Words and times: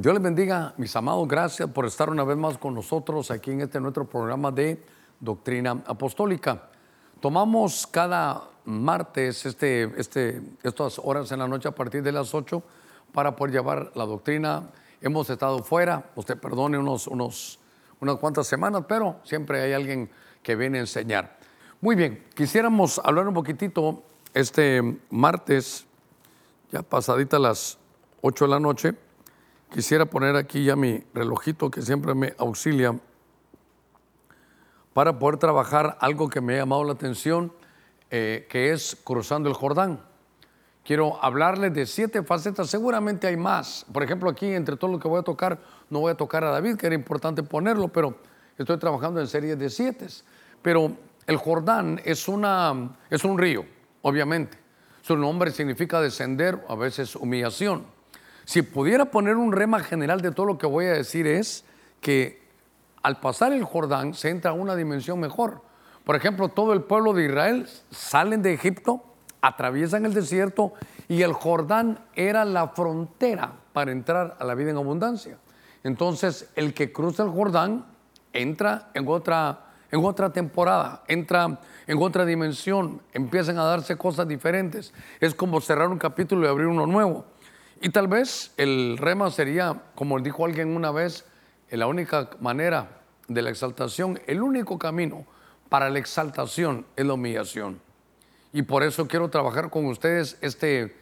Dios 0.00 0.14
les 0.14 0.22
bendiga, 0.22 0.72
mis 0.78 0.96
amados, 0.96 1.28
gracias 1.28 1.68
por 1.68 1.84
estar 1.84 2.08
una 2.08 2.24
vez 2.24 2.34
más 2.34 2.56
con 2.56 2.74
nosotros 2.74 3.30
aquí 3.30 3.50
en 3.50 3.60
este 3.60 3.78
nuestro 3.80 4.08
programa 4.08 4.50
de 4.50 4.82
Doctrina 5.20 5.82
Apostólica. 5.84 6.70
Tomamos 7.20 7.86
cada 7.86 8.44
martes 8.64 9.44
este, 9.44 9.92
este, 10.00 10.40
estas 10.62 10.98
horas 11.04 11.30
en 11.32 11.40
la 11.40 11.46
noche 11.46 11.68
a 11.68 11.74
partir 11.74 12.02
de 12.02 12.12
las 12.12 12.32
8 12.32 12.62
para 13.12 13.36
poder 13.36 13.52
llevar 13.52 13.92
la 13.94 14.06
doctrina. 14.06 14.70
Hemos 15.02 15.28
estado 15.28 15.62
fuera, 15.62 16.10
usted 16.14 16.38
perdone 16.38 16.78
unos, 16.78 17.06
unos, 17.06 17.58
unas 18.00 18.16
cuantas 18.16 18.46
semanas, 18.46 18.84
pero 18.88 19.16
siempre 19.22 19.60
hay 19.60 19.74
alguien 19.74 20.08
que 20.42 20.56
viene 20.56 20.78
a 20.78 20.80
enseñar. 20.80 21.36
Muy 21.82 21.94
bien, 21.94 22.24
quisiéramos 22.34 23.02
hablar 23.04 23.28
un 23.28 23.34
poquitito 23.34 24.02
este 24.32 24.98
martes, 25.10 25.84
ya 26.72 26.80
pasadita 26.80 27.38
las 27.38 27.76
8 28.22 28.46
de 28.46 28.50
la 28.50 28.60
noche 28.60 29.09
Quisiera 29.70 30.04
poner 30.04 30.34
aquí 30.34 30.64
ya 30.64 30.74
mi 30.74 31.04
relojito 31.14 31.70
que 31.70 31.80
siempre 31.80 32.12
me 32.12 32.34
auxilia 32.38 32.98
para 34.92 35.16
poder 35.20 35.36
trabajar 35.36 35.96
algo 36.00 36.28
que 36.28 36.40
me 36.40 36.54
ha 36.54 36.58
llamado 36.58 36.82
la 36.82 36.92
atención, 36.92 37.52
eh, 38.10 38.48
que 38.50 38.72
es 38.72 38.96
cruzando 39.04 39.48
el 39.48 39.54
Jordán. 39.54 40.00
Quiero 40.84 41.22
hablarles 41.22 41.72
de 41.72 41.86
siete 41.86 42.24
facetas, 42.24 42.68
seguramente 42.68 43.28
hay 43.28 43.36
más. 43.36 43.86
Por 43.92 44.02
ejemplo, 44.02 44.28
aquí 44.28 44.46
entre 44.46 44.76
todo 44.76 44.90
lo 44.90 44.98
que 44.98 45.06
voy 45.06 45.20
a 45.20 45.22
tocar, 45.22 45.60
no 45.88 46.00
voy 46.00 46.10
a 46.10 46.16
tocar 46.16 46.42
a 46.42 46.50
David, 46.50 46.76
que 46.76 46.86
era 46.86 46.96
importante 46.96 47.44
ponerlo, 47.44 47.86
pero 47.86 48.16
estoy 48.58 48.76
trabajando 48.76 49.20
en 49.20 49.28
series 49.28 49.56
de 49.56 49.70
siete. 49.70 50.08
Pero 50.62 50.96
el 51.28 51.36
Jordán 51.36 52.00
es, 52.04 52.26
una, 52.26 52.96
es 53.08 53.22
un 53.22 53.38
río, 53.38 53.64
obviamente. 54.02 54.58
Su 55.02 55.16
nombre 55.16 55.52
significa 55.52 56.00
descender, 56.00 56.60
a 56.68 56.74
veces 56.74 57.14
humillación. 57.14 57.99
Si 58.50 58.62
pudiera 58.62 59.12
poner 59.12 59.36
un 59.36 59.52
rema 59.52 59.78
general 59.78 60.22
de 60.22 60.32
todo 60.32 60.44
lo 60.44 60.58
que 60.58 60.66
voy 60.66 60.86
a 60.86 60.92
decir 60.92 61.24
es 61.28 61.64
que 62.00 62.42
al 63.00 63.20
pasar 63.20 63.52
el 63.52 63.62
Jordán 63.62 64.12
se 64.12 64.28
entra 64.28 64.50
a 64.50 64.54
una 64.54 64.74
dimensión 64.74 65.20
mejor. 65.20 65.62
Por 66.02 66.16
ejemplo, 66.16 66.48
todo 66.48 66.72
el 66.72 66.82
pueblo 66.82 67.12
de 67.12 67.26
Israel 67.26 67.68
salen 67.92 68.42
de 68.42 68.52
Egipto, 68.52 69.04
atraviesan 69.40 70.04
el 70.04 70.14
desierto 70.14 70.72
y 71.06 71.22
el 71.22 71.32
Jordán 71.32 72.00
era 72.16 72.44
la 72.44 72.66
frontera 72.70 73.52
para 73.72 73.92
entrar 73.92 74.36
a 74.40 74.44
la 74.44 74.56
vida 74.56 74.70
en 74.70 74.78
abundancia. 74.78 75.38
Entonces, 75.84 76.50
el 76.56 76.74
que 76.74 76.90
cruza 76.90 77.22
el 77.22 77.30
Jordán 77.30 77.86
entra 78.32 78.90
en 78.94 79.06
otra, 79.06 79.66
en 79.92 80.04
otra 80.04 80.32
temporada, 80.32 81.04
entra 81.06 81.60
en 81.86 82.02
otra 82.02 82.24
dimensión, 82.24 83.00
empiezan 83.12 83.58
a 83.60 83.62
darse 83.62 83.96
cosas 83.96 84.26
diferentes. 84.26 84.92
Es 85.20 85.36
como 85.36 85.60
cerrar 85.60 85.86
un 85.86 85.98
capítulo 85.98 86.48
y 86.48 86.50
abrir 86.50 86.66
uno 86.66 86.84
nuevo. 86.88 87.29
Y 87.80 87.88
tal 87.88 88.08
vez 88.08 88.52
el 88.58 88.98
rema 88.98 89.30
sería, 89.30 89.82
como 89.94 90.20
dijo 90.20 90.44
alguien 90.44 90.76
una 90.76 90.90
vez, 90.90 91.24
la 91.70 91.86
única 91.86 92.28
manera 92.40 93.00
de 93.26 93.40
la 93.40 93.48
exaltación, 93.48 94.20
el 94.26 94.42
único 94.42 94.78
camino 94.78 95.24
para 95.70 95.88
la 95.88 95.98
exaltación 95.98 96.84
es 96.96 97.06
la 97.06 97.14
humillación. 97.14 97.80
Y 98.52 98.62
por 98.62 98.82
eso 98.82 99.08
quiero 99.08 99.30
trabajar 99.30 99.70
con 99.70 99.86
ustedes 99.86 100.36
este, 100.42 100.94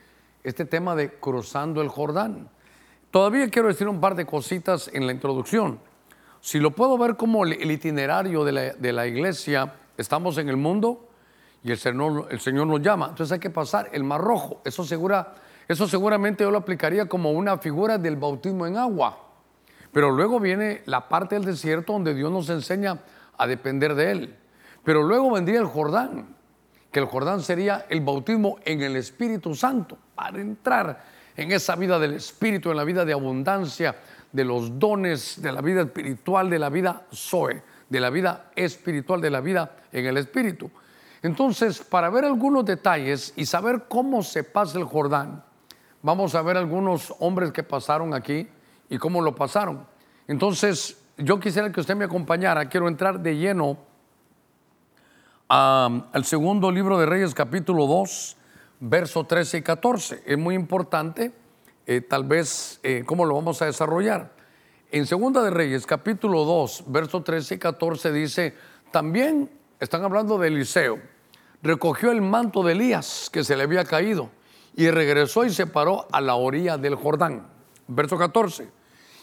este 0.44 0.66
tema 0.66 0.94
de 0.94 1.10
cruzando 1.10 1.82
el 1.82 1.88
Jordán. 1.88 2.48
Todavía 3.10 3.48
quiero 3.48 3.68
decir 3.68 3.88
un 3.88 4.00
par 4.00 4.14
de 4.14 4.26
cositas 4.26 4.88
en 4.92 5.06
la 5.06 5.12
introducción. 5.12 5.80
Si 6.40 6.60
lo 6.60 6.72
puedo 6.72 6.96
ver 6.96 7.16
como 7.16 7.44
el 7.44 7.70
itinerario 7.70 8.44
de 8.44 8.52
la, 8.52 8.60
de 8.74 8.92
la 8.92 9.06
iglesia, 9.06 9.74
estamos 9.96 10.38
en 10.38 10.48
el 10.48 10.58
mundo 10.58 11.08
y 11.64 11.72
el 11.72 11.78
Señor, 11.78 12.28
el 12.30 12.38
Señor 12.38 12.68
nos 12.68 12.82
llama. 12.82 13.06
Entonces 13.08 13.32
hay 13.32 13.40
que 13.40 13.50
pasar 13.50 13.88
el 13.92 14.04
Mar 14.04 14.20
Rojo. 14.20 14.60
Eso 14.64 14.84
segura 14.84 15.34
eso 15.68 15.86
seguramente 15.86 16.44
yo 16.44 16.50
lo 16.50 16.58
aplicaría 16.58 17.06
como 17.06 17.30
una 17.32 17.58
figura 17.58 17.98
del 17.98 18.16
bautismo 18.16 18.66
en 18.66 18.78
agua. 18.78 19.18
Pero 19.92 20.10
luego 20.10 20.40
viene 20.40 20.82
la 20.86 21.08
parte 21.08 21.34
del 21.34 21.44
desierto 21.44 21.92
donde 21.92 22.14
Dios 22.14 22.32
nos 22.32 22.48
enseña 22.48 22.98
a 23.36 23.46
depender 23.46 23.94
de 23.94 24.10
Él. 24.10 24.36
Pero 24.82 25.02
luego 25.02 25.32
vendría 25.32 25.60
el 25.60 25.66
Jordán, 25.66 26.34
que 26.90 27.00
el 27.00 27.04
Jordán 27.04 27.42
sería 27.42 27.84
el 27.90 28.00
bautismo 28.00 28.58
en 28.64 28.80
el 28.80 28.96
Espíritu 28.96 29.54
Santo, 29.54 29.98
para 30.14 30.40
entrar 30.40 31.04
en 31.36 31.52
esa 31.52 31.76
vida 31.76 31.98
del 31.98 32.14
Espíritu, 32.14 32.70
en 32.70 32.78
la 32.78 32.84
vida 32.84 33.04
de 33.04 33.12
abundancia, 33.12 33.96
de 34.32 34.44
los 34.44 34.78
dones, 34.78 35.40
de 35.42 35.52
la 35.52 35.60
vida 35.60 35.82
espiritual, 35.82 36.48
de 36.48 36.58
la 36.58 36.70
vida 36.70 37.02
Zoe, 37.14 37.62
de 37.88 38.00
la 38.00 38.08
vida 38.08 38.50
espiritual, 38.56 39.20
de 39.20 39.30
la 39.30 39.42
vida 39.42 39.76
en 39.92 40.06
el 40.06 40.16
Espíritu. 40.16 40.70
Entonces, 41.22 41.80
para 41.80 42.08
ver 42.08 42.24
algunos 42.24 42.64
detalles 42.64 43.34
y 43.36 43.44
saber 43.44 43.84
cómo 43.88 44.22
se 44.22 44.44
pasa 44.44 44.78
el 44.78 44.84
Jordán, 44.84 45.44
vamos 46.02 46.34
a 46.34 46.42
ver 46.42 46.56
algunos 46.56 47.14
hombres 47.18 47.52
que 47.52 47.62
pasaron 47.62 48.14
aquí 48.14 48.48
y 48.88 48.98
cómo 48.98 49.20
lo 49.20 49.34
pasaron. 49.34 49.86
Entonces, 50.26 50.98
yo 51.16 51.40
quisiera 51.40 51.72
que 51.72 51.80
usted 51.80 51.96
me 51.96 52.04
acompañara. 52.04 52.68
Quiero 52.68 52.88
entrar 52.88 53.20
de 53.20 53.36
lleno 53.36 53.78
al 55.48 56.24
segundo 56.24 56.70
libro 56.70 56.98
de 56.98 57.06
Reyes, 57.06 57.34
capítulo 57.34 57.86
2, 57.86 58.36
verso 58.80 59.24
13 59.24 59.58
y 59.58 59.62
14. 59.62 60.22
Es 60.26 60.38
muy 60.38 60.54
importante, 60.54 61.32
eh, 61.86 62.00
tal 62.02 62.24
vez, 62.24 62.80
eh, 62.82 63.02
cómo 63.06 63.24
lo 63.24 63.34
vamos 63.34 63.62
a 63.62 63.66
desarrollar. 63.66 64.32
En 64.90 65.06
Segunda 65.06 65.42
de 65.42 65.50
Reyes, 65.50 65.86
capítulo 65.86 66.44
2, 66.44 66.84
verso 66.86 67.22
13 67.22 67.56
y 67.56 67.58
14 67.58 68.12
dice, 68.12 68.54
también 68.90 69.50
están 69.80 70.02
hablando 70.02 70.38
de 70.38 70.48
Eliseo, 70.48 70.98
recogió 71.62 72.10
el 72.10 72.22
manto 72.22 72.62
de 72.62 72.72
Elías 72.72 73.28
que 73.30 73.44
se 73.44 73.56
le 73.56 73.64
había 73.64 73.84
caído 73.84 74.30
y 74.78 74.92
regresó 74.92 75.44
y 75.44 75.50
se 75.50 75.66
paró 75.66 76.06
a 76.12 76.20
la 76.20 76.36
orilla 76.36 76.78
del 76.78 76.94
Jordán. 76.94 77.48
Verso 77.88 78.16
14. 78.16 78.68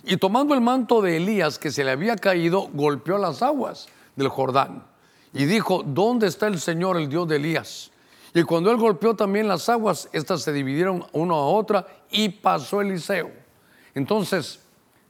Y 0.04 0.18
tomando 0.18 0.54
el 0.54 0.60
manto 0.60 1.02
de 1.02 1.16
Elías 1.16 1.58
que 1.58 1.72
se 1.72 1.86
le 1.86 1.92
había 1.92 2.18
caído, 2.18 2.68
golpeó 2.74 3.18
las 3.18 3.42
aguas 3.42 3.88
del 4.18 4.28
Jordán 4.28 4.84
y 5.32 5.46
dijo, 5.46 5.82
¿dónde 5.86 6.28
está 6.28 6.48
el 6.48 6.60
Señor, 6.60 6.98
el 6.98 7.08
Dios 7.08 7.30
de 7.30 7.38
Elías? 7.38 7.90
Y 8.34 8.44
cuando 8.44 8.70
él 8.70 8.76
golpeó 8.76 9.16
también 9.16 9.48
las 9.48 9.70
aguas, 9.70 10.10
estas 10.12 10.42
se 10.42 10.52
dividieron 10.52 11.06
una 11.14 11.36
a 11.36 11.46
otra 11.46 11.88
y 12.12 12.28
pasó 12.28 12.82
Eliseo. 12.82 13.32
Entonces, 13.94 14.62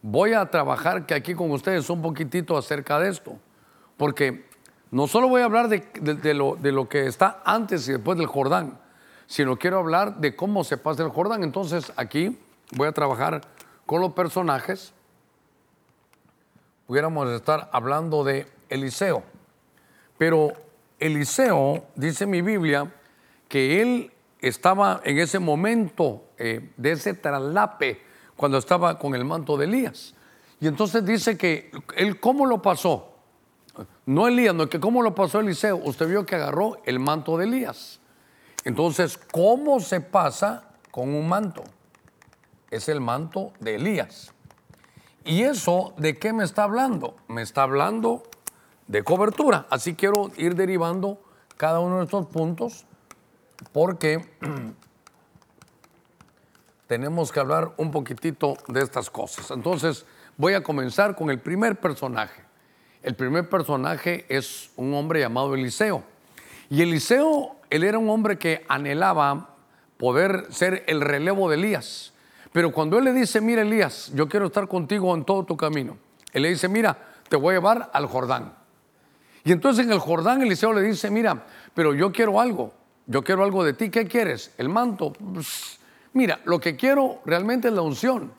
voy 0.04 0.34
a 0.34 0.46
trabajar 0.52 1.08
que 1.08 1.16
aquí 1.16 1.34
con 1.34 1.50
ustedes 1.50 1.90
un 1.90 2.04
poquitito 2.04 2.56
acerca 2.56 3.00
de 3.00 3.10
esto, 3.10 3.36
porque 3.98 4.46
no 4.92 5.08
solo 5.08 5.28
voy 5.28 5.42
a 5.42 5.46
hablar 5.46 5.70
de 5.70 6.72
lo 6.72 6.88
que 6.88 7.08
está 7.08 7.42
antes 7.44 7.90
y 7.90 7.94
después 7.94 8.16
del 8.20 8.28
Jordán, 8.28 8.85
sino 9.28 9.58
quiero 9.58 9.80
hablar 9.80 10.18
de 10.18 10.36
cómo 10.36 10.64
se 10.64 10.78
pasa 10.78 11.04
el 11.04 11.10
Jordán. 11.10 11.44
Entonces 11.44 11.92
aquí 11.96 12.38
voy 12.72 12.88
a 12.88 12.92
trabajar 12.92 13.42
con 13.86 14.02
los 14.02 14.14
personajes. 14.14 14.94
Pudiéramos 16.88 17.30
estar 17.30 17.70
hablando 17.72 18.24
de 18.24 18.48
Eliseo, 18.70 19.24
pero 20.18 20.54
Eliseo, 21.00 21.86
dice 21.96 22.26
mi 22.26 22.42
Biblia, 22.42 22.92
que 23.48 23.82
él 23.82 24.12
estaba 24.40 25.02
en 25.04 25.18
ese 25.18 25.40
momento 25.40 26.24
eh, 26.38 26.72
de 26.78 26.92
ese 26.92 27.14
traslape 27.14 28.02
cuando 28.36 28.58
estaba 28.58 29.00
con 29.00 29.16
el 29.16 29.26
manto 29.26 29.58
de 29.58 29.66
Elías. 29.66 30.14
Y 30.60 30.68
entonces 30.68 31.06
dice 31.06 31.38
que 31.38 31.72
él 31.96 32.20
cómo 32.20 32.46
lo 32.46 32.62
pasó. 32.62 33.12
No 34.06 34.28
Elías, 34.28 34.54
no 34.54 34.70
que 34.70 34.80
cómo 34.80 35.02
lo 35.02 35.16
pasó 35.16 35.40
Eliseo. 35.40 35.78
Usted 35.78 36.08
vio 36.08 36.26
que 36.26 36.36
agarró 36.36 36.78
el 36.86 37.00
manto 37.00 37.38
de 37.38 37.46
Elías. 37.46 38.00
Entonces, 38.66 39.18
¿cómo 39.32 39.80
se 39.80 40.02
pasa 40.02 40.64
con 40.92 41.14
un 41.14 41.30
manto? 41.30 41.64
Es 42.72 42.90
el 42.90 43.00
manto 43.00 43.54
de 43.60 43.76
Elías. 43.76 44.34
¿Y 45.24 45.44
eso 45.44 45.94
de 45.98 46.18
qué 46.18 46.34
me 46.34 46.44
está 46.44 46.64
hablando? 46.64 47.16
Me 47.28 47.44
está 47.44 47.64
hablando 47.64 48.24
de 48.88 49.04
cobertura. 49.04 49.68
Así 49.70 49.96
quiero 49.96 50.32
ir 50.38 50.56
derivando 50.56 51.22
cada 51.58 51.80
uno 51.80 52.00
de 52.00 52.06
estos 52.06 52.26
puntos 52.26 52.86
porque 53.72 54.26
tenemos 56.88 57.32
que 57.32 57.40
hablar 57.40 57.74
un 57.78 57.92
poquitito 57.92 58.58
de 58.68 58.82
estas 58.82 59.10
cosas. 59.10 59.52
Entonces, 59.52 60.06
voy 60.38 60.54
a 60.54 60.64
comenzar 60.64 61.16
con 61.16 61.30
el 61.30 61.40
primer 61.40 61.80
personaje. 61.80 62.44
El 63.04 63.16
primer 63.16 63.48
personaje 63.48 64.26
es 64.28 64.72
un 64.76 64.94
hombre 64.96 65.20
llamado 65.20 65.54
Eliseo. 65.54 66.04
Y 66.70 66.82
Eliseo 66.82 67.55
él 67.70 67.84
era 67.84 67.98
un 67.98 68.10
hombre 68.10 68.38
que 68.38 68.66
anhelaba 68.68 69.56
poder 69.98 70.48
ser 70.50 70.84
el 70.88 71.02
relevo 71.02 71.50
de 71.50 71.56
Elías. 71.56 72.14
Pero 72.52 72.72
cuando 72.72 72.98
él 72.98 73.06
le 73.06 73.14
dice, 73.14 73.42
mira 73.42 73.62
Elías, 73.62 74.12
yo 74.14 74.30
quiero 74.30 74.48
estar 74.48 74.68
contigo 74.68 75.14
en 75.16 75.26
todo 75.26 75.44
tu 75.44 75.58
camino, 75.58 75.98
él 76.32 76.44
le 76.44 76.50
dice, 76.50 76.68
mira, 76.68 76.98
te 77.28 77.36
voy 77.36 77.54
a 77.54 77.58
llevar 77.58 77.90
al 77.94 78.06
Jordán. 78.06 78.54
Y 79.44 79.52
entonces 79.52 79.86
en 79.86 79.92
el 79.92 80.00
Jordán 80.00 80.42
Eliseo 80.42 80.74
le 80.74 80.82
dice, 80.82 81.10
mira, 81.12 81.46
pero 81.74 81.94
yo 81.94 82.12
quiero 82.12 82.40
algo, 82.40 82.74
yo 83.06 83.24
quiero 83.24 83.44
algo 83.44 83.64
de 83.64 83.74
ti, 83.74 83.90
¿qué 83.90 84.08
quieres? 84.08 84.54
El 84.58 84.70
manto. 84.70 85.14
Mira, 86.14 86.40
lo 86.46 86.60
que 86.60 86.76
quiero 86.76 87.20
realmente 87.26 87.68
es 87.68 87.74
la 87.74 87.82
unción 87.82 88.32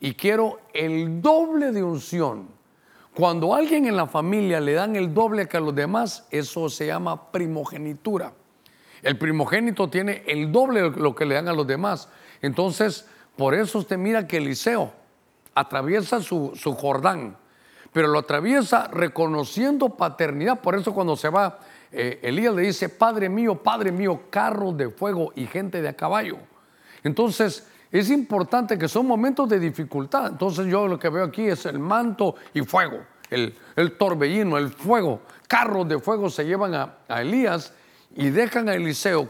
y 0.00 0.14
quiero 0.14 0.60
el 0.72 1.20
doble 1.20 1.72
de 1.72 1.82
unción. 1.82 2.48
Cuando 3.14 3.54
alguien 3.54 3.86
en 3.86 3.96
la 3.96 4.06
familia 4.06 4.60
le 4.60 4.74
dan 4.74 4.94
el 4.94 5.12
doble 5.12 5.48
que 5.48 5.56
a 5.56 5.60
los 5.60 5.74
demás, 5.74 6.26
eso 6.30 6.68
se 6.68 6.86
llama 6.86 7.32
primogenitura. 7.32 8.32
El 9.02 9.18
primogénito 9.18 9.88
tiene 9.88 10.22
el 10.26 10.50
doble 10.52 10.82
de 10.82 10.90
lo 10.90 11.14
que 11.14 11.26
le 11.26 11.34
dan 11.34 11.48
a 11.48 11.52
los 11.52 11.66
demás. 11.66 12.08
Entonces, 12.42 13.06
por 13.36 13.54
eso 13.54 13.78
usted 13.78 13.98
mira 13.98 14.26
que 14.26 14.38
Eliseo 14.38 14.92
atraviesa 15.54 16.20
su, 16.20 16.52
su 16.54 16.74
Jordán, 16.74 17.36
pero 17.92 18.08
lo 18.08 18.18
atraviesa 18.18 18.88
reconociendo 18.88 19.90
paternidad. 19.90 20.60
Por 20.60 20.74
eso 20.74 20.92
cuando 20.92 21.16
se 21.16 21.28
va, 21.28 21.58
eh, 21.92 22.20
Elías 22.22 22.54
le 22.54 22.62
dice, 22.62 22.88
Padre 22.88 23.28
mío, 23.28 23.62
Padre 23.62 23.92
mío, 23.92 24.22
carros 24.30 24.76
de 24.76 24.90
fuego 24.90 25.32
y 25.34 25.46
gente 25.46 25.80
de 25.80 25.88
a 25.88 25.92
caballo. 25.94 26.38
Entonces, 27.02 27.66
es 27.90 28.10
importante 28.10 28.78
que 28.78 28.88
son 28.88 29.06
momentos 29.06 29.48
de 29.48 29.58
dificultad. 29.58 30.26
Entonces 30.26 30.66
yo 30.66 30.88
lo 30.88 30.98
que 30.98 31.08
veo 31.08 31.24
aquí 31.24 31.46
es 31.46 31.64
el 31.66 31.78
manto 31.78 32.34
y 32.52 32.62
fuego, 32.62 32.98
el, 33.30 33.54
torbellino, 33.96 34.58
el 34.58 34.70
fuego. 34.70 35.20
Carros 35.48 35.88
de 35.88 35.98
fuego 35.98 36.28
se 36.28 36.44
llevan 36.44 36.74
a, 36.74 36.96
a 37.08 37.22
Elías 37.22 37.72
y 38.16 38.30
dejan 38.30 38.68
a 38.68 38.74
Eliseo. 38.74 39.28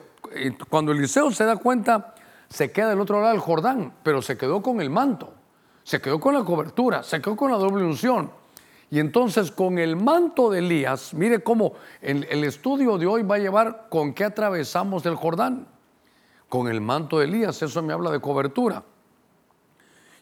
Cuando 0.71 0.93
Eliseo 0.93 1.31
se 1.31 1.44
da 1.44 1.56
cuenta, 1.56 2.15
se 2.49 2.71
queda 2.71 2.91
del 2.91 3.00
otro 3.00 3.21
lado 3.21 3.33
del 3.33 3.41
Jordán, 3.41 3.93
pero 4.03 4.23
se 4.23 4.37
quedó 4.37 4.62
con 4.62 4.81
el 4.81 4.91
manto, 4.91 5.35
se 5.83 6.00
quedó 6.00 6.19
con 6.19 6.35
la 6.35 6.44
cobertura, 6.44 7.03
se 7.03 7.21
quedó 7.21 7.37
con 7.37 7.50
la 7.50 7.59
doble 7.59 7.85
unción. 7.85 8.31
Y 8.88 9.00
entonces 9.00 9.50
con 9.50 9.79
el 9.79 9.97
manto 9.97 10.50
de 10.50 10.61
Elías, 10.61 11.12
mire 11.12 11.43
cómo 11.43 11.73
el, 12.00 12.25
el 12.31 12.44
estudio 12.44 12.99
de 12.99 13.06
hoy 13.06 13.25
va 13.25 13.35
a 13.35 13.38
llevar 13.38 13.88
con 13.91 14.15
qué 14.15 14.25
atravesamos 14.25 15.05
el 15.06 15.17
Jordán. 15.17 15.67
Con 16.49 16.69
el 16.69 16.81
manto 16.81 17.19
de 17.19 17.25
Elías, 17.25 17.61
eso 17.62 17.83
me 17.83 17.93
habla 17.93 18.12
de 18.12 18.21
cobertura. 18.21 18.85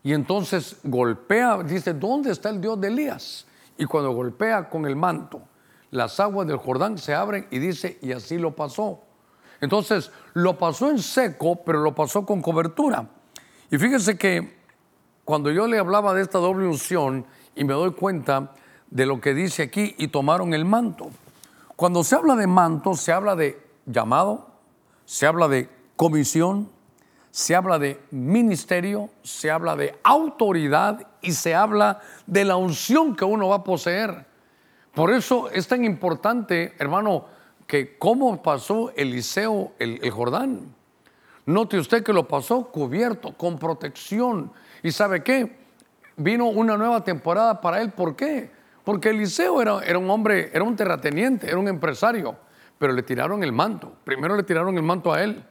Y 0.02 0.14
entonces 0.14 0.78
golpea, 0.82 1.62
dice, 1.62 1.92
¿dónde 1.92 2.30
está 2.30 2.48
el 2.48 2.62
Dios 2.62 2.80
de 2.80 2.88
Elías? 2.88 3.46
Y 3.76 3.84
cuando 3.84 4.12
golpea 4.12 4.68
con 4.70 4.86
el 4.86 4.96
manto, 4.96 5.42
las 5.94 6.18
aguas 6.18 6.48
del 6.48 6.56
Jordán 6.56 6.98
se 6.98 7.14
abren 7.14 7.46
y 7.52 7.60
dice, 7.60 7.98
y 8.02 8.10
así 8.10 8.36
lo 8.36 8.56
pasó. 8.56 9.00
Entonces, 9.60 10.10
lo 10.32 10.58
pasó 10.58 10.90
en 10.90 10.98
seco, 10.98 11.62
pero 11.64 11.82
lo 11.82 11.94
pasó 11.94 12.26
con 12.26 12.42
cobertura. 12.42 13.06
Y 13.70 13.78
fíjese 13.78 14.18
que 14.18 14.58
cuando 15.24 15.52
yo 15.52 15.68
le 15.68 15.78
hablaba 15.78 16.12
de 16.12 16.22
esta 16.22 16.38
doble 16.38 16.66
unción 16.66 17.24
y 17.54 17.62
me 17.62 17.74
doy 17.74 17.92
cuenta 17.92 18.50
de 18.90 19.06
lo 19.06 19.20
que 19.20 19.34
dice 19.34 19.62
aquí, 19.62 19.94
y 19.96 20.08
tomaron 20.08 20.52
el 20.52 20.64
manto. 20.64 21.10
Cuando 21.76 22.02
se 22.02 22.16
habla 22.16 22.34
de 22.34 22.48
manto, 22.48 22.94
se 22.94 23.12
habla 23.12 23.36
de 23.36 23.64
llamado, 23.86 24.48
se 25.04 25.26
habla 25.26 25.46
de 25.46 25.68
comisión, 25.94 26.68
se 27.30 27.54
habla 27.54 27.78
de 27.78 28.00
ministerio, 28.10 29.10
se 29.22 29.48
habla 29.48 29.76
de 29.76 29.96
autoridad 30.02 31.06
y 31.22 31.32
se 31.32 31.54
habla 31.54 32.00
de 32.26 32.44
la 32.44 32.56
unción 32.56 33.14
que 33.14 33.24
uno 33.24 33.48
va 33.48 33.56
a 33.56 33.64
poseer. 33.64 34.33
Por 34.94 35.10
eso 35.10 35.50
es 35.50 35.66
tan 35.66 35.84
importante, 35.84 36.74
hermano, 36.78 37.26
que 37.66 37.98
cómo 37.98 38.42
pasó 38.42 38.92
Eliseo 38.94 39.72
el, 39.78 40.08
Jordán. 40.10 40.72
Note 41.46 41.78
usted 41.78 42.04
que 42.04 42.12
lo 42.12 42.28
pasó 42.28 42.66
cubierto, 42.66 43.32
con 43.36 43.58
protección. 43.58 44.52
¿Y 44.82 44.92
sabe 44.92 45.22
qué? 45.22 45.56
Vino 46.16 46.46
una 46.46 46.76
nueva 46.76 47.02
temporada 47.02 47.60
para 47.60 47.82
él. 47.82 47.90
¿Por 47.90 48.14
qué? 48.14 48.50
Porque 48.84 49.10
Eliseo 49.10 49.60
era, 49.60 49.80
era 49.84 49.98
un 49.98 50.08
hombre, 50.08 50.50
era 50.54 50.62
un 50.62 50.76
terrateniente, 50.76 51.48
era 51.48 51.58
un 51.58 51.66
empresario, 51.66 52.36
pero 52.78 52.92
le 52.92 53.02
tiraron 53.02 53.42
el 53.42 53.52
manto. 53.52 53.92
Primero 54.04 54.36
le 54.36 54.44
tiraron 54.44 54.76
el 54.76 54.82
manto 54.82 55.12
a 55.12 55.22
él. 55.22 55.44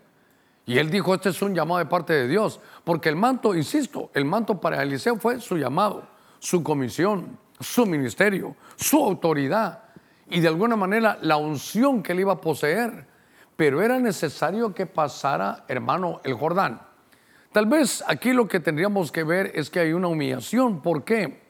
Y 0.65 0.77
él 0.77 0.89
dijo, 0.89 1.13
este 1.13 1.29
es 1.29 1.41
un 1.41 1.53
llamado 1.53 1.79
de 1.79 1.85
parte 1.87 2.13
de 2.13 2.29
Dios. 2.29 2.61
Porque 2.85 3.09
el 3.09 3.17
manto, 3.17 3.53
insisto, 3.53 4.09
el 4.13 4.23
manto 4.23 4.61
para 4.61 4.81
Eliseo 4.81 5.17
fue 5.17 5.41
su 5.41 5.57
llamado, 5.57 6.03
su 6.39 6.63
comisión, 6.63 7.37
su 7.59 7.85
ministerio, 7.85 8.55
su 8.75 9.03
autoridad 9.03 9.83
y 10.29 10.39
de 10.39 10.47
alguna 10.47 10.75
manera 10.75 11.17
la 11.21 11.38
unción 11.38 12.01
que 12.01 12.13
él 12.13 12.21
iba 12.21 12.33
a 12.33 12.41
poseer. 12.41 13.05
Pero 13.55 13.81
era 13.81 14.00
necesario 14.00 14.73
que 14.73 14.85
pasara, 14.85 15.63
hermano, 15.67 16.21
el 16.23 16.33
Jordán. 16.33 16.81
Tal 17.51 17.67
vez 17.67 18.03
aquí 18.07 18.33
lo 18.33 18.47
que 18.47 18.59
tendríamos 18.59 19.11
que 19.11 19.23
ver 19.23 19.51
es 19.53 19.69
que 19.69 19.79
hay 19.79 19.94
una 19.94 20.07
humillación. 20.07 20.81
¿Por 20.81 21.03
qué? 21.03 21.44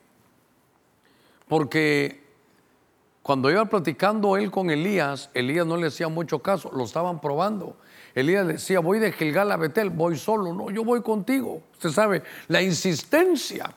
Porque 1.47 2.23
cuando 3.21 3.50
iba 3.50 3.63
platicando 3.65 4.35
él 4.35 4.51
con 4.51 4.69
Elías, 4.69 5.29
Elías 5.33 5.65
no 5.65 5.77
le 5.77 5.88
hacía 5.88 6.09
mucho 6.09 6.39
caso, 6.39 6.69
lo 6.75 6.83
estaban 6.83 7.21
probando. 7.21 7.77
Elías 8.13 8.45
decía, 8.45 8.81
voy 8.81 9.00
de 9.00 9.13
Gilgal 9.13 9.50
a 9.50 9.55
Betel, 9.55 9.89
voy 9.89 10.17
solo, 10.17 10.53
no, 10.53 10.69
yo 10.69 10.83
voy 10.83 11.01
contigo. 11.01 11.63
Usted 11.71 11.89
sabe, 11.89 12.23
la 12.50 12.61
insistencia, 12.61 13.73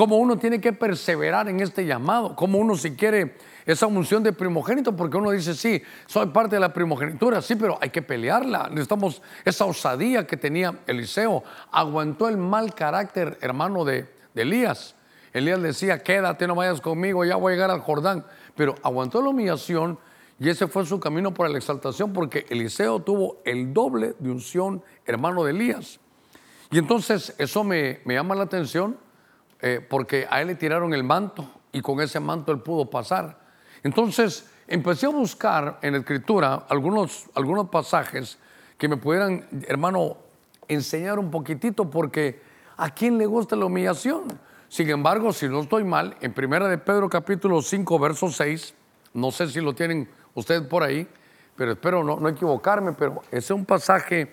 cómo 0.00 0.16
uno 0.16 0.38
tiene 0.38 0.62
que 0.62 0.72
perseverar 0.72 1.46
en 1.50 1.60
este 1.60 1.84
llamado, 1.84 2.34
cómo 2.34 2.56
uno 2.56 2.74
si 2.74 2.92
quiere 2.92 3.36
esa 3.66 3.86
unción 3.86 4.22
de 4.22 4.32
primogénito, 4.32 4.96
porque 4.96 5.18
uno 5.18 5.30
dice, 5.30 5.54
sí, 5.54 5.82
soy 6.06 6.28
parte 6.28 6.56
de 6.56 6.60
la 6.60 6.72
primogenitura, 6.72 7.42
sí, 7.42 7.54
pero 7.54 7.76
hay 7.78 7.90
que 7.90 8.00
pelearla. 8.00 8.70
Necesitamos 8.70 9.20
esa 9.44 9.66
osadía 9.66 10.26
que 10.26 10.38
tenía 10.38 10.74
Eliseo. 10.86 11.44
Aguantó 11.70 12.30
el 12.30 12.38
mal 12.38 12.74
carácter, 12.74 13.36
hermano 13.42 13.84
de, 13.84 14.08
Elías. 14.34 14.94
Elías 15.34 15.60
decía, 15.60 16.02
quédate, 16.02 16.46
no 16.46 16.54
vayas 16.54 16.80
conmigo, 16.80 17.22
ya 17.26 17.36
voy 17.36 17.52
a 17.52 17.56
llegar 17.56 17.70
al 17.70 17.80
Jordán. 17.80 18.24
Pero 18.56 18.76
aguantó 18.82 19.20
la 19.20 19.28
humillación 19.28 19.98
y 20.38 20.48
ese 20.48 20.66
fue 20.66 20.86
su 20.86 20.98
camino 20.98 21.34
para 21.34 21.50
la 21.50 21.58
exaltación, 21.58 22.14
porque 22.14 22.46
Eliseo 22.48 23.00
tuvo 23.00 23.42
el 23.44 23.74
doble 23.74 24.14
de 24.18 24.30
unción, 24.30 24.82
hermano 25.04 25.44
de 25.44 25.50
Elías. 25.50 26.00
Y 26.70 26.78
entonces 26.78 27.34
eso 27.36 27.64
me 27.64 28.00
llama 28.06 28.34
la 28.34 28.44
atención, 28.44 28.96
eh, 29.62 29.84
porque 29.86 30.26
a 30.30 30.40
él 30.40 30.48
le 30.48 30.54
tiraron 30.54 30.94
el 30.94 31.04
manto 31.04 31.48
y 31.72 31.80
con 31.80 32.00
ese 32.00 32.20
manto 32.20 32.52
él 32.52 32.60
pudo 32.60 32.88
pasar. 32.88 33.38
Entonces 33.82 34.48
empecé 34.66 35.06
a 35.06 35.10
buscar 35.10 35.78
en 35.82 35.92
la 35.92 35.98
escritura 35.98 36.66
algunos, 36.68 37.26
algunos 37.34 37.68
pasajes 37.68 38.38
que 38.78 38.88
me 38.88 38.96
pudieran, 38.96 39.46
hermano, 39.68 40.16
enseñar 40.68 41.18
un 41.18 41.30
poquitito, 41.30 41.90
porque 41.90 42.40
a 42.76 42.90
quién 42.94 43.18
le 43.18 43.26
gusta 43.26 43.56
la 43.56 43.66
humillación. 43.66 44.38
Sin 44.68 44.88
embargo, 44.88 45.32
si 45.32 45.48
no 45.48 45.60
estoy 45.60 45.84
mal, 45.84 46.16
en 46.20 46.32
Primera 46.32 46.68
de 46.68 46.78
Pedro 46.78 47.08
capítulo 47.08 47.60
5, 47.60 47.98
verso 47.98 48.30
6, 48.30 48.74
no 49.14 49.30
sé 49.32 49.48
si 49.48 49.60
lo 49.60 49.74
tienen 49.74 50.08
ustedes 50.34 50.62
por 50.62 50.82
ahí, 50.82 51.06
pero 51.56 51.72
espero 51.72 52.04
no, 52.04 52.18
no 52.18 52.28
equivocarme, 52.28 52.92
pero 52.92 53.20
ese 53.30 53.38
es 53.38 53.50
un 53.50 53.66
pasaje 53.66 54.32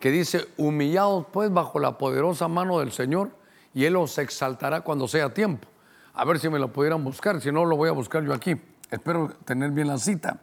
que 0.00 0.10
dice, 0.10 0.46
humillados 0.56 1.26
pues 1.32 1.52
bajo 1.52 1.78
la 1.78 1.98
poderosa 1.98 2.48
mano 2.48 2.80
del 2.80 2.92
Señor, 2.92 3.30
y 3.74 3.84
Él 3.84 3.96
os 3.96 4.16
exaltará 4.18 4.80
cuando 4.82 5.08
sea 5.08 5.34
tiempo. 5.34 5.68
A 6.14 6.24
ver 6.24 6.38
si 6.38 6.48
me 6.48 6.58
lo 6.58 6.72
pudieran 6.72 7.02
buscar, 7.02 7.40
si 7.40 7.50
no 7.50 7.64
lo 7.64 7.76
voy 7.76 7.88
a 7.88 7.92
buscar 7.92 8.22
yo 8.22 8.32
aquí. 8.32 8.54
Espero 8.90 9.30
tener 9.44 9.72
bien 9.72 9.88
la 9.88 9.98
cita. 9.98 10.38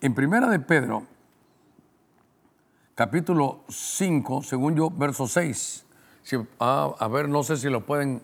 En 0.00 0.14
Primera 0.14 0.48
de 0.48 0.58
Pedro, 0.58 1.06
capítulo 2.94 3.64
5, 3.68 4.42
según 4.42 4.74
yo, 4.74 4.90
verso 4.90 5.26
6. 5.26 5.84
Ah, 6.58 6.94
a 6.98 7.08
ver, 7.08 7.28
no 7.28 7.42
sé 7.42 7.58
si 7.58 7.68
lo 7.68 7.84
pueden, 7.84 8.22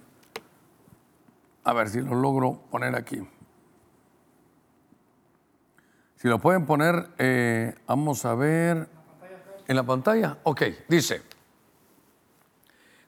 a 1.65 1.73
ver 1.75 1.91
si 1.91 2.01
lo 2.01 2.15
logro 2.15 2.62
poner 2.71 2.97
aquí. 2.97 3.21
Si 6.17 6.29
lo 6.29 6.38
pueden 6.38 6.64
poner, 6.64 7.11
eh, 7.19 7.75
vamos 7.87 8.25
a 8.25 8.35
ver, 8.35 8.88
en 9.69 9.76
la 9.76 9.83
pantalla. 9.83 10.38
Ok, 10.45 10.62
dice. 10.88 11.30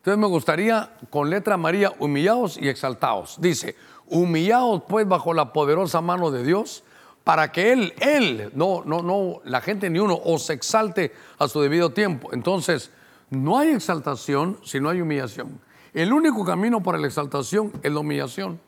Entonces 0.03 0.19
me 0.19 0.27
gustaría 0.27 0.91
con 1.11 1.31
letra 1.31 1.57
María, 1.57 1.93
humillados 2.01 2.59
y 2.61 2.69
exaltados. 2.69 3.37
Dice, 3.41 3.77
humillados 4.09 4.83
pues 4.89 5.07
bajo 5.07 5.33
la 5.33 5.53
poderosa 5.53 6.01
mano 6.01 6.33
de 6.33 6.43
Dios, 6.43 6.83
para 7.23 7.53
que 7.53 7.73
Él, 7.73 7.95
Él, 8.01 8.51
no, 8.53 8.83
no, 8.85 9.01
no, 9.01 9.41
la 9.45 9.61
gente 9.61 9.89
ni 9.91 10.01
uno, 10.01 10.19
os 10.25 10.51
exalte 10.51 11.13
a 11.39 11.47
su 11.47 11.61
debido 11.61 11.91
tiempo. 11.91 12.31
Entonces, 12.33 12.91
no 13.31 13.57
hay 13.57 13.69
exaltación 13.69 14.59
si 14.65 14.81
no 14.81 14.89
hay 14.89 15.01
humillación. 15.01 15.61
El 15.95 16.13
único 16.13 16.45
camino 16.45 16.83
para 16.83 16.99
la 16.99 17.07
exaltación 17.07 17.71
es 17.81 17.93
la 17.93 18.01
humillación. 18.01 18.61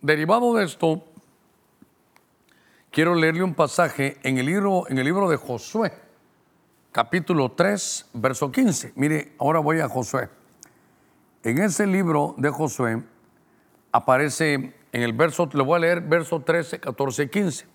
Derivado 0.00 0.54
de 0.54 0.66
esto, 0.66 1.02
quiero 2.92 3.16
leerle 3.16 3.42
un 3.42 3.54
pasaje 3.54 4.18
en 4.22 4.38
el 4.38 4.46
libro, 4.46 4.84
en 4.88 4.98
el 4.98 5.04
libro 5.04 5.28
de 5.28 5.36
Josué, 5.36 6.03
capítulo 6.94 7.50
3, 7.50 8.10
verso 8.12 8.52
15. 8.52 8.92
Mire, 8.94 9.32
ahora 9.40 9.58
voy 9.58 9.80
a 9.80 9.88
Josué. 9.88 10.30
En 11.42 11.58
ese 11.58 11.88
libro 11.88 12.36
de 12.38 12.50
Josué, 12.50 13.02
aparece 13.90 14.54
en 14.92 15.02
el 15.02 15.12
verso, 15.12 15.48
le 15.52 15.64
voy 15.64 15.78
a 15.78 15.80
leer 15.80 16.02
verso 16.02 16.42
13, 16.42 16.78
14 16.78 17.24
y 17.24 17.28
15. 17.28 17.66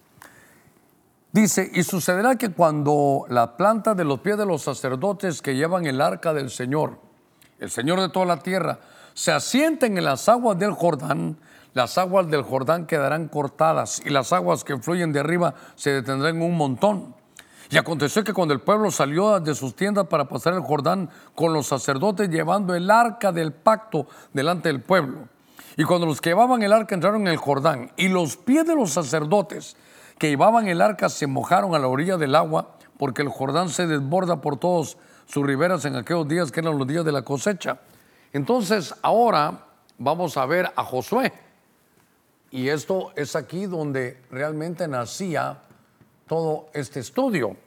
Dice, 1.34 1.70
y 1.74 1.84
sucederá 1.84 2.38
que 2.38 2.52
cuando 2.52 3.26
la 3.28 3.58
planta 3.58 3.94
de 3.94 4.06
los 4.06 4.22
pies 4.22 4.38
de 4.38 4.46
los 4.46 4.62
sacerdotes 4.62 5.42
que 5.42 5.54
llevan 5.54 5.86
el 5.86 6.00
arca 6.00 6.34
del 6.34 6.50
Señor, 6.50 6.98
el 7.60 7.70
Señor 7.70 8.00
de 8.00 8.08
toda 8.08 8.26
la 8.26 8.40
tierra, 8.40 8.80
se 9.16 9.34
asienten 9.34 9.98
en 9.98 10.06
las 10.06 10.30
aguas 10.30 10.58
del 10.58 10.72
Jordán, 10.72 11.38
las 11.74 11.98
aguas 11.98 12.30
del 12.30 12.44
Jordán 12.44 12.86
quedarán 12.86 13.28
cortadas 13.28 14.02
y 14.06 14.12
las 14.12 14.32
aguas 14.32 14.64
que 14.64 14.78
fluyen 14.78 15.12
de 15.12 15.20
arriba 15.20 15.56
se 15.76 15.90
detendrán 15.90 16.38
en 16.38 16.42
un 16.42 16.56
montón. 16.56 17.19
Y 17.72 17.78
aconteció 17.78 18.24
que 18.24 18.34
cuando 18.34 18.54
el 18.54 18.62
pueblo 18.62 18.90
salió 18.90 19.40
de 19.40 19.54
sus 19.54 19.76
tiendas 19.76 20.08
para 20.08 20.28
pasar 20.28 20.54
el 20.54 20.62
Jordán 20.62 21.10
con 21.36 21.54
los 21.54 21.68
sacerdotes 21.68 22.30
llevando 22.30 22.74
el 22.74 22.90
arca 22.90 23.32
del 23.32 23.54
pacto 23.54 24.08
delante 24.34 24.70
del 24.70 24.82
pueblo, 24.82 25.28
y 25.78 25.84
cuando 25.84 26.08
los 26.08 26.20
que 26.20 26.32
llevaban 26.32 26.64
el 26.64 26.74
arca 26.74 26.96
entraron 26.96 27.22
en 27.22 27.28
el 27.30 27.38
Jordán 27.38 27.92
y 27.96 28.10
los 28.10 28.36
pies 28.38 28.66
de 28.66 28.76
los 28.76 28.92
sacerdotes 28.92 29.78
que 30.18 30.30
llevaban 30.30 30.68
el 30.68 30.82
arca 30.82 31.08
se 31.10 31.28
mojaron 31.28 31.74
a 31.76 31.80
la 31.80 31.88
orilla 31.88 32.18
del 32.18 32.36
agua, 32.36 32.76
porque 32.98 33.22
el 33.22 33.30
Jordán 33.30 33.70
se 33.70 33.88
desborda 33.88 34.42
por 34.42 34.58
todos 34.58 34.98
sus 35.26 35.46
riberas 35.46 35.86
en 35.86 35.96
aquellos 35.96 36.28
días 36.28 36.52
que 36.52 36.60
eran 36.60 36.78
los 36.78 36.86
días 36.86 37.06
de 37.06 37.14
la 37.14 37.22
cosecha. 37.22 37.80
Entonces, 38.34 38.94
ahora 39.02 39.68
vamos 39.98 40.36
a 40.36 40.46
ver 40.46 40.72
a 40.76 40.84
Josué. 40.84 41.32
Y 42.52 42.68
esto 42.68 43.14
es 43.16 43.36
aquí 43.38 43.66
donde 43.66 44.22
realmente 44.30 44.88
nacía 44.88 45.62
todo 46.30 46.68
este 46.74 47.02
estudio. 47.02 47.58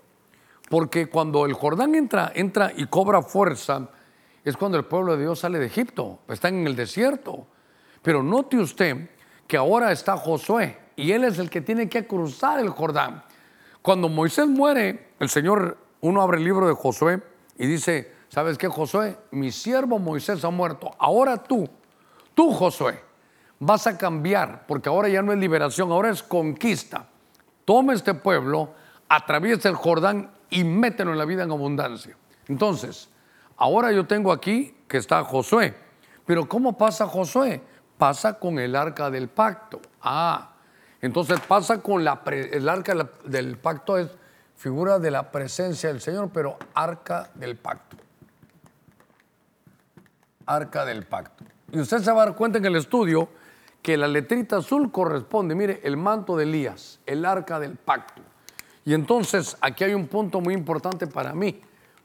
Porque 0.70 1.10
cuando 1.10 1.44
el 1.44 1.52
Jordán 1.52 1.94
entra, 1.94 2.32
entra 2.34 2.72
y 2.74 2.86
cobra 2.86 3.20
fuerza, 3.20 3.90
es 4.42 4.56
cuando 4.56 4.78
el 4.78 4.84
pueblo 4.84 5.16
de 5.16 5.24
Dios 5.24 5.40
sale 5.40 5.58
de 5.58 5.66
Egipto, 5.66 6.20
están 6.28 6.54
en 6.54 6.66
el 6.68 6.76
desierto. 6.76 7.46
Pero 8.00 8.22
note 8.22 8.56
usted 8.56 9.10
que 9.46 9.56
ahora 9.56 9.92
está 9.92 10.16
Josué 10.16 10.78
y 10.96 11.12
él 11.12 11.24
es 11.24 11.38
el 11.38 11.50
que 11.50 11.60
tiene 11.60 11.88
que 11.88 12.06
cruzar 12.06 12.60
el 12.60 12.70
Jordán. 12.70 13.22
Cuando 13.82 14.08
Moisés 14.08 14.46
muere, 14.46 15.10
el 15.18 15.28
Señor, 15.28 15.76
uno 16.00 16.22
abre 16.22 16.38
el 16.38 16.44
libro 16.44 16.66
de 16.66 16.74
Josué 16.74 17.20
y 17.58 17.66
dice, 17.66 18.12
¿sabes 18.28 18.56
qué, 18.56 18.68
Josué? 18.68 19.18
Mi 19.32 19.50
siervo 19.50 19.98
Moisés 19.98 20.44
ha 20.44 20.50
muerto. 20.50 20.92
Ahora 20.98 21.36
tú, 21.36 21.68
tú, 22.34 22.52
Josué, 22.52 23.00
vas 23.58 23.86
a 23.88 23.98
cambiar, 23.98 24.66
porque 24.66 24.88
ahora 24.88 25.08
ya 25.08 25.20
no 25.20 25.32
es 25.32 25.38
liberación, 25.38 25.90
ahora 25.90 26.10
es 26.10 26.22
conquista. 26.22 27.08
Toma 27.64 27.94
este 27.94 28.14
pueblo, 28.14 28.74
atraviesa 29.08 29.68
el 29.68 29.76
Jordán 29.76 30.30
y 30.50 30.64
mételo 30.64 31.12
en 31.12 31.18
la 31.18 31.24
vida 31.24 31.44
en 31.44 31.50
abundancia. 31.50 32.16
Entonces, 32.48 33.08
ahora 33.56 33.92
yo 33.92 34.06
tengo 34.06 34.32
aquí 34.32 34.76
que 34.88 34.98
está 34.98 35.22
Josué. 35.24 35.74
Pero 36.26 36.48
¿cómo 36.48 36.76
pasa 36.76 37.06
Josué? 37.06 37.62
Pasa 37.98 38.38
con 38.38 38.58
el 38.58 38.74
arca 38.76 39.10
del 39.10 39.28
pacto. 39.28 39.80
Ah, 40.00 40.52
entonces 41.00 41.40
pasa 41.40 41.80
con 41.80 42.04
la 42.04 42.22
el 42.26 42.68
arca 42.68 42.94
del 43.24 43.58
pacto 43.58 43.98
es 43.98 44.08
figura 44.56 44.98
de 44.98 45.10
la 45.10 45.30
presencia 45.32 45.88
del 45.88 46.00
Señor, 46.00 46.30
pero 46.32 46.56
arca 46.74 47.30
del 47.34 47.56
pacto. 47.56 47.96
Arca 50.46 50.84
del 50.84 51.04
pacto. 51.04 51.44
Y 51.72 51.80
usted 51.80 51.98
se 51.98 52.12
va 52.12 52.22
a 52.22 52.26
dar 52.26 52.36
cuenta 52.36 52.58
en 52.58 52.66
el 52.66 52.76
estudio 52.76 53.28
que 53.82 53.96
la 53.96 54.06
letrita 54.06 54.58
azul 54.58 54.92
corresponde, 54.92 55.56
mire, 55.56 55.80
el 55.82 55.96
manto 55.96 56.36
de 56.36 56.44
Elías, 56.44 57.00
el 57.04 57.24
arca 57.24 57.58
del 57.58 57.76
pacto. 57.76 58.22
Y 58.84 58.94
entonces 58.94 59.56
aquí 59.60 59.84
hay 59.84 59.94
un 59.94 60.06
punto 60.06 60.40
muy 60.40 60.54
importante 60.54 61.06
para 61.08 61.34
mí. 61.34 61.60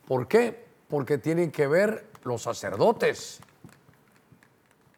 ¿Por 0.07 0.27
qué? 0.27 0.65
Porque 0.89 1.19
tienen 1.19 1.51
que 1.51 1.67
ver 1.67 2.07
los 2.23 2.41
sacerdotes. 2.41 3.39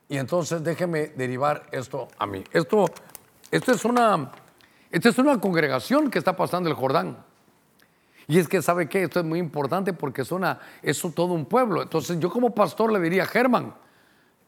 Y 0.08 0.18
entonces 0.18 0.64
déjeme 0.64 1.08
derivar 1.08 1.68
esto 1.72 2.08
a 2.18 2.26
mí. 2.26 2.44
Esto, 2.52 2.86
esto 3.52 3.72
es 3.74 3.86
una, 3.86 4.32
es 4.90 5.18
una 5.18 5.40
congregación 5.40 6.10
que 6.10 6.18
está 6.18 6.36
pasando 6.36 6.70
el 6.70 6.76
Jordán. 6.76 7.18
Y 8.28 8.40
es 8.40 8.48
que, 8.48 8.62
¿sabe 8.62 8.88
qué? 8.88 9.04
Esto 9.04 9.20
es 9.20 9.26
muy 9.26 9.40
importante 9.40 9.92
porque 9.92 10.22
es, 10.22 10.32
una, 10.32 10.60
todo 11.16 11.34
un 11.34 11.46
pueblo. 11.46 11.82
Entonces 11.82 12.20
yo 12.20 12.30
como 12.30 12.54
pastor 12.54 12.92
le 12.92 13.00
diría, 13.00 13.26
Germán, 13.26 13.74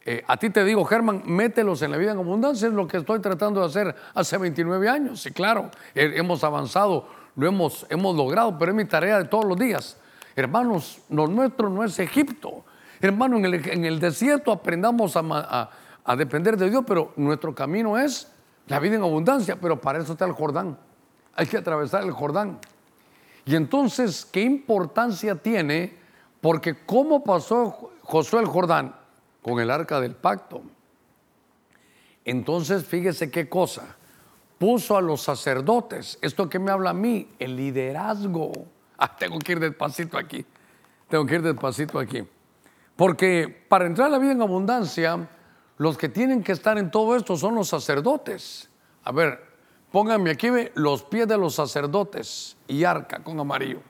eh, 0.04 0.24
a 0.28 0.38
ti 0.38 0.50
te 0.50 0.64
digo, 0.64 0.84
Germán, 0.86 1.22
mételos 1.26 1.82
en 1.84 1.92
la 1.92 1.98
vida 1.98 2.12
en 2.12 2.18
abundancia, 2.18 2.68
es 2.68 2.74
lo 2.74 2.88
que 2.88 2.98
estoy 2.98 3.20
tratando 3.20 3.60
de 3.60 3.68
hacer 3.68 3.96
hace 4.16 4.38
29 4.38 4.90
años. 4.90 5.26
Y 5.28 5.32
claro, 5.32 5.70
hemos 5.94 6.44
avanzado, 6.44 7.08
lo 7.36 7.48
hemos, 7.48 7.86
hemos 7.90 8.16
logrado, 8.16 8.58
pero 8.58 8.72
es 8.72 8.76
mi 8.76 8.86
tarea 8.86 9.20
de 9.20 9.26
todos 9.26 9.46
los 9.46 9.58
días. 9.58 9.98
Hermanos, 10.36 11.02
lo 11.10 11.28
nuestro 11.28 11.70
no 11.70 11.84
es 11.84 12.00
Egipto. 12.00 12.64
Hermano, 13.00 13.38
en 13.38 13.86
el, 13.86 14.00
desierto 14.00 14.52
aprendamos 14.52 15.16
a, 15.16 15.70
a, 16.04 16.16
depender 16.16 16.58
de 16.58 16.70
Dios, 16.70 16.84
pero 16.88 17.14
nuestro 17.16 17.54
camino 17.54 17.98
es 17.98 18.32
la 18.68 18.80
vida 18.80 18.96
en 18.96 19.02
abundancia, 19.02 19.58
pero 19.60 19.80
para 19.80 20.00
eso 20.00 20.14
está 20.14 20.26
el 20.26 20.34
Jordán. 20.34 20.78
Hay 21.36 21.46
que 21.46 21.58
atravesar 21.58 22.04
el 22.04 22.12
Jordán. 22.12 22.60
Y 23.46 23.56
entonces, 23.56 24.26
¿qué 24.26 24.42
importancia 24.42 25.36
tiene? 25.36 25.96
Porque 26.42 26.76
¿cómo 26.86 27.24
pasó 27.24 27.92
Josué 28.04 28.42
el 28.42 28.48
Jordán? 28.48 28.96
Con 29.42 29.60
el 29.60 29.72
arca 29.72 30.00
del 30.00 30.16
pacto. 30.16 30.62
Entonces, 32.26 32.86
fíjese 32.86 33.32
qué 33.32 33.50
cosa. 33.50 33.96
Puso 34.58 34.96
a 34.96 35.02
los 35.02 35.22
sacerdotes, 35.22 36.20
esto 36.22 36.48
que 36.48 36.60
me 36.60 36.72
habla 36.72 36.92
a 36.92 36.94
mí, 36.94 37.30
el 37.40 37.56
liderazgo. 37.56 38.52
Ah, 39.04 39.18
tengo 39.18 39.40
que 39.40 39.54
ir 39.54 39.60
despacito 39.60 40.16
aquí. 40.16 40.46
Tengo 41.10 41.26
que 41.26 41.34
ir 41.34 41.42
despacito 41.42 41.98
aquí. 41.98 42.24
Porque 42.96 43.66
para 43.68 43.88
entrar 43.88 44.10
a 44.10 44.12
la 44.12 44.20
vida 44.20 44.34
en 44.34 44.44
abundancia, 44.44 45.28
los 45.78 45.98
que 45.98 46.08
tienen 46.08 46.44
que 46.44 46.52
estar 46.52 46.78
en 46.78 46.92
todo 46.92 47.16
esto 47.16 47.36
son 47.36 47.56
los 47.56 47.68
sacerdotes. 47.68 48.70
A 49.04 49.12
ver, 49.12 49.44
pónganme 49.92 50.30
aquí 50.30 50.50
los 50.76 51.02
pies 51.02 51.28
de 51.28 51.36
los 51.36 51.56
sacerdotes 51.56 52.58
y 52.68 52.84
arca 52.84 53.24
con 53.24 53.40
amarillo. 53.40 53.82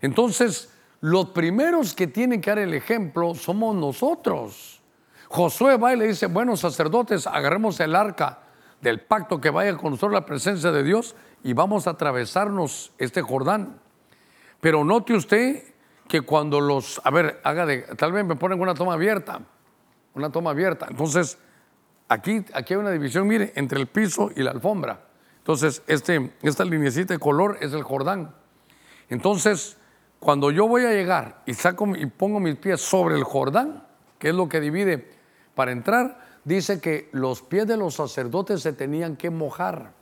Entonces, 0.00 0.70
los 1.00 1.30
primeros 1.30 1.94
que 1.94 2.06
tienen 2.06 2.40
que 2.40 2.50
dar 2.50 2.58
el 2.58 2.74
ejemplo 2.74 3.34
somos 3.34 3.74
nosotros. 3.74 4.82
Josué 5.28 5.76
va 5.76 5.92
y 5.92 5.96
le 5.96 6.06
dice, 6.08 6.26
bueno, 6.26 6.56
sacerdotes, 6.56 7.26
agarremos 7.26 7.78
el 7.80 7.94
arca 7.94 8.40
del 8.80 9.00
pacto 9.00 9.40
que 9.40 9.50
vaya 9.50 9.76
con 9.76 9.90
nosotros 9.90 10.12
la 10.12 10.26
presencia 10.26 10.70
de 10.70 10.82
Dios 10.82 11.16
y 11.42 11.52
vamos 11.52 11.86
a 11.86 11.90
atravesarnos 11.90 12.92
este 12.98 13.22
Jordán. 13.22 13.80
Pero 14.60 14.84
note 14.84 15.14
usted 15.14 15.62
que 16.08 16.22
cuando 16.22 16.60
los, 16.60 17.00
a 17.04 17.10
ver, 17.10 17.40
haga 17.44 17.66
de, 17.66 17.82
tal 17.96 18.12
vez 18.12 18.24
me 18.24 18.36
ponen 18.36 18.60
una 18.60 18.74
toma 18.74 18.94
abierta, 18.94 19.40
una 20.14 20.30
toma 20.30 20.50
abierta. 20.50 20.86
Entonces, 20.88 21.38
aquí, 22.08 22.44
aquí 22.52 22.74
hay 22.74 22.80
una 22.80 22.90
división, 22.90 23.26
mire, 23.26 23.52
entre 23.56 23.80
el 23.80 23.86
piso 23.86 24.30
y 24.34 24.42
la 24.42 24.52
alfombra. 24.52 25.06
Entonces, 25.38 25.82
este, 25.86 26.32
esta 26.42 26.64
linecita 26.64 27.14
de 27.14 27.20
color 27.20 27.58
es 27.60 27.72
el 27.72 27.82
Jordán. 27.82 28.34
Entonces, 29.08 29.76
cuando 30.26 30.50
yo 30.50 30.66
voy 30.66 30.84
a 30.84 30.90
llegar 30.90 31.42
y 31.46 31.54
saco 31.54 31.86
y 31.94 32.04
pongo 32.06 32.40
mis 32.40 32.56
pies 32.56 32.80
sobre 32.80 33.14
el 33.14 33.22
Jordán, 33.22 33.84
que 34.18 34.30
es 34.30 34.34
lo 34.34 34.48
que 34.48 34.58
divide 34.58 35.08
para 35.54 35.70
entrar, 35.70 36.18
dice 36.42 36.80
que 36.80 37.08
los 37.12 37.42
pies 37.42 37.64
de 37.68 37.76
los 37.76 37.94
sacerdotes 37.94 38.60
se 38.60 38.72
tenían 38.72 39.14
que 39.14 39.30
mojar. 39.30 39.92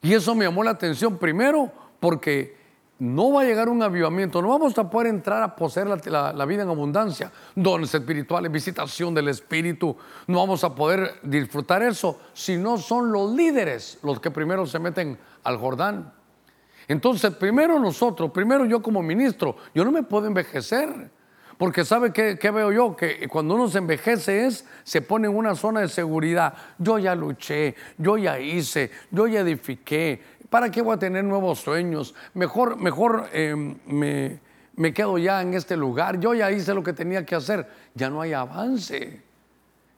Y 0.00 0.14
eso 0.14 0.34
me 0.34 0.46
llamó 0.46 0.64
la 0.64 0.70
atención 0.70 1.18
primero 1.18 1.70
porque 2.00 2.56
no 3.00 3.32
va 3.32 3.42
a 3.42 3.44
llegar 3.44 3.68
un 3.68 3.82
avivamiento, 3.82 4.40
no 4.40 4.48
vamos 4.48 4.78
a 4.78 4.88
poder 4.88 5.08
entrar 5.08 5.42
a 5.42 5.54
poseer 5.54 5.88
la, 5.88 6.46
vida 6.46 6.62
en 6.62 6.70
abundancia, 6.70 7.30
dones 7.54 7.94
espirituales, 7.94 8.50
visitación 8.50 9.12
del 9.12 9.28
Espíritu, 9.28 9.94
no 10.26 10.38
vamos 10.38 10.64
a 10.64 10.74
poder 10.74 11.16
disfrutar 11.22 11.82
eso 11.82 12.18
si 12.32 12.56
no 12.56 12.78
son 12.78 13.12
los 13.12 13.32
líderes 13.32 13.98
los 14.02 14.20
que 14.20 14.30
primero 14.30 14.64
se 14.64 14.78
meten 14.78 15.18
al 15.44 15.58
Jordán. 15.58 16.21
Entonces, 16.88 17.34
primero 17.34 17.78
nosotros, 17.78 18.30
primero 18.30 18.64
yo 18.64 18.82
como 18.82 19.02
ministro, 19.02 19.56
yo 19.74 19.84
no 19.84 19.92
me 19.92 20.02
puedo 20.02 20.26
envejecer. 20.26 21.10
Porque 21.58 21.84
¿sabe 21.84 22.12
qué, 22.12 22.50
veo 22.50 22.72
yo? 22.72 22.96
Que 22.96 23.28
cuando 23.28 23.54
uno 23.54 23.68
se 23.68 23.78
envejece 23.78 24.46
es, 24.46 24.66
se 24.82 25.00
pone 25.00 25.28
en 25.28 25.36
una 25.36 25.54
zona 25.54 25.80
de 25.80 25.88
seguridad. 25.88 26.54
Yo 26.78 26.98
ya 26.98 27.14
luché, 27.14 27.76
yo 27.98 28.16
ya 28.16 28.40
hice, 28.40 28.90
yo 29.10 29.26
ya 29.28 29.40
edifiqué. 29.40 30.20
¿Para 30.50 30.70
qué 30.70 30.82
voy 30.82 30.96
a 30.96 30.98
tener 30.98 31.24
nuevos 31.24 31.60
sueños? 31.60 32.14
Mejor, 32.34 32.76
mejor 32.78 33.28
em, 33.32 33.76
me, 33.86 34.40
me 34.74 34.92
quedo 34.92 35.18
ya 35.18 35.40
en 35.40 35.54
este 35.54 35.76
lugar. 35.76 36.18
Yo 36.18 36.34
ya 36.34 36.50
hice 36.50 36.74
lo 36.74 36.82
que 36.82 36.92
tenía 36.92 37.24
que 37.24 37.36
hacer. 37.36 37.66
Ya 37.94 38.10
no 38.10 38.20
hay 38.20 38.32
avance. 38.32 39.22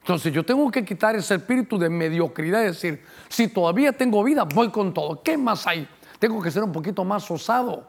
Entonces 0.01 0.31
yo 0.31 0.45
tengo 0.45 0.69
que 0.69 0.85
quitar 0.85 1.15
ese 1.15 1.33
espíritu 1.33 1.79
de 1.79 1.89
mediocridad 1.89 2.61
y 2.61 2.65
decir, 2.65 3.01
si 3.27 3.47
todavía 3.47 3.91
tengo 3.91 4.23
vida, 4.23 4.43
voy 4.43 4.69
con 4.69 4.93
todo. 4.93 5.23
¿Qué 5.23 5.35
más 5.35 5.65
hay? 5.65 5.87
Tengo 6.19 6.41
que 6.41 6.51
ser 6.51 6.63
un 6.63 6.71
poquito 6.71 7.03
más 7.03 7.29
osado. 7.29 7.87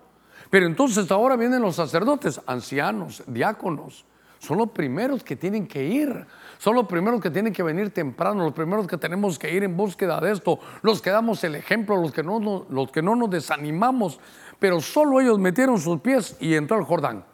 Pero 0.51 0.67
entonces 0.67 1.11
ahora 1.11 1.37
vienen 1.37 1.63
los 1.63 1.77
sacerdotes, 1.77 2.41
ancianos, 2.47 3.23
diáconos. 3.27 4.05
Son 4.39 4.59
los 4.59 4.71
primeros 4.71 5.25
que 5.25 5.35
tienen 5.35 5.67
que 5.67 5.85
ir. 5.85 6.27
Son 6.59 6.75
los 6.75 6.87
primeros 6.87 7.21
que 7.21 7.31
tienen 7.31 7.53
que 7.53 7.63
venir 7.63 7.91
temprano, 7.91 8.45
los 8.45 8.53
primeros 8.53 8.87
que 8.87 8.97
tenemos 8.97 9.39
que 9.39 9.53
ir 9.53 9.65
en 9.65 9.77
búsqueda 9.77 10.21
de 10.21 10.33
esto, 10.33 10.59
los 10.83 11.03
que 11.03 11.11
damos 11.11 11.43
el 11.45 11.55
ejemplo, 11.55 11.97
los 11.97 12.13
que 12.13 12.23
no, 12.23 12.67
los 12.69 12.91
que 12.91 13.03
no 13.03 13.17
nos 13.17 13.31
desanimamos. 13.31 14.21
Pero 14.59 14.81
solo 14.81 15.21
ellos 15.21 15.39
metieron 15.39 15.79
sus 15.79 16.01
pies 16.01 16.37
y 16.41 16.55
entró 16.55 16.79
el 16.79 16.85
Jordán. 16.85 17.25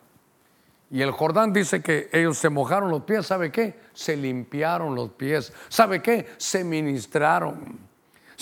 Y 0.91 1.01
el 1.01 1.11
Jordán 1.11 1.53
dice 1.53 1.81
que 1.81 2.11
ellos 2.13 2.37
se 2.39 2.51
mojaron 2.51 2.91
los 2.91 3.05
pies, 3.05 3.27
¿sabe 3.27 3.51
qué? 3.51 3.81
Se 3.95 4.17
limpiaron 4.17 4.95
los 4.95 5.11
pies. 5.11 5.53
¿Sabe 5.69 6.03
qué? 6.03 6.29
Se 6.37 6.65
ministraron. 6.65 7.79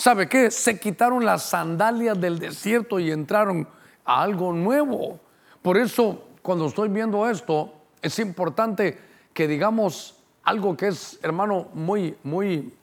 ¿Sabe 0.01 0.27
qué? 0.27 0.49
Se 0.49 0.79
quitaron 0.79 1.23
las 1.23 1.43
sandalias 1.43 2.19
del 2.19 2.39
desierto 2.39 2.99
y 2.99 3.11
entraron 3.11 3.67
a 4.03 4.23
algo 4.23 4.51
nuevo. 4.51 5.19
Por 5.61 5.77
eso, 5.77 6.23
cuando 6.41 6.65
estoy 6.65 6.89
viendo 6.89 7.29
esto, 7.29 7.71
es 8.01 8.17
importante 8.17 8.99
que 9.31 9.47
digamos 9.47 10.15
algo 10.41 10.75
que 10.75 10.87
es, 10.87 11.19
hermano, 11.21 11.67
muy, 11.75 12.17
muy 12.23 12.73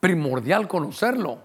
primordial 0.00 0.66
conocerlo. 0.66 1.38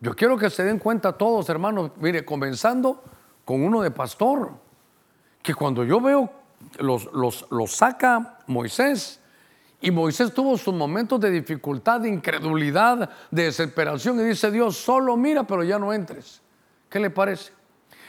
Yo 0.00 0.14
quiero 0.14 0.36
que 0.36 0.50
se 0.50 0.62
den 0.62 0.78
cuenta 0.78 1.16
todos, 1.16 1.48
hermanos, 1.48 1.92
mire, 1.96 2.26
comenzando 2.26 3.02
con 3.46 3.62
uno 3.62 3.80
de 3.80 3.92
pastor, 3.92 4.50
que 5.40 5.54
cuando 5.54 5.84
yo 5.84 6.02
veo, 6.02 6.30
los, 6.80 7.10
los, 7.14 7.46
los 7.50 7.72
saca 7.72 8.40
Moisés 8.46 9.22
y 9.80 9.90
Moisés 9.90 10.34
tuvo 10.34 10.58
sus 10.58 10.74
momentos 10.74 11.20
de 11.20 11.30
dificultad, 11.30 12.00
de 12.00 12.08
incredulidad, 12.08 13.10
de 13.30 13.44
desesperación 13.44 14.18
y 14.20 14.24
dice 14.24 14.50
Dios, 14.50 14.76
solo 14.76 15.16
mira, 15.16 15.44
pero 15.44 15.62
ya 15.62 15.78
no 15.78 15.92
entres. 15.92 16.42
¿Qué 16.88 16.98
le 16.98 17.10
parece? 17.10 17.52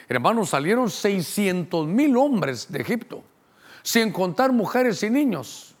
Hermanos, 0.08 0.50
salieron 0.50 0.90
600 0.90 1.86
mil 1.86 2.16
hombres 2.16 2.70
de 2.72 2.80
Egipto, 2.80 3.22
sin 3.82 4.10
contar 4.10 4.52
mujeres 4.52 5.02
y 5.04 5.10
niños. 5.10 5.76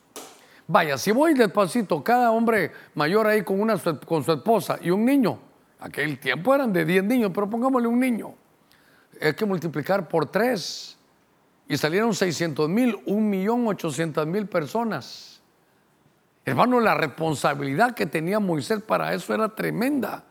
Vaya, 0.68 0.96
si 0.96 1.10
voy 1.10 1.34
despacito, 1.34 2.04
cada 2.04 2.30
hombre 2.30 2.70
mayor 2.94 3.26
ahí 3.26 3.42
con, 3.42 3.60
una, 3.60 3.76
con 4.06 4.22
su 4.22 4.32
esposa 4.32 4.78
y 4.80 4.90
un 4.90 5.04
niño, 5.04 5.40
aquel 5.80 6.20
tiempo 6.20 6.54
eran 6.54 6.72
de 6.72 6.84
10 6.84 7.02
niños, 7.04 7.32
pero 7.34 7.50
pongámosle 7.50 7.88
un 7.88 7.98
niño, 7.98 8.34
hay 9.20 9.34
que 9.34 9.44
multiplicar 9.44 10.06
por 10.06 10.26
3 10.26 10.96
y 11.66 11.76
salieron 11.76 12.14
600 12.14 12.68
mil, 12.68 12.96
1.800.000 13.04 14.48
personas. 14.48 15.39
Hermano, 16.44 16.80
la 16.80 16.94
responsabilidad 16.94 17.94
que 17.94 18.06
tenía 18.06 18.40
Moisés 18.40 18.82
para 18.82 19.14
eso 19.14 19.34
era 19.34 19.54
tremenda. 19.54 20.24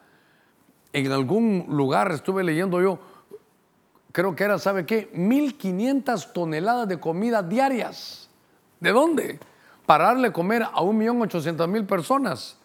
En 0.91 1.11
algún 1.11 1.65
lugar 1.69 2.11
estuve 2.11 2.43
leyendo 2.43 2.81
yo, 2.81 2.99
creo 4.11 4.35
que 4.35 4.43
era, 4.43 4.57
¿sabe 4.57 4.85
qué? 4.85 5.11
1.500 5.13 6.33
toneladas 6.33 6.87
de 6.87 6.99
comida 6.99 7.43
diarias. 7.43 8.29
¿De 8.79 8.91
dónde? 8.91 9.39
Para 9.85 10.05
darle 10.05 10.31
comer 10.31 10.63
a 10.63 10.81
1.800.000 10.81 11.85
personas. 11.85 12.57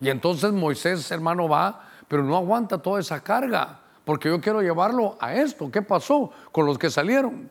Y 0.00 0.08
entonces 0.08 0.52
Moisés, 0.52 1.10
hermano, 1.10 1.48
va, 1.48 1.88
pero 2.08 2.22
no 2.22 2.36
aguanta 2.36 2.78
toda 2.78 3.00
esa 3.00 3.20
carga, 3.22 3.80
porque 4.04 4.28
yo 4.28 4.40
quiero 4.40 4.60
llevarlo 4.60 5.16
a 5.20 5.34
esto. 5.34 5.70
¿Qué 5.70 5.82
pasó 5.82 6.30
con 6.52 6.66
los 6.66 6.78
que 6.78 6.90
salieron? 6.90 7.50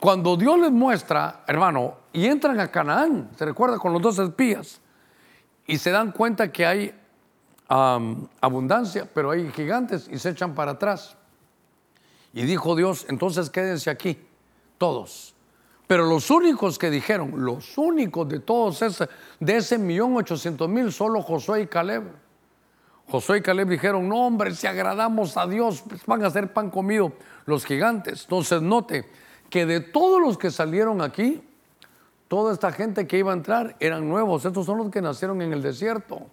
Cuando 0.00 0.36
Dios 0.36 0.58
les 0.58 0.70
muestra, 0.70 1.44
hermano, 1.46 1.94
y 2.12 2.26
entran 2.26 2.60
a 2.60 2.70
Canaán, 2.70 3.30
se 3.36 3.44
recuerda 3.44 3.78
con 3.78 3.92
los 3.92 4.02
dos 4.02 4.18
espías, 4.18 4.80
y 5.66 5.78
se 5.78 5.90
dan 5.90 6.12
cuenta 6.12 6.52
que 6.52 6.66
hay 6.66 6.94
abundancia, 7.68 9.08
pero 9.12 9.30
hay 9.30 9.50
gigantes 9.50 10.06
y 10.10 10.18
se 10.18 10.30
echan 10.30 10.54
para 10.54 10.72
atrás. 10.72 11.16
Y 12.32 12.42
dijo 12.42 12.76
Dios, 12.76 13.06
entonces 13.08 13.48
quédense 13.48 13.90
aquí, 13.90 14.18
todos. 14.76 15.34
Pero 15.86 16.04
los 16.06 16.30
únicos 16.30 16.78
que 16.78 16.90
dijeron, 16.90 17.44
los 17.44 17.78
únicos 17.78 18.28
de 18.28 18.40
todos 18.40 18.82
ese, 18.82 19.08
de 19.40 19.56
ese 19.56 19.78
millón 19.78 20.16
ochocientos 20.16 20.68
mil, 20.68 20.92
solo 20.92 21.22
Josué 21.22 21.62
y 21.62 21.66
Caleb. 21.66 22.04
Josué 23.08 23.38
y 23.38 23.42
Caleb 23.42 23.68
dijeron, 23.68 24.08
no 24.08 24.26
hombre, 24.26 24.54
si 24.54 24.66
agradamos 24.66 25.36
a 25.36 25.46
Dios, 25.46 25.82
pues 25.88 26.04
van 26.06 26.24
a 26.24 26.28
hacer 26.28 26.52
pan 26.52 26.70
comido 26.70 27.12
los 27.46 27.64
gigantes. 27.64 28.22
Entonces 28.24 28.62
note 28.62 29.08
que 29.54 29.66
de 29.66 29.78
todos 29.78 30.20
los 30.20 30.36
que 30.36 30.50
salieron 30.50 31.00
aquí, 31.00 31.40
toda 32.26 32.52
esta 32.52 32.72
gente 32.72 33.06
que 33.06 33.18
iba 33.18 33.30
a 33.30 33.36
entrar 33.36 33.76
eran 33.78 34.08
nuevos. 34.08 34.44
Estos 34.44 34.66
son 34.66 34.78
los 34.78 34.90
que 34.90 35.00
nacieron 35.00 35.40
en 35.42 35.52
el 35.52 35.62
desierto. 35.62 36.26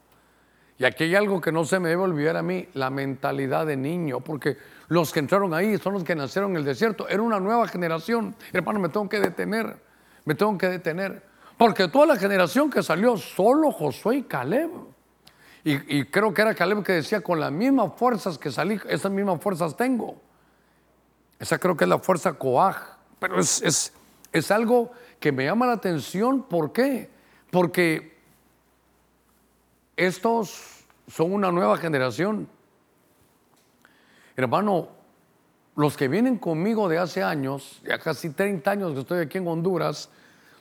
Y 0.79 0.85
aquí 0.85 1.03
hay 1.03 1.13
algo 1.13 1.39
que 1.39 1.51
no 1.51 1.63
se 1.63 1.79
me 1.79 1.89
debe 1.89 2.01
olvidar 2.01 2.35
a 2.35 2.41
mí, 2.41 2.67
la 2.73 2.89
mentalidad 2.89 3.67
de 3.67 3.77
niño, 3.77 4.21
porque 4.21 4.57
los 4.87 5.11
que 5.11 5.19
entraron 5.19 5.53
ahí 5.53 5.77
son 5.77 5.93
los 5.93 6.03
que 6.03 6.15
nacieron 6.15 6.49
en 6.49 6.57
el 6.57 6.65
desierto. 6.65 7.07
Era 7.07 7.21
una 7.21 7.39
nueva 7.39 7.67
generación. 7.67 8.35
Hermano, 8.51 8.79
me 8.79 8.89
tengo 8.89 9.07
que 9.07 9.19
detener, 9.19 9.77
me 10.25 10.33
tengo 10.33 10.57
que 10.57 10.69
detener. 10.69 11.21
Porque 11.59 11.89
toda 11.89 12.07
la 12.07 12.15
generación 12.15 12.71
que 12.71 12.81
salió, 12.81 13.17
solo 13.17 13.71
Josué 13.71 14.15
y 14.15 14.23
Caleb. 14.23 14.71
Y, 15.63 16.05
creo 16.05 16.33
que 16.33 16.41
era 16.41 16.55
Caleb 16.55 16.81
que 16.81 16.93
decía, 16.93 17.21
con 17.21 17.39
las 17.39 17.51
mismas 17.51 17.91
fuerzas 17.97 18.39
que 18.39 18.49
salí, 18.49 18.81
esas 18.89 19.11
mismas 19.11 19.39
fuerzas 19.39 19.77
tengo. 19.77 20.19
Esa 21.37 21.59
creo 21.59 21.77
que 21.77 21.83
es 21.83 21.89
la 21.89 21.99
fuerza 21.99 22.33
Coaj. 22.33 23.00
Pero 23.21 23.39
es, 23.39 23.61
es, 23.61 23.93
es 24.33 24.49
algo 24.49 24.91
que 25.19 25.31
me 25.31 25.45
llama 25.45 25.67
la 25.67 25.73
atención. 25.73 26.41
¿Por 26.41 26.73
qué? 26.73 27.07
Porque 27.51 28.17
estos 29.95 30.83
son 31.07 31.31
una 31.31 31.51
nueva 31.51 31.77
generación. 31.77 32.47
Hermano, 34.35 34.87
los 35.75 35.95
que 35.95 36.07
vienen 36.07 36.39
conmigo 36.39 36.89
de 36.89 36.97
hace 36.97 37.21
años, 37.21 37.79
ya 37.87 37.99
casi 37.99 38.31
30 38.31 38.71
años 38.71 38.93
que 38.93 39.01
estoy 39.01 39.19
aquí 39.19 39.37
en 39.37 39.47
Honduras, 39.47 40.09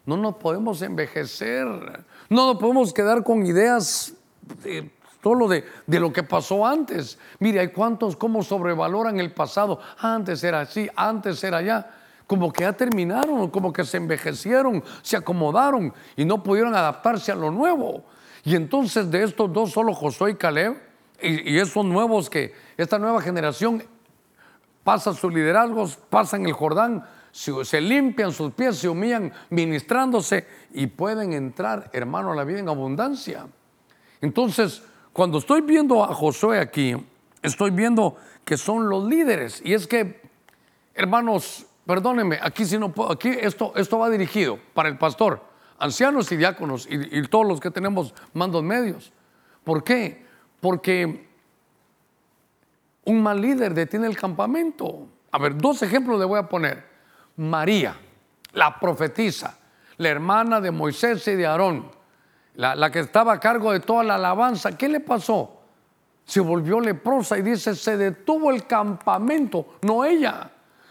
no 0.05 0.19
nos 0.19 0.37
podemos 0.37 0.83
envejecer, 0.83 1.67
no 2.29 2.52
nos 2.52 2.59
podemos 2.59 2.93
quedar 2.93 3.25
con 3.25 3.47
ideas 3.47 4.12
de, 4.62 4.90
solo 5.23 5.49
de, 5.49 5.64
de, 5.87 5.99
lo 5.99 6.12
que 6.12 6.25
pasó 6.25 6.66
antes. 6.66 7.18
Mire, 7.38 7.61
hay 7.61 7.68
cuantos 7.68 8.16
cómo 8.16 8.42
sobrevaloran 8.42 9.18
el 9.18 9.33
pasado. 9.33 9.81
Antes 9.96 10.44
era 10.44 10.61
así, 10.61 10.90
antes 10.94 11.42
era 11.42 11.57
allá. 11.57 11.94
Como 12.31 12.53
que 12.53 12.62
ya 12.62 12.73
terminaron, 12.73 13.51
como 13.51 13.73
que 13.73 13.83
se 13.83 13.97
envejecieron, 13.97 14.85
se 15.03 15.16
acomodaron 15.16 15.93
y 16.14 16.25
no 16.25 16.40
pudieron 16.45 16.77
adaptarse 16.77 17.33
a 17.33 17.35
lo 17.35 17.51
nuevo. 17.51 18.05
Y 18.45 18.55
entonces 18.55 19.11
de 19.11 19.25
estos 19.25 19.53
dos, 19.53 19.73
solo 19.73 19.93
Josué 19.95 20.31
y 20.31 20.35
Caleb, 20.37 20.81
y, 21.21 21.59
esos 21.59 21.85
nuevos 21.85 22.31
que, 22.31 22.55
esta 22.77 23.01
nueva 23.01 23.21
generación 23.21 23.83
pasa 24.85 25.12
sus 25.12 25.35
liderazgos, 25.35 25.97
pasan 26.09 26.47
el 26.47 26.53
Jordán, 26.53 27.05
se, 27.33 27.81
limpian 27.81 28.31
sus 28.31 28.53
pies, 28.53 28.77
se 28.77 28.88
humillan 28.88 29.33
ministrándose 29.49 30.47
y 30.73 30.87
pueden 30.87 31.33
entrar, 31.33 31.90
hermano, 31.93 32.31
a 32.31 32.37
la 32.37 32.45
vida 32.45 32.61
en 32.61 32.69
abundancia. 32.69 33.49
Entonces, 34.21 34.85
cuando 35.12 35.38
estoy 35.38 35.62
viendo 35.62 36.05
a 36.05 36.14
Josué 36.14 36.61
aquí, 36.61 36.95
estoy 37.43 37.73
viendo 37.73 38.14
que 38.45 38.57
son 38.57 38.88
los 38.88 39.05
líderes. 39.09 39.61
Y 39.64 39.75
es 39.75 39.88
que, 39.88 40.23
hermanos, 40.95 41.66
perdónenme, 41.90 42.38
aquí, 42.40 42.64
si 42.64 42.79
no, 42.79 42.94
aquí 43.11 43.29
esto, 43.29 43.72
esto 43.74 43.98
va 43.98 44.09
dirigido 44.09 44.61
para 44.74 44.88
el 44.88 44.96
pastor 44.96 45.50
ancianos 45.81 46.31
y 46.31 46.37
diáconos 46.37 46.87
y, 46.88 47.22
todos 47.26 47.46
los 47.46 47.59
que 47.59 47.70
tenemos 47.70 48.14
mandos 48.35 48.62
medios. 48.62 49.12
¿Por 49.64 49.83
qué? 49.83 50.24
Porque 50.61 51.29
un 53.05 53.22
mal 53.22 53.40
líder 53.40 53.74
detiene 53.74 54.07
el 54.07 54.16
campamento. 54.16 55.09
A 55.33 55.38
ver, 55.38 55.57
dos 55.57 55.83
ejemplos 55.83 56.20
le 56.20 56.26
voy 56.26 56.38
a 56.38 56.48
poner. 56.48 56.87
María, 57.37 57.96
la 58.53 58.79
profetisa, 58.79 59.59
la 59.96 60.09
hermana 60.11 60.61
de 60.61 60.70
Moisés 60.70 61.26
y 61.29 61.35
de 61.35 61.46
Aarón, 61.46 61.90
la, 62.55 62.74
la, 62.74 62.90
que 62.90 63.00
estaba 63.00 63.33
a 63.33 63.40
cargo 63.40 63.72
de 63.72 63.81
toda 63.81 64.05
la 64.05 64.16
alabanza. 64.16 64.76
¿Qué 64.76 64.88
le 64.88 65.00
pasó? 65.00 65.62
Se 66.24 66.40
volvió 66.40 66.79
leprosa 66.79 67.38
y 67.38 67.42
dice, 67.42 67.74
se 67.74 67.96
detuvo 67.96 68.50
el 68.50 68.66
campamento, 68.66 69.79
no 69.83 70.05
ella. 70.05 70.50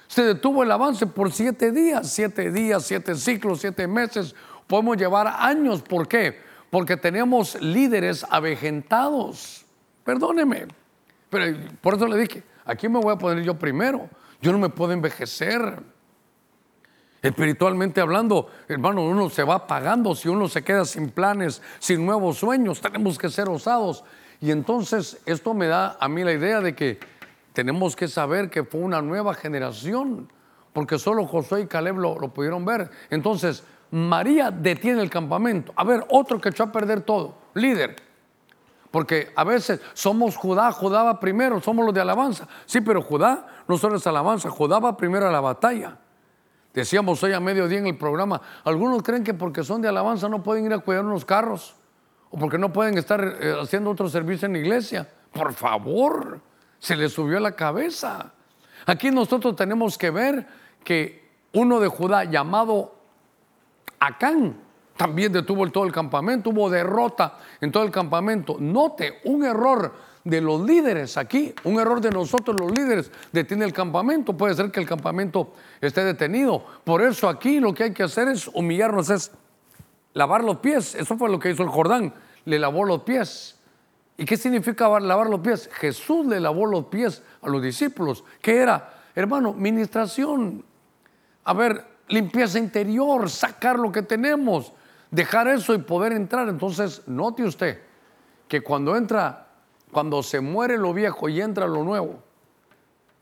Se 0.09 0.23
detuvo 0.23 0.63
el 0.63 0.71
avance 0.71 1.05
por 1.05 1.31
siete 1.31 1.71
días, 1.71 2.11
siete 2.11 2.51
días, 2.51 2.83
siete 2.83 3.13
ciclos, 3.13 3.59
siete 3.61 3.87
meses, 3.87 4.33
podemos 4.65 4.97
llevar 4.97 5.27
años. 5.27 5.83
¿Por 5.83 6.07
qué? 6.07 6.41
Porque 6.71 6.97
tenemos 6.97 7.61
líderes 7.61 8.25
avejentados. 8.27 9.67
Perdóneme. 10.03 10.65
Pero 11.29 11.55
por 11.79 11.93
eso 11.93 12.07
le 12.07 12.17
dije, 12.17 12.41
aquí 12.65 12.89
me 12.89 12.99
voy 12.99 13.13
a 13.13 13.17
poner 13.17 13.43
yo 13.43 13.53
primero. 13.53 14.09
Yo 14.41 14.51
no 14.51 14.57
me 14.57 14.69
puedo 14.69 14.93
envejecer. 14.93 15.79
Espiritualmente 17.21 18.01
hablando, 18.01 18.49
hermano, 18.67 19.03
uno 19.03 19.29
se 19.29 19.43
va 19.43 19.67
pagando 19.67 20.15
si 20.15 20.27
uno 20.27 20.47
se 20.47 20.63
queda 20.63 20.85
sin 20.85 21.11
planes, 21.11 21.61
sin 21.77 22.03
nuevos 22.03 22.39
sueños. 22.39 22.81
Tenemos 22.81 23.19
que 23.19 23.29
ser 23.29 23.47
osados. 23.47 24.03
Y 24.41 24.49
entonces 24.49 25.19
esto 25.27 25.53
me 25.53 25.67
da 25.67 25.97
a 25.99 26.09
mí 26.09 26.23
la 26.23 26.33
idea 26.33 26.61
de 26.61 26.73
que 26.73 26.97
tenemos 27.53 27.95
que 27.95 28.07
saber 28.07 28.49
que 28.49 28.63
fue 28.63 28.81
una 28.81 29.01
nueva 29.01 29.33
generación, 29.33 30.31
porque 30.73 30.99
solo 30.99 31.25
Josué 31.25 31.61
y 31.61 31.67
Caleb 31.67 31.97
lo, 31.97 32.19
lo 32.19 32.33
pudieron 32.33 32.65
ver. 32.65 32.89
Entonces, 33.09 33.63
María 33.91 34.51
detiene 34.51 35.01
el 35.01 35.09
campamento. 35.09 35.73
A 35.75 35.83
ver, 35.83 36.05
otro 36.09 36.39
que 36.39 36.49
echó 36.49 36.63
a 36.63 36.71
perder 36.71 37.01
todo, 37.01 37.35
líder. 37.53 37.95
Porque 38.91 39.31
a 39.35 39.43
veces 39.43 39.81
somos 39.93 40.35
Judá, 40.35 40.71
Judá 40.71 41.19
primero, 41.19 41.61
somos 41.61 41.85
los 41.85 41.93
de 41.93 42.01
alabanza. 42.01 42.47
Sí, 42.65 42.81
pero 42.81 43.01
Judá 43.01 43.45
no 43.67 43.77
solo 43.77 43.97
es 43.97 44.07
alabanza, 44.07 44.49
Judá 44.49 44.79
va 44.79 44.97
primero 44.97 45.27
a 45.27 45.31
la 45.31 45.41
batalla. 45.41 45.97
Decíamos 46.73 47.21
hoy 47.23 47.33
a 47.33 47.39
mediodía 47.39 47.79
en 47.79 47.87
el 47.87 47.97
programa, 47.97 48.41
algunos 48.63 49.01
creen 49.03 49.23
que 49.23 49.33
porque 49.33 49.63
son 49.63 49.81
de 49.81 49.87
alabanza 49.87 50.29
no 50.29 50.43
pueden 50.43 50.65
ir 50.65 50.73
a 50.73 50.79
cuidar 50.79 51.03
unos 51.03 51.25
carros 51.25 51.75
o 52.29 52.37
porque 52.37 52.57
no 52.57 52.71
pueden 52.71 52.97
estar 52.97 53.37
eh, 53.41 53.55
haciendo 53.59 53.89
otro 53.89 54.07
servicio 54.07 54.45
en 54.45 54.53
la 54.53 54.59
iglesia. 54.59 55.09
Por 55.31 55.53
favor, 55.53 56.41
se 56.79 56.95
les 56.95 57.13
subió 57.13 57.39
la 57.39 57.51
cabeza. 57.53 58.33
Aquí 58.85 59.11
nosotros 59.11 59.55
tenemos 59.55 59.97
que 59.97 60.09
ver 60.09 60.47
que 60.83 61.29
uno 61.53 61.79
de 61.79 61.87
Judá 61.87 62.23
llamado 62.23 62.95
Acán 63.99 64.55
también 64.95 65.31
detuvo 65.31 65.69
todo 65.71 65.85
el 65.85 65.91
campamento, 65.91 66.49
hubo 66.49 66.69
derrota 66.69 67.37
en 67.61 67.71
todo 67.71 67.83
el 67.83 67.91
campamento. 67.91 68.57
Note, 68.59 69.19
un 69.25 69.45
error 69.45 69.93
de 70.23 70.41
los 70.41 70.61
líderes 70.61 71.17
aquí, 71.17 71.53
un 71.63 71.79
error 71.79 72.01
de 72.01 72.11
nosotros 72.11 72.59
los 72.59 72.71
líderes 72.71 73.11
detiene 73.31 73.65
el 73.65 73.73
campamento, 73.73 74.35
puede 74.35 74.55
ser 74.55 74.71
que 74.71 74.79
el 74.79 74.85
campamento 74.85 75.53
esté 75.81 76.03
detenido. 76.03 76.63
Por 76.83 77.01
eso 77.01 77.29
aquí 77.29 77.59
lo 77.59 77.73
que 77.73 77.83
hay 77.85 77.93
que 77.93 78.03
hacer 78.03 78.27
es 78.27 78.47
humillarnos, 78.47 79.09
es 79.09 79.31
lavar 80.13 80.43
los 80.43 80.57
pies. 80.57 80.95
Eso 80.95 81.17
fue 81.17 81.29
lo 81.29 81.39
que 81.39 81.51
hizo 81.51 81.63
el 81.63 81.69
Jordán, 81.69 82.13
le 82.45 82.59
lavó 82.59 82.83
los 82.83 83.03
pies. 83.03 83.58
¿Y 84.19 84.25
qué 84.25 84.35
significa 84.35 84.99
lavar 84.99 85.29
los 85.29 85.39
pies? 85.39 85.69
Jesús 85.71 86.25
le 86.25 86.41
lavó 86.41 86.65
los 86.65 86.87
pies 86.87 87.23
a 87.41 87.47
los 87.47 87.61
discípulos. 87.61 88.25
¿Qué 88.41 88.57
era? 88.57 88.93
Hermano, 89.15 89.53
ministración. 89.53 90.65
A 91.45 91.53
ver, 91.53 91.85
limpieza 92.09 92.59
interior, 92.59 93.29
sacar 93.29 93.79
lo 93.79 93.93
que 93.93 94.01
tenemos, 94.01 94.73
dejar 95.09 95.47
eso 95.47 95.73
y 95.73 95.77
poder 95.77 96.11
entrar. 96.11 96.49
Entonces, 96.49 97.03
note 97.07 97.43
usted 97.45 97.79
que 98.49 98.59
cuando 98.59 98.97
entra, 98.97 99.47
cuando 99.89 100.21
se 100.21 100.41
muere 100.41 100.77
lo 100.77 100.93
viejo 100.93 101.29
y 101.29 101.39
entra 101.39 101.65
lo 101.65 101.85
nuevo, 101.85 102.21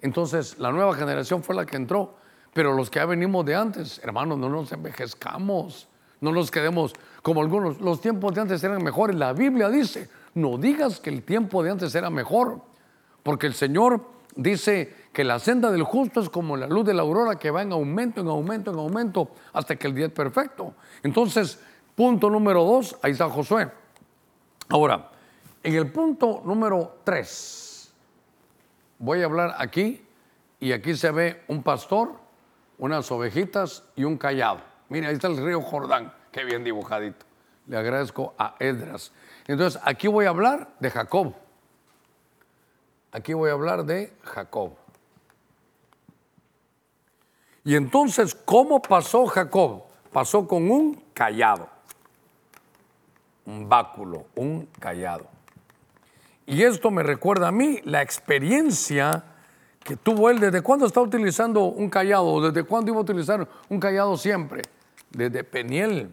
Entonces 0.01 0.57
la 0.57 0.71
nueva 0.71 0.95
generación 0.95 1.43
fue 1.43 1.53
la 1.53 1.67
que 1.67 1.75
entró. 1.75 2.15
Pero 2.55 2.73
los 2.73 2.89
que 2.89 2.97
ya 2.97 3.05
venimos 3.05 3.45
de 3.45 3.53
antes, 3.53 3.99
hermanos, 4.03 4.39
no 4.39 4.49
nos 4.49 4.71
envejezcamos. 4.71 5.87
No 6.21 6.31
nos 6.31 6.49
quedemos 6.49 6.93
como 7.21 7.41
algunos. 7.41 7.79
Los 7.81 8.01
tiempos 8.01 8.33
de 8.33 8.41
antes 8.41 8.63
eran 8.63 8.83
mejores. 8.83 9.15
La 9.15 9.33
Biblia 9.33 9.69
dice, 9.69 10.09
no 10.37 10.57
digas 10.57 10.99
que 10.99 11.09
el 11.09 11.23
tiempo 11.23 11.63
de 11.63 11.71
antes 11.71 11.93
era 11.95 12.09
mejor. 12.09 12.61
Porque 13.23 13.47
el 13.47 13.53
Señor 13.53 14.01
dice 14.35 14.95
que 15.11 15.23
la 15.23 15.39
senda 15.39 15.71
del 15.71 15.83
justo 15.83 16.21
es 16.21 16.29
como 16.29 16.55
la 16.55 16.67
luz 16.67 16.85
de 16.85 16.93
la 16.93 17.01
aurora 17.01 17.37
que 17.37 17.51
va 17.51 17.61
en 17.61 17.71
aumento, 17.71 18.21
en 18.21 18.27
aumento, 18.27 18.71
en 18.71 18.77
aumento, 18.77 19.31
hasta 19.51 19.75
que 19.75 19.87
el 19.87 19.95
día 19.95 20.05
es 20.05 20.11
perfecto. 20.11 20.75
Entonces, 21.03 21.59
punto 21.95 22.29
número 22.29 22.63
dos, 22.63 22.97
ahí 23.01 23.11
está 23.11 23.29
Josué. 23.29 23.69
Ahora, 24.69 25.11
en 25.63 25.75
el 25.75 25.91
punto 25.91 26.41
número 26.45 26.99
tres, 27.03 27.93
voy 28.99 29.21
a 29.21 29.25
hablar 29.25 29.55
aquí 29.57 30.05
y 30.59 30.71
aquí 30.71 30.95
se 30.95 31.11
ve 31.11 31.43
un 31.47 31.63
pastor, 31.63 32.13
unas 32.77 33.11
ovejitas 33.11 33.83
y 33.95 34.03
un 34.03 34.17
callado. 34.17 34.61
Mira, 34.89 35.09
ahí 35.09 35.15
está 35.15 35.27
el 35.27 35.37
río 35.37 35.61
Jordán, 35.61 36.13
qué 36.31 36.45
bien 36.45 36.63
dibujadito. 36.63 37.26
Le 37.67 37.77
agradezco 37.77 38.33
a 38.37 38.55
Edras. 38.59 39.11
Entonces, 39.47 39.81
aquí 39.83 40.07
voy 40.07 40.25
a 40.25 40.29
hablar 40.29 40.69
de 40.79 40.89
Jacob. 40.89 41.33
Aquí 43.11 43.33
voy 43.33 43.49
a 43.49 43.53
hablar 43.53 43.85
de 43.85 44.13
Jacob. 44.23 44.73
Y 47.63 47.75
entonces, 47.75 48.33
¿cómo 48.33 48.81
pasó 48.81 49.25
Jacob? 49.25 49.83
Pasó 50.11 50.47
con 50.47 50.71
un 50.71 51.03
callado, 51.13 51.67
un 53.45 53.67
báculo, 53.67 54.25
un 54.35 54.67
callado. 54.79 55.27
Y 56.45 56.63
esto 56.63 56.91
me 56.91 57.03
recuerda 57.03 57.49
a 57.49 57.51
mí 57.51 57.81
la 57.83 58.01
experiencia 58.01 59.23
que 59.83 59.97
tuvo 59.97 60.29
él. 60.29 60.39
¿Desde 60.39 60.61
cuándo 60.61 60.85
está 60.85 61.01
utilizando 61.01 61.65
un 61.65 61.89
callado? 61.89 62.49
¿Desde 62.49 62.65
cuándo 62.65 62.91
iba 62.91 62.99
a 62.99 63.03
utilizar 63.03 63.47
un 63.67 63.79
callado 63.81 64.15
siempre? 64.15 64.61
Desde 65.09 65.43
Peniel. 65.43 66.09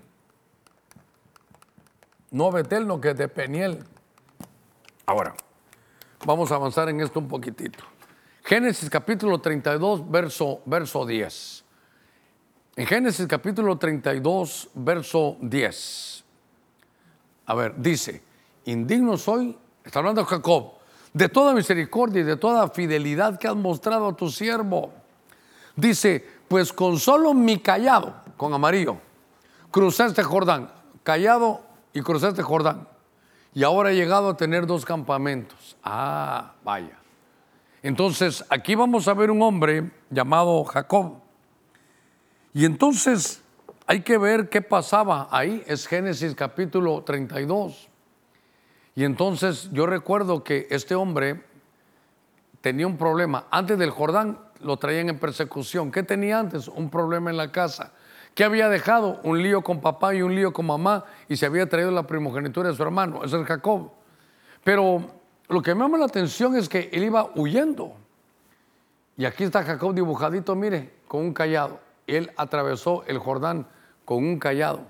No 2.35 2.51
Betel, 2.51 2.85
no 2.85 3.01
que 3.01 3.15
de 3.15 3.29
Peniel. 3.29 3.79
Ahora, 5.07 5.37
vamos 6.27 6.51
a 6.51 6.57
avanzar 6.57 6.89
en 6.89 7.01
esto 7.01 7.21
un 7.21 7.29
poquitito. 7.29 7.85
Génesis 8.43 8.91
capítulo 8.91 9.41
32, 9.41 10.11
verso, 10.11 10.61
verso 10.67 11.07
10. 11.07 11.65
En 12.75 12.87
Génesis 12.89 13.29
capítulo 13.29 13.79
32, 13.79 14.71
verso 14.75 15.37
10. 15.43 16.25
A 17.47 17.55
ver, 17.55 17.75
dice, 17.77 18.21
indigno 18.65 19.17
soy, 19.17 19.57
está 19.85 20.01
hablando 20.01 20.25
Jacob, 20.25 20.73
de 21.13 21.29
toda 21.29 21.55
misericordia 21.55 22.23
y 22.23 22.25
de 22.25 22.37
toda 22.37 22.69
fidelidad 22.69 23.39
que 23.39 23.47
has 23.47 23.55
mostrado 23.55 24.09
a 24.09 24.17
tu 24.17 24.29
siervo. 24.29 24.93
Dice, 25.77 26.27
pues 26.49 26.73
con 26.73 26.99
solo 26.99 27.33
mi 27.33 27.61
callado, 27.61 28.13
con 28.37 28.53
amarillo, 28.53 28.97
cruzaste 29.71 30.25
Jordán, 30.25 30.73
callado 31.05 31.74
y 31.95 32.03
cruzaste 32.03 32.43
Jordán. 32.43 32.87
Y 33.55 33.63
ahora 33.63 33.93
he 33.93 33.95
llegado 33.95 34.29
a 34.29 34.37
tener 34.37 34.67
dos 34.67 34.85
campamentos. 34.85 35.77
Ah, 35.83 36.55
vaya. 36.65 36.99
Entonces, 37.83 38.45
aquí 38.51 38.75
vamos 38.75 39.07
a 39.09 39.15
ver 39.15 39.31
un 39.31 39.41
hombre 39.41 39.93
llamado 40.11 40.65
Jacob. 40.65 41.19
Y 42.53 42.65
entonces 42.65 43.43
hay 43.87 44.01
que 44.01 44.19
ver 44.19 44.49
qué 44.49 44.61
pasaba 44.61 45.29
ahí. 45.31 45.63
Es 45.67 45.87
Génesis 45.87 46.35
capítulo 46.35 47.03
32. 47.03 47.89
Y 48.97 49.05
entonces 49.05 49.71
yo 49.73 49.87
recuerdo 49.87 50.43
que 50.43 50.67
este 50.71 50.95
hombre 50.95 51.45
tenía 52.61 52.87
un 52.87 52.97
problema. 52.97 53.47
Antes 53.51 53.79
del 53.79 53.91
Jordán 53.91 54.39
lo 54.61 54.79
traían 54.79 55.11
en 55.11 55.19
persecución. 55.19 55.93
¿Qué 55.93 56.03
tenía 56.03 56.39
antes? 56.39 56.67
Un 56.67 56.91
problema 56.91 57.31
en 57.31 57.37
la 57.37 57.53
casa. 57.53 57.93
¿Qué 58.35 58.43
había 58.43 58.69
dejado? 58.69 59.21
Un 59.23 59.43
lío 59.43 59.63
con 59.63 59.81
papá 59.81 60.15
y 60.15 60.23
un 60.23 60.35
lío 60.35 60.53
con 60.53 60.67
mamá 60.67 61.05
y 61.29 61.37
se 61.37 61.47
había 61.47 61.69
traído 61.69 61.91
la 61.93 62.07
primogenitura 62.07 62.69
de 62.69 62.77
su 62.77 62.83
hermano. 62.83 63.23
Ese 63.25 63.41
es 63.41 63.47
Jacob. 63.47 63.93
Pero 64.65 65.05
lo 65.49 65.63
que 65.63 65.75
me 65.75 65.83
llama 65.83 65.99
la 65.99 66.07
atención 66.07 66.57
es 66.57 66.69
que 66.69 66.89
él 66.93 67.05
iba 67.05 67.31
huyendo. 67.37 67.95
Y 69.17 69.25
aquí 69.25 69.45
está 69.45 69.63
Jacob 69.63 69.95
dibujadito, 69.95 70.57
mire, 70.57 70.93
con 71.07 71.21
un 71.21 71.33
callado. 71.33 71.79
Él 72.09 72.33
atravesó 72.37 73.05
el 73.07 73.19
Jordán 73.19 73.69
con 74.05 74.19
un 74.19 74.39
callado. 74.41 74.81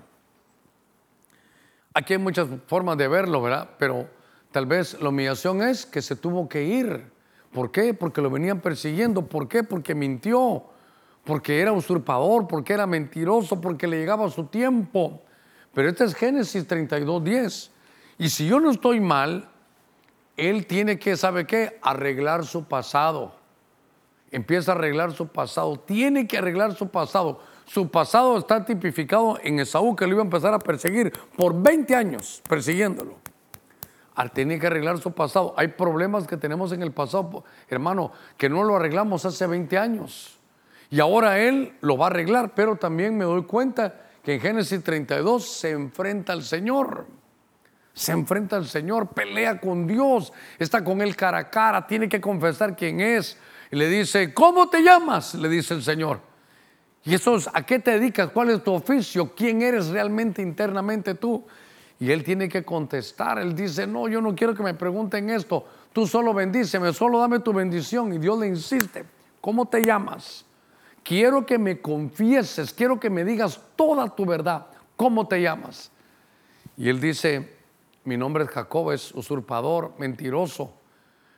Aquí 1.93 2.13
hay 2.13 2.19
muchas 2.19 2.47
formas 2.65 2.97
de 2.97 3.07
verlo, 3.07 3.41
¿verdad? 3.41 3.69
Pero 3.77 4.09
tal 4.51 4.65
vez 4.65 4.99
la 4.99 5.09
humillación 5.09 5.61
es 5.61 5.85
que 5.85 6.01
se 6.01 6.15
tuvo 6.15 6.49
que 6.49 6.63
ir. 6.63 7.11
¿Por 7.53 7.71
qué? 7.71 7.93
Porque 7.93 8.21
lo 8.21 8.29
venían 8.31 8.59
persiguiendo. 8.59 9.21
¿Por 9.21 9.47
qué? 9.47 9.63
Porque 9.63 9.93
mintió. 9.93 10.65
Porque 11.25 11.59
era 11.59 11.73
usurpador, 11.73 12.47
porque 12.47 12.73
era 12.73 12.87
mentiroso, 12.87 13.59
porque 13.59 13.87
le 13.87 13.97
llegaba 13.97 14.29
su 14.29 14.45
tiempo. 14.45 15.21
Pero 15.73 15.89
este 15.89 16.05
es 16.05 16.15
Génesis 16.15 16.65
32, 16.65 17.23
10. 17.23 17.71
Y 18.19 18.29
si 18.29 18.47
yo 18.47 18.61
no 18.61 18.71
estoy 18.71 19.01
mal, 19.01 19.49
él 20.37 20.65
tiene 20.67 20.97
que, 20.97 21.17
¿sabe 21.17 21.45
qué? 21.45 21.79
Arreglar 21.81 22.45
su 22.45 22.65
pasado. 22.65 23.35
Empieza 24.31 24.71
a 24.71 24.75
arreglar 24.75 25.11
su 25.11 25.27
pasado. 25.27 25.77
Tiene 25.77 26.27
que 26.27 26.37
arreglar 26.37 26.75
su 26.75 26.87
pasado. 26.87 27.39
Su 27.65 27.89
pasado 27.89 28.37
está 28.37 28.63
tipificado 28.63 29.39
en 29.43 29.59
Esaú, 29.59 29.95
que 29.95 30.05
lo 30.05 30.13
iba 30.13 30.21
a 30.21 30.25
empezar 30.25 30.53
a 30.53 30.59
perseguir 30.59 31.11
por 31.35 31.59
20 31.59 31.95
años, 31.95 32.41
persiguiéndolo. 32.47 33.15
Tiene 34.33 34.59
que 34.59 34.67
arreglar 34.67 34.99
su 34.99 35.11
pasado. 35.11 35.53
Hay 35.57 35.69
problemas 35.69 36.25
que 36.25 36.37
tenemos 36.37 36.71
en 36.71 36.83
el 36.83 36.91
pasado, 36.91 37.43
hermano, 37.67 38.11
que 38.37 38.49
no 38.49 38.63
lo 38.63 38.75
arreglamos 38.75 39.25
hace 39.25 39.45
20 39.45 39.77
años. 39.77 40.34
Y 40.89 40.99
ahora 40.99 41.39
Él 41.39 41.73
lo 41.81 41.97
va 41.97 42.07
a 42.07 42.09
arreglar, 42.09 42.53
pero 42.55 42.75
también 42.75 43.17
me 43.17 43.25
doy 43.25 43.43
cuenta 43.43 44.01
que 44.23 44.35
en 44.35 44.41
Génesis 44.41 44.83
32 44.83 45.47
se 45.47 45.71
enfrenta 45.71 46.33
al 46.33 46.43
Señor 46.43 47.05
se 47.95 48.11
enfrenta 48.11 48.57
al 48.57 48.67
Señor, 48.67 49.07
pelea 49.07 49.59
con 49.59 49.87
Dios, 49.87 50.33
está 50.59 50.83
con 50.83 51.01
Él 51.01 51.15
cara 51.15 51.37
a 51.37 51.49
cara, 51.49 51.87
tiene 51.87 52.09
que 52.09 52.19
confesar 52.19 52.75
quién 52.75 52.99
es. 52.99 53.37
Y 53.71 53.77
le 53.77 53.87
dice, 53.87 54.33
¿cómo 54.33 54.69
te 54.69 54.83
llamas? 54.83 55.33
Le 55.33 55.47
dice 55.47 55.73
el 55.73 55.81
Señor. 55.81 56.19
Y 57.05 57.15
eso 57.15 57.37
es, 57.37 57.49
¿a 57.53 57.65
qué 57.65 57.79
te 57.79 57.91
dedicas? 57.91 58.31
¿Cuál 58.31 58.49
es 58.49 58.63
tu 58.63 58.73
oficio? 58.73 59.33
¿Quién 59.33 59.61
eres 59.61 59.87
realmente 59.87 60.41
internamente 60.41 61.15
tú? 61.15 61.45
Y 61.97 62.11
él 62.11 62.23
tiene 62.23 62.49
que 62.49 62.65
contestar. 62.65 63.39
Él 63.39 63.55
dice, 63.55 63.87
no, 63.87 64.09
yo 64.09 64.19
no 64.19 64.35
quiero 64.35 64.53
que 64.53 64.63
me 64.63 64.73
pregunten 64.73 65.29
esto. 65.29 65.65
Tú 65.93 66.05
solo 66.05 66.33
bendíceme, 66.33 66.91
solo 66.91 67.19
dame 67.19 67.39
tu 67.39 67.53
bendición. 67.53 68.11
Y 68.11 68.17
Dios 68.17 68.37
le 68.37 68.47
insiste, 68.47 69.05
¿cómo 69.39 69.67
te 69.67 69.85
llamas? 69.85 70.45
Quiero 71.05 71.45
que 71.45 71.59
me 71.59 71.81
confieses, 71.81 72.73
quiero 72.73 72.99
que 72.99 73.11
me 73.11 73.23
digas 73.23 73.61
toda 73.75 74.09
tu 74.15 74.25
verdad. 74.25 74.65
¿Cómo 74.95 75.27
te 75.27 75.39
llamas? 75.39 75.91
Y 76.77 76.89
él 76.89 76.99
dice, 76.99 77.57
mi 78.05 78.17
nombre 78.17 78.45
es 78.45 78.49
Jacob, 78.49 78.91
es 78.91 79.13
usurpador, 79.13 79.93
mentiroso. 79.99 80.73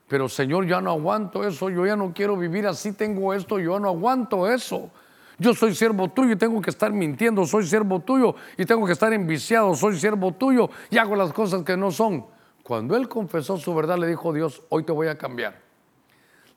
Pero 0.08 0.30
Señor, 0.30 0.65
ya 0.67 0.80
no 0.80 0.91
aguanto 0.91 1.45
eso, 1.45 1.69
yo 1.69 1.86
ya 1.86 1.97
no 1.97 2.13
quiero 2.13 2.38
vivir 2.38 2.65
así, 2.65 2.93
tengo 2.93 3.34
esto, 3.34 3.60
yo 3.60 3.77
no 3.77 3.89
aguanto 3.89 4.49
eso. 4.49 4.89
Yo 5.38 5.53
soy 5.53 5.75
siervo 5.75 6.08
tuyo 6.12 6.32
y 6.32 6.38
tengo 6.38 6.62
que 6.62 6.69
estar 6.69 6.93
mintiendo, 6.93 7.45
soy 7.45 7.67
siervo 7.67 7.99
tuyo 7.99 8.36
y 8.58 8.65
tengo 8.65 8.86
que 8.86 8.93
estar 8.93 9.12
enviciado, 9.12 9.75
soy 9.75 9.99
siervo 9.99 10.32
tuyo 10.32 10.69
y 10.89 10.97
hago 10.97 11.17
las 11.17 11.34
cosas 11.34 11.63
que 11.63 11.75
no 11.75 11.91
son. 11.91 12.25
Cuando 12.63 12.95
él 12.95 13.10
confesó 13.10 13.58
su 13.58 13.75
verdad, 13.75 13.97
le 13.97 14.08
dijo 14.08 14.32
Dios, 14.32 14.63
hoy 14.69 14.84
te 14.84 14.93
voy 14.93 15.08
a 15.10 15.17
cambiar. 15.17 15.66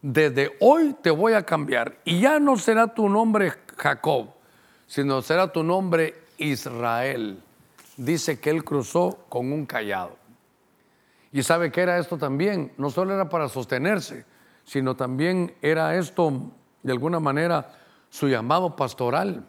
Desde 0.03 0.57
hoy 0.61 0.97
te 1.03 1.11
voy 1.11 1.35
a 1.35 1.45
cambiar 1.45 1.99
y 2.05 2.21
ya 2.21 2.39
no 2.39 2.57
será 2.57 2.95
tu 2.95 3.09
nombre 3.09 3.53
Jacob, 3.77 4.29
sino 4.87 5.21
será 5.23 5.53
tu 5.53 5.63
nombre 5.63 6.15
Israel 6.39 7.43
dice 8.01 8.41
que 8.41 8.51
él 8.51 8.65
cruzó 8.65 9.25
con 9.29 9.53
un 9.53 9.67
callado. 9.67 10.17
¿Y 11.33 11.43
sabe 11.43 11.71
qué 11.71 11.83
era 11.83 11.99
esto 11.99 12.17
también? 12.17 12.73
No 12.79 12.91
solo 12.91 13.15
era 13.15 13.29
para 13.29 13.49
sostenerse, 13.49 14.25
sino 14.65 14.97
también 14.97 15.55
era 15.61 15.95
esto, 15.97 16.51
de 16.83 16.93
alguna 16.93 17.21
manera, 17.21 17.73
su 18.09 18.27
llamado 18.27 18.75
pastoral. 18.75 19.45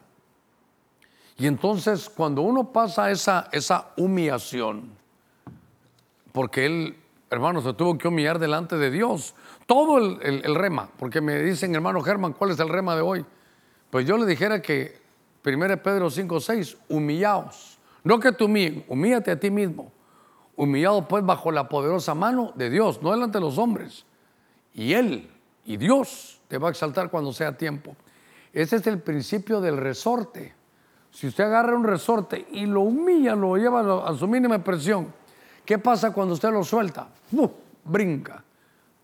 Y 1.38 1.48
entonces, 1.48 2.10
cuando 2.10 2.42
uno 2.42 2.72
pasa 2.72 3.10
esa, 3.10 3.48
esa 3.52 3.92
humillación, 3.98 4.92
porque 6.34 6.66
él, 6.66 6.98
hermano, 7.30 7.62
se 7.62 7.74
tuvo 7.74 7.98
que 7.98 8.10
humillar 8.10 8.38
delante 8.38 8.78
de 8.78 8.92
Dios, 8.92 9.34
todo 9.66 9.98
el, 9.98 10.56
rema, 10.56 10.90
porque 10.98 11.22
me 11.22 11.40
dicen, 11.42 11.74
hermano 11.76 12.02
Germán, 12.02 12.34
¿cuál 12.34 12.52
es 12.52 12.60
el 12.60 12.70
rema 12.70 12.96
de 12.96 13.02
hoy? 13.02 13.26
Pues 13.90 14.06
yo 14.06 14.18
le 14.18 14.26
dijera 14.26 14.62
que 14.62 15.00
1 15.46 15.84
Pedro 15.84 16.10
5, 16.10 16.40
6, 16.40 16.78
humillaos 16.90 17.72
no 18.04 18.20
que 18.20 18.32
tú 18.32 18.46
humilles, 18.46 18.84
humíllate 18.88 19.32
a 19.32 19.40
ti 19.40 19.52
mismo. 19.52 19.92
Humillado 20.56 21.08
pues 21.08 21.26
bajo 21.26 21.52
la 21.52 21.70
poderosa 21.70 22.14
mano 22.14 22.52
de 22.56 22.70
Dios, 22.70 23.02
no 23.02 23.12
delante 23.12 23.38
de 23.38 23.44
los 23.44 23.58
hombres. 23.58 24.06
Y 24.74 24.94
Él 24.94 25.30
y 25.66 25.78
Dios 25.78 26.42
te 26.48 26.58
va 26.58 26.68
a 26.68 26.72
exaltar 26.72 27.10
cuando 27.10 27.32
sea 27.32 27.58
tiempo. 27.58 27.96
Ese 28.54 28.78
es 28.78 28.88
el 28.88 29.00
principio 29.00 29.62
del 29.62 29.78
resorte. 29.78 30.54
Si 31.12 31.28
usted 31.28 31.46
agarra 31.46 31.76
un 31.76 31.84
resorte 31.84 32.48
y 32.52 32.66
lo 32.66 32.82
humilla, 32.82 33.36
lo 33.36 33.56
lleva 33.56 34.08
a 34.08 34.14
su 34.16 34.28
mínima 34.28 34.60
presión, 34.64 35.14
¿qué 35.66 35.78
pasa 35.78 36.12
cuando 36.12 36.34
usted 36.34 36.52
lo 36.52 36.64
suelta? 36.64 37.08
brinca. 37.84 38.44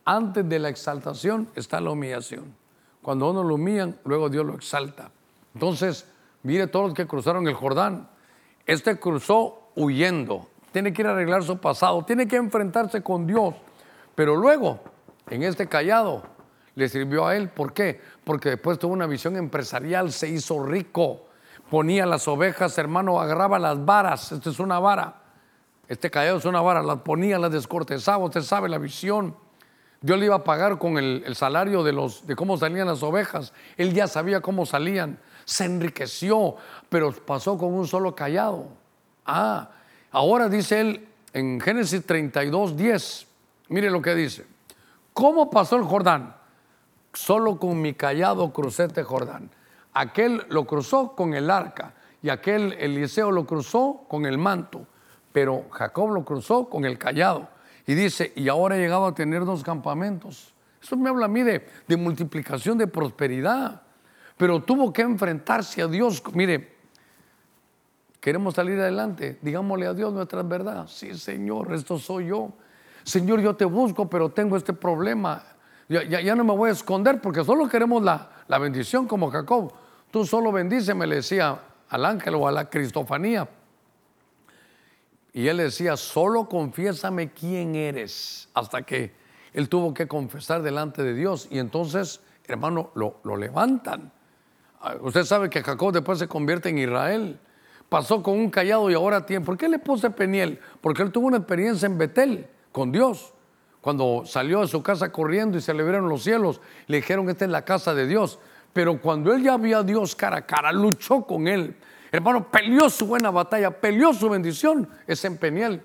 Antes 0.08 0.48
de 0.48 0.58
la 0.58 0.70
exaltación 0.70 1.50
está 1.54 1.82
la 1.82 1.92
humillación. 1.92 2.56
Cuando 3.02 3.30
uno 3.30 3.44
lo 3.44 3.56
humillan, 3.56 4.00
luego 4.06 4.30
Dios 4.30 4.46
lo 4.46 4.56
exalta. 4.56 5.12
Entonces, 5.54 6.08
mire 6.44 6.68
todos 6.68 6.88
los 6.88 6.94
que 6.96 7.06
cruzaron 7.06 7.46
el 7.46 7.54
Jordán. 7.54 8.08
Este 8.66 8.98
cruzó 8.98 9.70
huyendo, 9.76 10.48
tiene 10.72 10.94
que 10.94 11.02
ir 11.02 11.08
a 11.08 11.12
arreglar 11.12 11.44
su 11.44 11.58
pasado, 11.58 12.06
tiene 12.06 12.26
que 12.26 12.38
enfrentarse 12.38 13.04
con 13.04 13.28
Dios. 13.28 13.54
Pero 14.16 14.38
luego, 14.38 14.80
en 15.30 15.44
este 15.44 15.68
callado, 15.68 16.24
le 16.76 16.88
sirvió 16.88 17.28
a 17.28 17.36
él. 17.36 17.50
¿Por 17.50 17.74
qué? 17.74 18.00
Porque 18.24 18.52
después 18.52 18.80
tuvo 18.80 18.94
una 18.94 19.08
visión 19.08 19.36
empresarial, 19.36 20.14
se 20.14 20.30
hizo 20.30 20.64
rico, 20.64 21.26
ponía 21.70 22.06
las 22.06 22.30
ovejas, 22.30 22.78
hermano, 22.78 23.20
agarraba 23.20 23.60
las 23.60 23.84
varas, 23.84 24.32
esta 24.32 24.52
es 24.52 24.60
una 24.60 24.80
vara, 24.80 25.22
este 25.90 26.10
callado 26.10 26.38
es 26.38 26.46
una 26.46 26.62
vara, 26.62 26.82
las 26.82 27.00
ponía, 27.00 27.38
las 27.38 27.52
descortezaba, 27.52 28.24
usted 28.24 28.42
sabe 28.42 28.70
la 28.70 28.78
visión. 28.78 29.36
Dios 30.02 30.20
le 30.20 30.26
iba 30.26 30.36
a 30.36 30.44
pagar 30.44 30.78
con 30.78 30.98
el, 30.98 31.24
el, 31.26 31.36
salario 31.36 31.84
de, 31.84 31.92
los, 31.92 32.28
de 32.28 32.36
cómo 32.36 32.58
salían 32.58 32.88
las 32.88 33.02
ovejas. 33.02 33.54
Él 33.78 33.94
ya 33.94 34.08
sabía 34.08 34.42
cómo 34.42 34.66
salían. 34.66 35.20
Se 35.46 35.66
enriqueció, 35.66 36.56
pero 36.90 37.12
pasó 37.12 37.58
con 37.58 37.74
un 37.74 37.88
solo 37.88 38.16
callado. 38.16 38.68
Ah, 39.26 39.70
ahora 40.12 40.50
dice 40.50 40.80
él 40.82 41.08
en 41.34 41.60
Génesis 41.60 42.06
32, 42.06 42.78
10. 42.78 43.28
Mire 43.70 43.90
lo 43.90 44.02
que 44.02 44.16
dice. 44.16 44.46
¿Cómo 45.14 45.50
pasó 45.50 45.78
el 45.78 45.84
Jordán? 45.84 46.36
Solo 47.14 47.58
con 47.58 47.82
mi 47.82 47.94
callado 47.94 48.54
crucé 48.54 48.86
este 48.86 49.04
Jordán. 49.04 49.50
Aquel 49.94 50.46
lo 50.50 50.66
cruzó 50.66 51.16
con 51.16 51.34
el 51.34 51.50
arca 51.50 51.96
y 52.22 52.30
aquel 52.30 52.74
Eliseo 52.74 53.32
lo 53.32 53.46
cruzó 53.46 54.06
con 54.08 54.26
el 54.28 54.38
manto, 54.38 54.86
pero 55.32 55.66
Jacob 55.72 56.12
lo 56.12 56.24
cruzó 56.24 56.70
con 56.70 56.86
el 56.86 57.00
callado. 57.00 57.50
Y 57.88 57.96
dice, 57.96 58.34
y 58.36 58.50
ahora 58.50 58.76
he 58.76 58.80
llegado 58.80 59.06
a 59.06 59.16
tener 59.16 59.46
dos 59.46 59.64
campamentos. 59.64 60.54
Eso 60.84 60.98
me 60.98 61.10
habla 61.10 61.26
a 61.26 61.30
mí 61.30 61.42
de, 61.42 61.98
multiplicación, 61.98 62.78
de 62.78 62.86
prosperidad. 62.86 63.82
Pero 64.36 64.62
tuvo 64.62 64.92
que 64.92 65.04
enfrentarse 65.04 65.82
a 65.82 65.88
Dios. 65.88 66.22
Mire, 66.34 66.76
queremos 68.20 68.56
salir 68.56 68.78
adelante. 68.78 69.40
Digámosle 69.42 69.88
a 69.88 69.94
Dios 69.94 70.14
nuestras 70.14 70.48
verdades. 70.48 70.92
Sí, 70.92 71.16
Señor, 71.16 71.74
esto 71.74 71.98
soy 71.98 72.28
yo. 72.28 72.52
Señor, 73.04 73.40
yo 73.40 73.56
te 73.56 73.64
busco, 73.64 74.10
pero 74.10 74.30
tengo 74.30 74.58
este 74.58 74.74
problema. 74.74 75.42
Ya, 75.88 76.04
ya, 76.04 76.36
no 76.36 76.44
me 76.44 76.54
voy 76.54 76.70
a 76.70 76.74
esconder 76.74 77.22
porque 77.22 77.46
solo 77.46 77.70
queremos 77.70 78.04
la, 78.04 78.30
la 78.50 78.58
bendición 78.60 79.08
como 79.08 79.32
Jacob. 79.32 79.72
Tú 80.12 80.26
solo 80.26 80.52
bendíceme, 80.52 81.08
le 81.08 81.16
decía 81.16 81.58
al 81.88 82.06
ángel 82.06 82.36
o 82.36 82.50
a 82.50 82.52
la 82.52 82.70
cristofanía. 82.70 83.48
Y 85.38 85.50
él 85.50 85.58
decía, 85.58 85.96
solo 85.98 86.50
confiésame 86.50 87.32
quién 87.32 87.76
eres, 87.76 88.50
hasta 88.56 88.82
que 88.82 89.14
él 89.54 89.70
tuvo 89.70 89.94
que 89.94 90.08
confesar 90.08 90.64
delante 90.64 91.04
de 91.04 91.14
Dios. 91.14 91.48
Y 91.52 91.60
entonces, 91.60 92.22
hermano, 92.48 92.90
lo, 92.96 93.20
lo 93.24 93.38
levantan. 93.38 94.12
Ah, 94.82 94.96
usted 95.00 95.26
sabe 95.26 95.48
que 95.48 95.62
Jacob 95.62 95.94
después 95.94 96.18
se 96.18 96.28
convierte 96.28 96.70
en 96.70 96.80
Israel. 96.80 97.40
Pasó 97.88 98.24
con 98.24 98.34
un 98.34 98.50
callado 98.50 98.90
y 98.90 98.96
ahora 98.96 99.28
tiene. 99.28 99.46
¿Por 99.46 99.60
qué 99.60 99.70
le 99.70 99.78
puse 99.78 100.10
Peniel? 100.10 100.60
Porque 100.82 101.04
él 101.04 101.12
tuvo 101.12 101.28
una 101.28 101.38
experiencia 101.38 101.86
en 101.86 102.00
Betel 102.00 102.48
con 102.72 102.92
Dios. 102.92 103.32
Cuando 103.80 104.24
salió 104.26 104.62
de 104.62 104.68
su 104.68 104.82
casa 104.82 105.12
corriendo 105.12 105.60
y 105.60 105.62
se 105.62 105.76
le 105.76 105.84
vieron 105.84 106.10
los 106.10 106.24
cielos, 106.24 106.62
le 106.88 106.98
dijeron, 106.98 107.30
esta 107.30 107.46
es 107.46 107.52
la 107.52 107.64
casa 107.64 107.94
de 107.94 108.08
Dios. 108.08 108.40
Pero 108.74 109.00
cuando 109.00 109.32
él 109.36 109.44
ya 109.44 109.58
vio 109.58 109.78
a 109.78 109.84
Dios 109.84 110.16
cara 110.16 110.38
a 110.38 110.46
cara, 110.48 110.72
luchó 110.72 111.28
con 111.28 111.48
él. 111.48 111.76
Hermano, 112.18 112.50
peleó 112.50 112.90
su 112.90 113.06
buena 113.06 113.30
batalla, 113.30 113.70
peleó 113.70 114.12
su 114.12 114.28
bendición, 114.28 114.90
es 115.06 115.24
en 115.24 115.38
Peniel. 115.38 115.84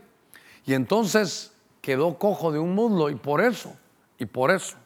Y 0.65 0.73
entonces 0.73 1.53
quedó 1.83 2.19
cojo 2.19 2.51
de 2.51 2.59
un 2.59 2.75
muslo 2.75 3.11
y 3.11 3.17
por 3.17 3.43
eso, 3.43 3.77
y 4.19 4.25
por 4.25 4.51
eso, 4.51 4.77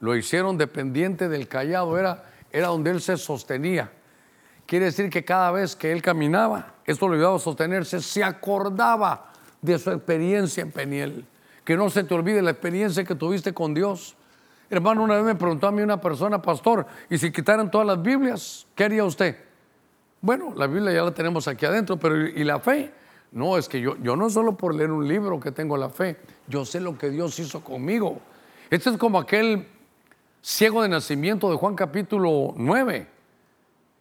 lo 0.00 0.16
hicieron 0.16 0.58
dependiente 0.58 1.28
del 1.28 1.46
callado, 1.46 1.96
era, 1.96 2.24
era 2.50 2.66
donde 2.66 2.90
él 2.90 3.00
se 3.00 3.16
sostenía. 3.16 3.92
Quiere 4.66 4.86
decir 4.86 5.08
que 5.08 5.24
cada 5.24 5.52
vez 5.52 5.76
que 5.76 5.92
él 5.92 6.02
caminaba, 6.02 6.74
esto 6.84 7.06
lo 7.06 7.14
ayudaba 7.14 7.36
a 7.36 7.38
sostenerse, 7.38 8.00
se 8.00 8.24
acordaba 8.24 9.30
de 9.62 9.78
su 9.78 9.92
experiencia 9.92 10.62
en 10.62 10.72
Peniel. 10.72 11.24
Que 11.64 11.76
no 11.76 11.88
se 11.90 12.02
te 12.02 12.12
olvide 12.12 12.42
la 12.42 12.50
experiencia 12.50 13.04
que 13.04 13.14
tuviste 13.14 13.54
con 13.54 13.72
Dios. 13.72 14.16
Hermano, 14.68 15.04
una 15.04 15.14
vez 15.14 15.24
me 15.24 15.36
preguntó 15.36 15.68
a 15.68 15.70
mí 15.70 15.80
una 15.80 16.00
persona, 16.00 16.42
pastor, 16.42 16.88
¿y 17.08 17.18
si 17.18 17.30
quitaran 17.30 17.70
todas 17.70 17.86
las 17.86 18.02
Biblias, 18.02 18.66
qué 18.74 18.82
haría 18.82 19.04
usted? 19.04 19.49
Bueno, 20.20 20.52
la 20.54 20.66
Biblia 20.66 20.92
ya 20.92 21.02
la 21.02 21.12
tenemos 21.12 21.48
aquí 21.48 21.64
adentro, 21.64 21.96
pero 21.96 22.28
¿y 22.28 22.44
la 22.44 22.60
fe? 22.60 22.92
No, 23.32 23.56
es 23.56 23.68
que 23.68 23.80
yo, 23.80 23.96
yo 24.02 24.16
no 24.16 24.28
solo 24.28 24.56
por 24.56 24.74
leer 24.74 24.90
un 24.90 25.06
libro 25.06 25.40
que 25.40 25.52
tengo 25.52 25.76
la 25.76 25.88
fe, 25.88 26.16
yo 26.46 26.64
sé 26.64 26.80
lo 26.80 26.98
que 26.98 27.08
Dios 27.08 27.38
hizo 27.38 27.62
conmigo. 27.62 28.20
Este 28.68 28.90
es 28.90 28.96
como 28.98 29.18
aquel 29.18 29.66
ciego 30.42 30.82
de 30.82 30.88
nacimiento 30.88 31.50
de 31.50 31.56
Juan 31.56 31.74
capítulo 31.74 32.52
9, 32.56 33.06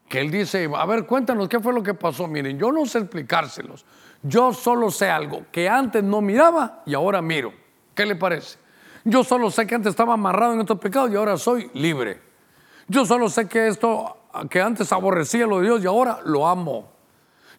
que 0.10 0.20
él 0.20 0.30
dice, 0.30 0.70
a 0.76 0.86
ver, 0.86 1.06
cuéntanos 1.06 1.48
qué 1.48 1.60
fue 1.60 1.74
lo 1.74 1.84
que 1.84 1.94
pasó. 1.94 2.28
Miren, 2.28 2.58
yo 2.58 2.72
no 2.72 2.86
sé 2.86 3.00
explicárselos, 3.00 3.86
yo 4.22 4.52
solo 4.52 4.92
sé 4.92 5.10
algo 5.10 5.46
que 5.52 5.70
antes 5.70 6.04
no 6.04 6.22
miraba 6.22 6.84
y 6.86 6.96
ahora 6.96 7.22
miro. 7.22 7.54
¿Qué 7.96 8.06
le 8.06 8.16
parece? 8.16 8.58
Yo 9.06 9.24
solo 9.24 9.50
sé 9.52 9.66
que 9.66 9.76
antes 9.76 9.92
estaba 9.92 10.16
amarrado 10.16 10.54
en 10.54 10.62
estos 10.62 10.80
pecados 10.80 11.12
y 11.12 11.16
ahora 11.16 11.38
soy 11.38 11.70
libre. 11.74 12.20
Yo 12.88 13.06
solo 13.06 13.30
sé 13.30 13.48
que 13.48 13.68
esto 13.68 14.19
que 14.50 14.62
antes 14.62 14.92
aborrecía 14.92 15.48
lo 15.48 15.60
de 15.60 15.66
Dios 15.66 15.84
y 15.84 15.88
ahora 15.88 16.20
lo 16.26 16.48
amo. 16.48 16.92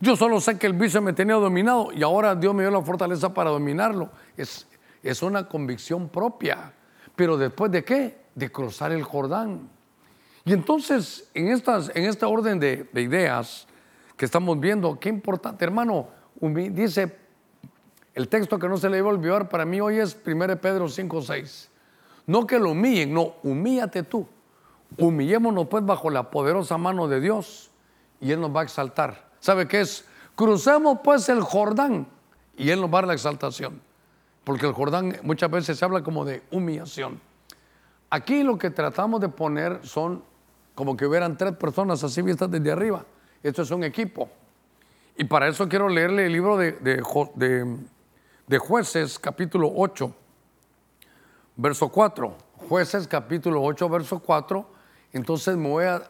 Yo 0.00 0.16
solo 0.16 0.40
sé 0.40 0.58
que 0.58 0.66
el 0.66 0.72
vicio 0.72 1.02
me 1.02 1.12
tenía 1.12 1.34
dominado 1.34 1.90
y 1.92 2.02
ahora 2.02 2.34
Dios 2.34 2.54
me 2.54 2.62
dio 2.62 2.70
la 2.70 2.82
fortaleza 2.82 3.34
para 3.34 3.50
dominarlo. 3.50 4.10
Es, 4.36 4.66
es 5.02 5.22
una 5.22 5.46
convicción 5.46 6.08
propia. 6.08 6.72
Pero 7.14 7.36
después 7.36 7.70
de 7.70 7.84
qué? 7.84 8.18
De 8.34 8.50
cruzar 8.50 8.92
el 8.92 9.02
Jordán. 9.02 9.68
Y 10.44 10.52
entonces, 10.54 11.28
en, 11.34 11.48
estas, 11.48 11.90
en 11.94 12.04
esta 12.04 12.28
orden 12.28 12.58
de, 12.58 12.88
de 12.90 13.02
ideas 13.02 13.66
que 14.16 14.24
estamos 14.24 14.58
viendo, 14.58 14.98
qué 14.98 15.10
importante, 15.10 15.64
hermano, 15.64 16.08
dice 16.40 17.14
el 18.14 18.28
texto 18.28 18.58
que 18.58 18.68
no 18.68 18.76
se 18.76 18.88
le 18.88 18.98
iba 18.98 19.08
a 19.08 19.12
olvidar 19.12 19.48
para 19.48 19.64
mí 19.64 19.80
hoy 19.80 19.98
es 19.98 20.16
1 20.26 20.60
Pedro 20.60 20.88
5, 20.88 21.22
6. 21.22 21.70
No 22.26 22.46
que 22.46 22.58
lo 22.58 22.70
humillen, 22.70 23.12
no, 23.12 23.34
humíllate 23.42 24.02
tú. 24.02 24.26
Humillémonos 24.96 25.68
pues 25.68 25.84
bajo 25.84 26.10
la 26.10 26.30
poderosa 26.30 26.76
mano 26.78 27.08
de 27.08 27.20
Dios 27.20 27.70
y 28.20 28.32
Él 28.32 28.40
nos 28.40 28.54
va 28.54 28.60
a 28.60 28.64
exaltar. 28.64 29.30
¿Sabe 29.40 29.66
qué 29.66 29.80
es? 29.80 30.04
Crucemos 30.34 30.98
pues 31.02 31.28
el 31.28 31.40
Jordán 31.40 32.06
y 32.56 32.70
Él 32.70 32.80
nos 32.80 32.90
va 32.92 32.98
a 32.98 33.02
dar 33.02 33.08
la 33.08 33.14
exaltación. 33.14 33.80
Porque 34.44 34.66
el 34.66 34.72
Jordán 34.72 35.16
muchas 35.22 35.50
veces 35.50 35.78
se 35.78 35.84
habla 35.84 36.02
como 36.02 36.24
de 36.24 36.42
humillación. 36.50 37.20
Aquí 38.10 38.42
lo 38.42 38.58
que 38.58 38.70
tratamos 38.70 39.20
de 39.20 39.28
poner 39.28 39.80
son 39.84 40.24
como 40.74 40.96
que 40.96 41.06
hubieran 41.06 41.36
tres 41.36 41.54
personas 41.56 42.02
así 42.02 42.22
vistas 42.22 42.50
desde 42.50 42.72
arriba. 42.72 43.04
Esto 43.42 43.62
es 43.62 43.70
un 43.70 43.84
equipo. 43.84 44.28
Y 45.16 45.24
para 45.24 45.48
eso 45.48 45.68
quiero 45.68 45.88
leerle 45.88 46.26
el 46.26 46.32
libro 46.32 46.56
de, 46.56 46.72
de, 46.72 47.76
de 48.46 48.58
jueces 48.58 49.18
capítulo 49.18 49.70
8, 49.74 50.14
verso 51.56 51.88
4. 51.88 52.36
Jueces 52.68 53.06
capítulo 53.06 53.62
8, 53.62 53.88
verso 53.88 54.18
4. 54.18 54.79
Entonces 55.12 55.56
me 55.56 55.68
voy 55.68 55.84
a, 55.84 56.02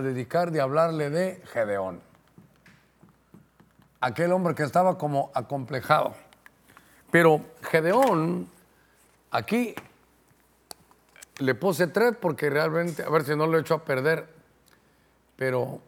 dedicar 0.00 0.50
de 0.50 0.60
hablarle 0.60 1.10
de 1.10 1.42
Gedeón. 1.52 2.00
Aquel 4.00 4.32
hombre 4.32 4.54
que 4.54 4.62
estaba 4.62 4.96
como 4.96 5.30
acomplejado. 5.34 6.14
Pero 7.10 7.44
Gedeón, 7.62 8.48
aquí 9.30 9.74
le 11.38 11.54
puse 11.54 11.88
tres 11.88 12.14
porque 12.18 12.48
realmente, 12.48 13.02
a 13.02 13.10
ver 13.10 13.24
si 13.24 13.36
no 13.36 13.46
lo 13.46 13.58
he 13.58 13.60
hecho 13.60 13.74
a 13.74 13.84
perder, 13.84 14.26
pero 15.36 15.80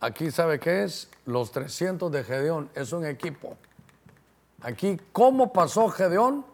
aquí 0.00 0.30
sabe 0.30 0.60
qué 0.60 0.84
es, 0.84 1.08
los 1.24 1.52
300 1.52 2.12
de 2.12 2.22
Gedeón, 2.22 2.70
es 2.74 2.92
un 2.92 3.06
equipo. 3.06 3.56
Aquí, 4.62 5.00
¿cómo 5.12 5.54
pasó 5.54 5.88
Gedeón? 5.88 6.44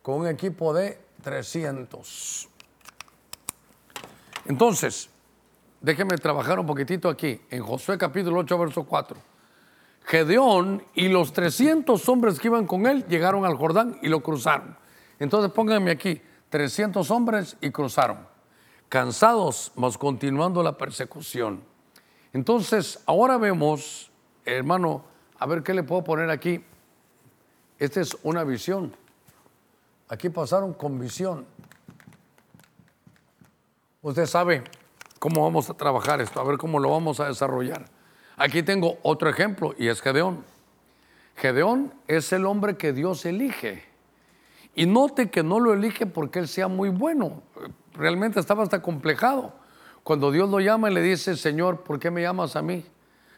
Con 0.00 0.20
un 0.20 0.28
equipo 0.28 0.72
de 0.72 0.98
300. 1.22 2.48
Entonces, 4.46 5.08
déjeme 5.80 6.16
trabajar 6.18 6.58
un 6.58 6.66
poquitito 6.66 7.08
aquí, 7.08 7.40
en 7.50 7.62
Josué 7.62 7.96
capítulo 7.96 8.40
8, 8.40 8.58
verso 8.58 8.84
4. 8.84 9.16
Gedeón 10.06 10.84
y 10.94 11.08
los 11.08 11.32
300 11.32 12.08
hombres 12.08 12.38
que 12.38 12.48
iban 12.48 12.66
con 12.66 12.86
él 12.86 13.06
llegaron 13.08 13.46
al 13.46 13.56
Jordán 13.56 13.98
y 14.02 14.08
lo 14.08 14.22
cruzaron. 14.22 14.76
Entonces 15.18 15.50
pónganme 15.50 15.90
aquí, 15.90 16.20
300 16.50 17.10
hombres 17.10 17.56
y 17.60 17.70
cruzaron, 17.70 18.18
cansados, 18.88 19.72
mas 19.76 19.96
continuando 19.96 20.62
la 20.62 20.76
persecución. 20.76 21.62
Entonces, 22.34 23.00
ahora 23.06 23.38
vemos, 23.38 24.10
hermano, 24.44 25.04
a 25.38 25.46
ver 25.46 25.62
qué 25.62 25.72
le 25.72 25.84
puedo 25.84 26.04
poner 26.04 26.30
aquí. 26.30 26.62
Esta 27.78 28.00
es 28.00 28.16
una 28.22 28.44
visión. 28.44 28.94
Aquí 30.08 30.28
pasaron 30.28 30.74
con 30.74 30.98
visión. 30.98 31.46
Usted 34.04 34.26
sabe 34.26 34.62
cómo 35.18 35.44
vamos 35.44 35.70
a 35.70 35.74
trabajar 35.74 36.20
esto, 36.20 36.38
a 36.38 36.44
ver 36.44 36.58
cómo 36.58 36.78
lo 36.78 36.90
vamos 36.90 37.20
a 37.20 37.28
desarrollar. 37.28 37.86
Aquí 38.36 38.62
tengo 38.62 38.98
otro 39.02 39.30
ejemplo 39.30 39.74
y 39.78 39.88
es 39.88 40.02
Gedeón. 40.02 40.44
Gedeón 41.36 41.94
es 42.06 42.30
el 42.34 42.44
hombre 42.44 42.76
que 42.76 42.92
Dios 42.92 43.24
elige. 43.24 43.82
Y 44.74 44.84
note 44.84 45.30
que 45.30 45.42
no 45.42 45.58
lo 45.58 45.72
elige 45.72 46.04
porque 46.04 46.40
él 46.40 46.48
sea 46.48 46.68
muy 46.68 46.90
bueno. 46.90 47.40
Realmente 47.94 48.38
estaba 48.40 48.62
hasta 48.62 48.82
complejado. 48.82 49.54
Cuando 50.02 50.30
Dios 50.30 50.50
lo 50.50 50.60
llama 50.60 50.90
y 50.90 50.94
le 50.94 51.00
dice, 51.00 51.34
Señor, 51.34 51.80
¿por 51.82 51.98
qué 51.98 52.10
me 52.10 52.20
llamas 52.20 52.56
a 52.56 52.60
mí? 52.60 52.84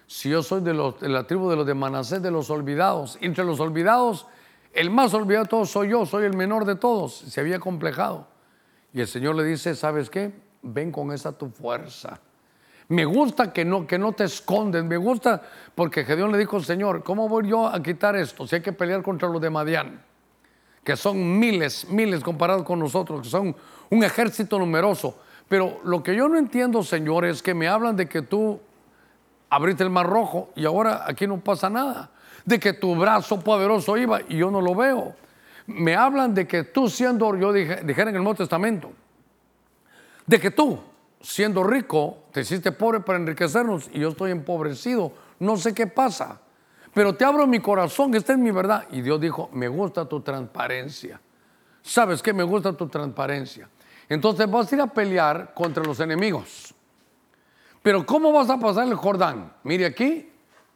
Si 0.09 0.31
yo 0.31 0.43
soy 0.43 0.63
de, 0.63 0.75
los, 0.75 0.99
de 0.99 1.09
la 1.09 1.29
tribu 1.29 1.49
de 1.49 1.55
los 1.55 1.67
de 1.67 1.75
Manasés, 1.75 2.21
de 2.23 2.33
los 2.33 2.51
olvidados. 2.51 3.19
Entre 3.21 3.45
los 3.45 3.61
olvidados, 3.61 4.27
el 4.73 4.91
más 4.91 5.15
olvidado 5.15 5.45
de 5.45 5.49
todos 5.49 5.71
soy 5.71 5.91
yo, 5.91 6.07
soy 6.07 6.25
el 6.25 6.37
menor 6.37 6.65
de 6.65 6.75
todos. 6.75 7.15
Se 7.15 7.41
había 7.41 7.61
complejado. 7.61 8.27
Y 8.93 9.01
el 9.01 9.07
Señor 9.07 9.37
le 9.37 9.45
dice, 9.45 9.77
¿sabes 9.77 10.11
qué? 10.11 10.46
Ven 10.67 10.91
con 10.91 11.13
esa 11.13 11.33
tu 11.33 11.49
fuerza. 11.49 12.21
Me 12.89 13.05
gusta 13.05 13.53
que 13.53 13.65
no, 13.65 13.87
que 13.87 13.99
no 13.99 14.13
te 14.13 14.25
escondes, 14.25 14.85
me 14.85 14.97
gusta 14.97 15.43
porque 15.75 16.05
Gedeón 16.05 16.31
le 16.31 16.39
dijo, 16.39 16.61
Señor, 16.61 17.03
¿cómo 17.03 17.29
voy 17.29 17.49
yo 17.49 17.67
a 17.67 17.83
quitar 17.83 18.15
esto 18.15 18.47
si 18.47 18.57
hay 18.57 18.63
que 18.63 18.73
pelear 18.73 19.03
contra 19.03 19.29
los 19.29 19.41
de 19.41 19.51
Madián? 19.51 20.03
Que 20.85 20.97
son 20.97 21.39
miles, 21.39 21.89
miles 21.89 22.23
comparados 22.23 22.63
con 22.63 22.79
nosotros, 22.79 23.23
que 23.23 23.29
son 23.29 23.57
un 23.91 24.05
ejército 24.05 24.59
numeroso. 24.59 25.19
Pero 25.49 25.81
lo 25.85 26.03
que 26.03 26.15
yo 26.15 26.29
no 26.29 26.39
entiendo, 26.39 26.83
Señor, 26.85 27.25
es 27.25 27.43
que 27.43 27.55
me 27.55 27.67
hablan 27.67 27.97
de 27.97 28.09
que 28.09 28.23
tú 28.23 28.61
abriste 29.51 29.83
el 29.83 29.91
mar 29.91 30.07
rojo 30.07 30.51
y 30.55 30.65
ahora 30.65 31.05
aquí 31.07 31.27
no 31.27 31.41
pasa 31.41 31.69
nada. 31.69 32.11
De 32.45 32.61
que 32.61 32.73
tu 32.73 32.95
brazo 32.95 33.41
poderoso 33.41 33.97
iba 33.97 34.21
y 34.29 34.37
yo 34.37 34.51
no 34.53 34.61
lo 34.61 34.77
veo. 34.77 35.17
Me 35.67 35.97
hablan 35.97 36.35
de 36.35 36.47
que 36.47 36.63
tú 36.63 36.89
siendo, 36.89 37.37
yo 37.37 37.53
dije, 37.53 37.81
dijera 37.83 38.11
en 38.11 38.17
el 38.17 38.23
Nuevo 38.23 38.37
Testamento, 38.37 38.93
de 40.27 40.41
que 40.41 40.51
tú 40.51 40.79
siendo 41.21 41.65
rico 41.65 42.25
te 42.33 42.43
hiciste 42.43 42.73
pobre 42.73 43.01
para 43.01 43.19
enriquecernos 43.19 43.89
y 43.93 44.01
yo 44.01 44.11
estoy 44.11 44.31
empobrecido. 44.31 45.13
No 45.39 45.57
sé 45.57 45.75
qué 45.75 45.87
pasa, 45.87 46.41
pero 46.95 47.15
te 47.15 47.25
abro 47.25 47.47
mi 47.47 47.61
corazón, 47.61 48.15
esta 48.15 48.33
es 48.33 48.39
mi 48.39 48.51
verdad. 48.51 48.87
Y 48.91 49.03
Dios 49.03 49.21
dijo, 49.21 49.51
me 49.53 49.69
gusta 49.69 50.09
tu 50.09 50.21
transparencia. 50.21 51.21
¿Sabes 51.83 52.23
qué? 52.23 52.33
Me 52.33 52.43
gusta 52.43 52.73
tu 52.73 52.89
transparencia. 52.89 53.69
Entonces 54.09 54.51
vas 54.51 54.71
a 54.71 54.75
ir 54.75 54.81
a 54.81 54.87
pelear 54.87 55.53
contra 55.55 55.83
los 55.85 56.01
enemigos. 56.01 56.75
Pero 57.83 58.05
¿cómo 58.05 58.33
vas 58.33 58.51
a 58.51 58.59
pasar 58.59 58.89
el 58.89 58.95
Jordán? 58.95 59.53
Mire 59.63 59.87
aquí 59.87 60.31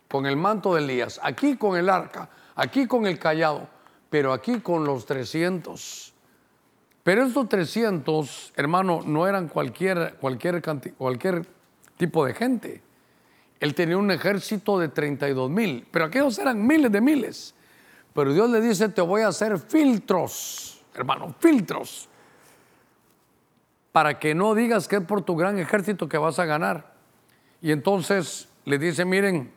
con 0.09 0.27
el 0.27 0.37
manto 0.37 0.75
de 0.75 0.83
Elías, 0.83 1.21
aquí 1.23 1.57
con 1.57 1.77
el 1.77 1.89
arca, 1.89 2.29
aquí 2.55 2.87
con 2.87 3.07
el 3.07 3.19
callado, 3.19 3.69
pero 4.11 4.33
aquí 4.33 4.61
con 4.61 4.85
los 4.85 5.07
300. 5.07 6.10
Pero 7.11 7.25
estos 7.25 7.49
300, 7.49 8.53
hermano, 8.55 9.01
no 9.05 9.27
eran 9.27 9.49
cualquier, 9.49 10.15
cualquier, 10.21 10.63
cualquier 10.97 11.45
tipo 11.97 12.25
de 12.25 12.35
gente. 12.35 12.83
Él 13.59 13.75
tenía 13.75 13.97
un 13.97 14.13
ejército 14.13 14.79
de 14.79 14.91
32 14.91 15.51
mil, 15.51 15.85
pero 15.91 16.05
aquellos 16.05 16.39
eran 16.39 16.65
miles 16.65 16.93
de 16.93 17.01
miles. 17.01 17.53
Pero 18.15 18.33
Dios 18.33 18.49
le 18.49 18.61
dice, 18.61 18.91
te 18.91 19.01
voy 19.01 19.23
a 19.23 19.27
hacer 19.27 19.59
filtros, 19.59 20.85
hermano, 20.95 21.35
filtros, 21.41 22.09
para 23.91 24.21
que 24.21 24.33
no 24.33 24.55
digas 24.55 24.87
que 24.87 24.99
es 24.99 25.03
por 25.03 25.23
tu 25.23 25.35
gran 25.35 25.59
ejército 25.59 26.09
que 26.09 26.17
vas 26.17 26.39
a 26.39 26.45
ganar. 26.45 26.95
Y 27.61 27.73
entonces 27.73 28.49
le 28.65 28.79
dice, 28.79 29.05
miren, 29.05 29.51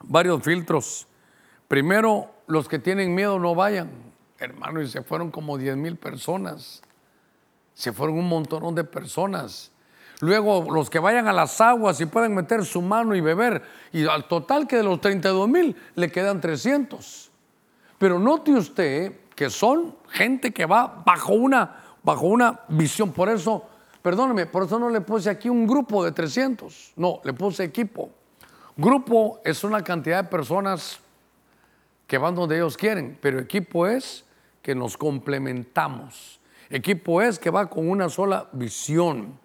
varios 0.00 0.42
filtros. 0.42 1.06
Primero, 1.68 2.30
los 2.46 2.70
que 2.70 2.78
tienen 2.78 3.14
miedo 3.14 3.38
no 3.38 3.54
vayan, 3.54 4.07
hermano, 4.38 4.80
y 4.80 4.88
se 4.88 5.02
fueron 5.02 5.30
como 5.30 5.58
10 5.58 5.76
mil 5.76 5.96
personas. 5.96 6.82
Se 7.74 7.92
fueron 7.92 8.18
un 8.18 8.28
montón 8.28 8.74
de 8.74 8.84
personas. 8.84 9.70
Luego, 10.20 10.66
los 10.70 10.90
que 10.90 10.98
vayan 10.98 11.28
a 11.28 11.32
las 11.32 11.60
aguas 11.60 12.00
y 12.00 12.06
pueden 12.06 12.34
meter 12.34 12.64
su 12.64 12.82
mano 12.82 13.14
y 13.14 13.20
beber. 13.20 13.62
Y 13.92 14.06
al 14.06 14.26
total 14.26 14.66
que 14.66 14.76
de 14.76 14.82
los 14.82 15.00
32 15.00 15.48
mil 15.48 15.76
le 15.94 16.10
quedan 16.10 16.40
300. 16.40 17.30
Pero 17.98 18.18
note 18.18 18.52
usted 18.52 19.12
que 19.34 19.50
son 19.50 19.96
gente 20.08 20.52
que 20.52 20.66
va 20.66 21.02
bajo 21.06 21.34
una, 21.34 21.82
bajo 22.02 22.26
una 22.26 22.60
visión. 22.68 23.12
Por 23.12 23.28
eso 23.28 23.64
Perdóneme, 24.02 24.46
por 24.46 24.64
eso 24.64 24.78
no 24.78 24.90
le 24.90 25.00
puse 25.00 25.28
aquí 25.28 25.48
un 25.48 25.66
grupo 25.66 26.04
de 26.04 26.12
300. 26.12 26.94
No, 26.96 27.20
le 27.24 27.32
puse 27.32 27.64
equipo. 27.64 28.10
Grupo 28.76 29.40
es 29.44 29.64
una 29.64 29.82
cantidad 29.82 30.22
de 30.22 30.30
personas 30.30 31.00
que 32.06 32.16
van 32.16 32.34
donde 32.34 32.56
ellos 32.56 32.76
quieren, 32.76 33.18
pero 33.20 33.38
equipo 33.38 33.86
es 33.86 34.24
que 34.68 34.74
nos 34.74 34.98
complementamos. 34.98 36.40
Equipo 36.68 37.22
es 37.22 37.38
que 37.38 37.48
va 37.48 37.70
con 37.70 37.88
una 37.88 38.10
sola 38.10 38.50
visión. 38.52 39.40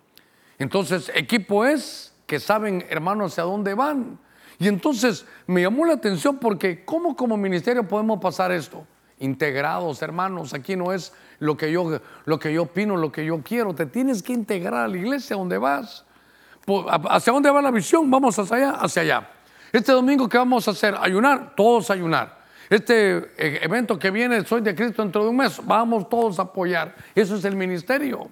Entonces, 0.59 1.09
equipo 1.15 1.63
es 1.63 2.13
que 2.27 2.41
saben, 2.41 2.85
hermanos, 2.89 3.31
hacia 3.31 3.45
dónde 3.45 3.73
van. 3.73 4.19
Y 4.59 4.67
entonces 4.67 5.25
me 5.47 5.61
llamó 5.61 5.85
la 5.85 5.93
atención 5.93 6.39
porque 6.39 6.83
¿cómo 6.83 7.15
como 7.15 7.37
ministerio 7.37 7.87
podemos 7.87 8.19
pasar 8.19 8.51
esto? 8.51 8.85
integrados, 9.19 10.01
hermanos. 10.01 10.53
Aquí 10.53 10.75
no 10.75 10.91
es 10.91 11.13
lo 11.39 11.55
que 11.55 11.71
yo, 11.71 12.01
lo 12.25 12.37
que 12.37 12.51
yo 12.51 12.63
opino, 12.63 12.97
lo 12.97 13.09
que 13.09 13.23
yo 13.23 13.41
quiero. 13.43 13.73
Te 13.73 13.85
tienes 13.85 14.21
que 14.21 14.33
integrar 14.33 14.73
a 14.73 14.87
la 14.89 14.97
iglesia 14.97 15.37
donde 15.37 15.57
vas. 15.57 16.03
¿Hacia 17.09 17.31
dónde 17.31 17.49
va 17.49 17.61
la 17.61 17.71
visión? 17.71 18.11
Vamos 18.11 18.37
hacia 18.37 18.57
allá, 18.57 18.71
hacia 18.71 19.01
allá. 19.03 19.29
Este 19.71 19.93
domingo, 19.93 20.27
¿qué 20.27 20.37
vamos 20.37 20.67
a 20.67 20.71
hacer? 20.71 20.97
Ayunar, 20.99 21.55
todos 21.55 21.89
ayunar. 21.91 22.42
Este 22.69 23.17
eh, 23.37 23.59
evento 23.61 23.97
que 23.99 24.11
viene, 24.11 24.43
Soy 24.45 24.61
de 24.61 24.73
Cristo 24.73 25.01
dentro 25.01 25.23
de 25.23 25.29
un 25.29 25.37
mes, 25.37 25.59
vamos 25.63 26.09
todos 26.09 26.39
a 26.39 26.43
apoyar. 26.43 26.95
Eso 27.13 27.35
es 27.35 27.45
el 27.45 27.55
ministerio. 27.55 28.29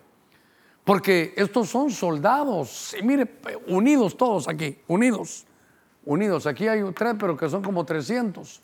Porque 0.83 1.33
estos 1.37 1.69
son 1.69 1.91
soldados. 1.91 2.95
Y 2.99 3.03
mire, 3.03 3.27
unidos 3.67 4.17
todos 4.17 4.47
aquí, 4.47 4.79
unidos. 4.87 5.45
Unidos. 6.05 6.47
Aquí 6.47 6.67
hay 6.67 6.83
tres, 6.93 7.15
pero 7.19 7.37
que 7.37 7.47
son 7.49 7.61
como 7.61 7.85
300. 7.85 8.61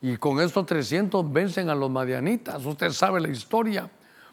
Y 0.00 0.16
con 0.16 0.40
estos 0.40 0.64
300 0.66 1.32
vencen 1.32 1.68
a 1.68 1.74
los 1.74 1.90
madianitas. 1.90 2.64
Usted 2.64 2.90
sabe 2.90 3.20
la 3.20 3.28
historia. 3.28 3.90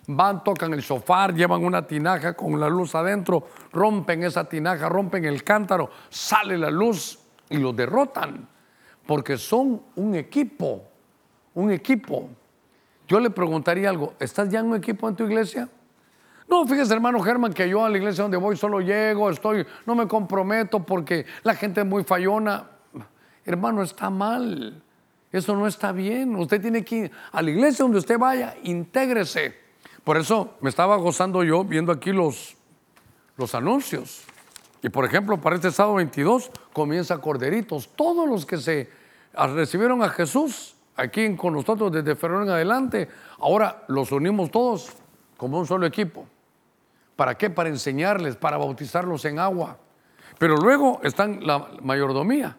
Van, 0.07 0.43
tocan 0.43 0.71
el 0.73 0.83
sofá, 0.83 1.29
llevan 1.29 1.63
una 1.63 1.87
tinaja 1.87 2.33
con 2.35 2.59
la 2.59 2.69
luz 2.69 2.93
adentro, 2.93 3.47
rompen 3.73 4.23
esa 4.23 4.47
tinaja, 4.47 4.87
rompen 4.87 5.25
el 5.25 5.43
cántaro, 5.43 5.89
sale 6.09 6.59
la 6.59 6.69
luz 6.69 7.17
y 7.49 7.57
los 7.57 7.75
derrotan. 7.75 8.47
Porque 9.05 9.37
son 9.37 9.81
un 9.95 10.15
equipo, 10.15 10.83
un 11.53 11.71
equipo. 11.71 12.29
Yo 13.07 13.19
le 13.19 13.29
preguntaría 13.29 13.89
algo, 13.89 14.13
¿estás 14.19 14.49
ya 14.49 14.59
en 14.59 14.67
un 14.67 14.75
equipo 14.75 15.07
en 15.07 15.15
tu 15.15 15.25
iglesia? 15.25 15.69
No, 16.47 16.65
fíjese 16.67 16.93
hermano 16.93 17.19
Germán 17.21 17.53
que 17.53 17.67
yo 17.67 17.83
a 17.83 17.89
la 17.89 17.97
iglesia 17.97 18.23
donde 18.23 18.37
voy 18.37 18.55
solo 18.55 18.79
llego, 18.79 19.29
estoy, 19.29 19.65
no 19.85 19.95
me 19.95 20.07
comprometo 20.07 20.83
porque 20.83 21.25
la 21.43 21.55
gente 21.55 21.81
es 21.81 21.87
muy 21.87 22.03
fallona. 22.03 22.69
Hermano, 23.45 23.83
está 23.83 24.09
mal. 24.09 24.81
Eso 25.31 25.55
no 25.55 25.67
está 25.67 25.91
bien. 25.91 26.35
Usted 26.35 26.61
tiene 26.61 26.83
que 26.83 26.95
ir 26.95 27.11
a 27.31 27.41
la 27.41 27.49
iglesia 27.49 27.83
donde 27.83 27.99
usted 27.99 28.17
vaya, 28.17 28.55
intégrese. 28.63 29.55
Por 30.03 30.17
eso 30.17 30.55
me 30.61 30.69
estaba 30.69 30.95
gozando 30.97 31.43
yo 31.43 31.63
viendo 31.63 31.91
aquí 31.91 32.11
los, 32.11 32.55
los 33.37 33.53
anuncios. 33.53 34.23
Y 34.85 34.89
por 34.89 35.03
ejemplo, 35.03 35.41
para 35.41 35.55
este 35.55 35.71
sábado 35.71 35.95
22 35.95 36.51
comienza 36.71 37.17
Corderitos. 37.17 37.89
Todos 37.95 38.29
los 38.29 38.45
que 38.45 38.57
se 38.57 38.87
recibieron 39.33 40.03
a 40.03 40.09
Jesús 40.09 40.75
aquí 40.95 41.35
con 41.35 41.53
nosotros 41.53 41.91
desde 41.91 42.15
febrero 42.15 42.43
en 42.43 42.49
adelante, 42.49 43.09
ahora 43.39 43.83
los 43.87 44.11
unimos 44.11 44.51
todos 44.51 44.91
como 45.37 45.57
un 45.57 45.65
solo 45.65 45.87
equipo. 45.87 46.27
¿Para 47.15 47.35
qué? 47.35 47.49
Para 47.49 47.69
enseñarles, 47.69 48.35
para 48.35 48.57
bautizarlos 48.57 49.25
en 49.25 49.39
agua. 49.39 49.75
Pero 50.37 50.55
luego 50.55 50.99
están 51.01 51.39
la 51.43 51.67
mayordomía. 51.81 52.55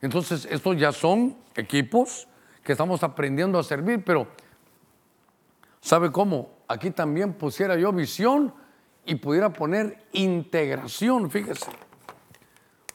Entonces, 0.00 0.46
estos 0.48 0.76
ya 0.76 0.92
son 0.92 1.36
equipos 1.56 2.28
que 2.62 2.70
estamos 2.70 3.02
aprendiendo 3.02 3.58
a 3.58 3.64
servir, 3.64 4.04
pero 4.04 4.28
¿sabe 5.80 6.12
cómo? 6.12 6.48
Aquí 6.68 6.92
también 6.92 7.32
pusiera 7.32 7.74
yo 7.74 7.92
visión 7.92 8.54
y 9.06 9.14
pudiera 9.14 9.50
poner 9.50 10.04
integración, 10.12 11.30
fíjese. 11.30 11.70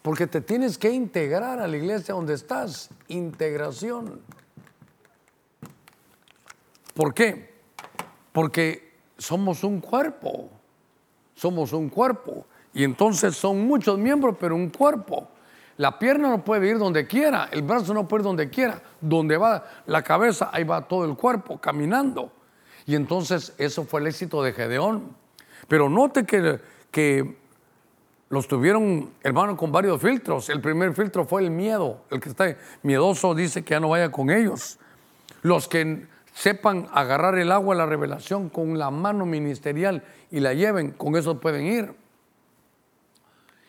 Porque 0.01 0.27
te 0.27 0.41
tienes 0.41 0.77
que 0.77 0.91
integrar 0.91 1.59
a 1.59 1.67
la 1.67 1.77
iglesia 1.77 2.13
donde 2.13 2.33
estás. 2.33 2.89
Integración. 3.07 4.21
¿Por 6.93 7.13
qué? 7.13 7.53
Porque 8.31 8.93
somos 9.17 9.63
un 9.63 9.79
cuerpo. 9.79 10.49
Somos 11.33 11.71
un 11.71 11.87
cuerpo. 11.89 12.45
Y 12.73 12.83
entonces 12.83 13.35
son 13.35 13.65
muchos 13.65 13.97
miembros, 13.97 14.35
pero 14.39 14.55
un 14.55 14.69
cuerpo. 14.69 15.29
La 15.77 15.97
pierna 15.97 16.29
no 16.29 16.43
puede 16.43 16.69
ir 16.69 16.77
donde 16.77 17.07
quiera, 17.07 17.49
el 17.51 17.63
brazo 17.63 17.93
no 17.93 18.07
puede 18.07 18.21
ir 18.21 18.25
donde 18.25 18.49
quiera. 18.49 18.81
Donde 18.99 19.37
va 19.37 19.65
la 19.85 20.03
cabeza, 20.03 20.49
ahí 20.51 20.63
va 20.63 20.87
todo 20.87 21.05
el 21.05 21.15
cuerpo 21.15 21.59
caminando. 21.59 22.31
Y 22.85 22.95
entonces 22.95 23.53
eso 23.57 23.85
fue 23.85 24.01
el 24.01 24.07
éxito 24.07 24.43
de 24.43 24.53
Gedeón. 24.53 25.20
Pero 25.71 25.87
note 25.87 26.25
que, 26.25 27.33
los 28.27 28.45
tuvieron, 28.49 29.09
hermano, 29.23 29.55
con 29.55 29.71
varios 29.71 30.01
filtros. 30.01 30.49
El 30.49 30.59
primer 30.59 30.93
filtro 30.93 31.23
fue 31.23 31.43
el 31.43 31.49
miedo. 31.49 32.01
El 32.09 32.19
que 32.19 32.27
está 32.27 32.57
miedoso 32.83 33.33
dice 33.33 33.63
que 33.63 33.75
ya 33.75 33.79
no 33.79 33.87
vaya 33.87 34.11
con 34.11 34.29
ellos. 34.31 34.79
Los 35.43 35.69
que 35.69 36.07
sepan 36.33 36.89
agarrar 36.91 37.37
el 37.37 37.53
agua, 37.53 37.73
la 37.73 37.85
revelación 37.85 38.49
con 38.49 38.77
la 38.77 38.91
mano 38.91 39.25
ministerial 39.25 40.03
y 40.29 40.41
la 40.41 40.53
lleven, 40.53 40.91
con 40.91 41.15
eso 41.15 41.39
pueden 41.39 41.65
ir. 41.65 41.93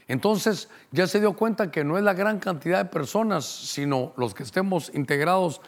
Entonces 0.09 0.68
ya 0.90 1.07
se 1.07 1.20
dio 1.20 1.34
cuenta 1.34 1.70
que 1.70 1.84
no 1.84 1.98
es 1.98 2.03
la 2.03 2.14
gran 2.14 2.40
cantidad 2.40 2.78
de 2.78 2.90
personas, 2.90 3.44
sino 3.44 4.12
los 4.16 4.34
que 4.34 4.42
estemos 4.42 4.90
integrados, 4.92 5.61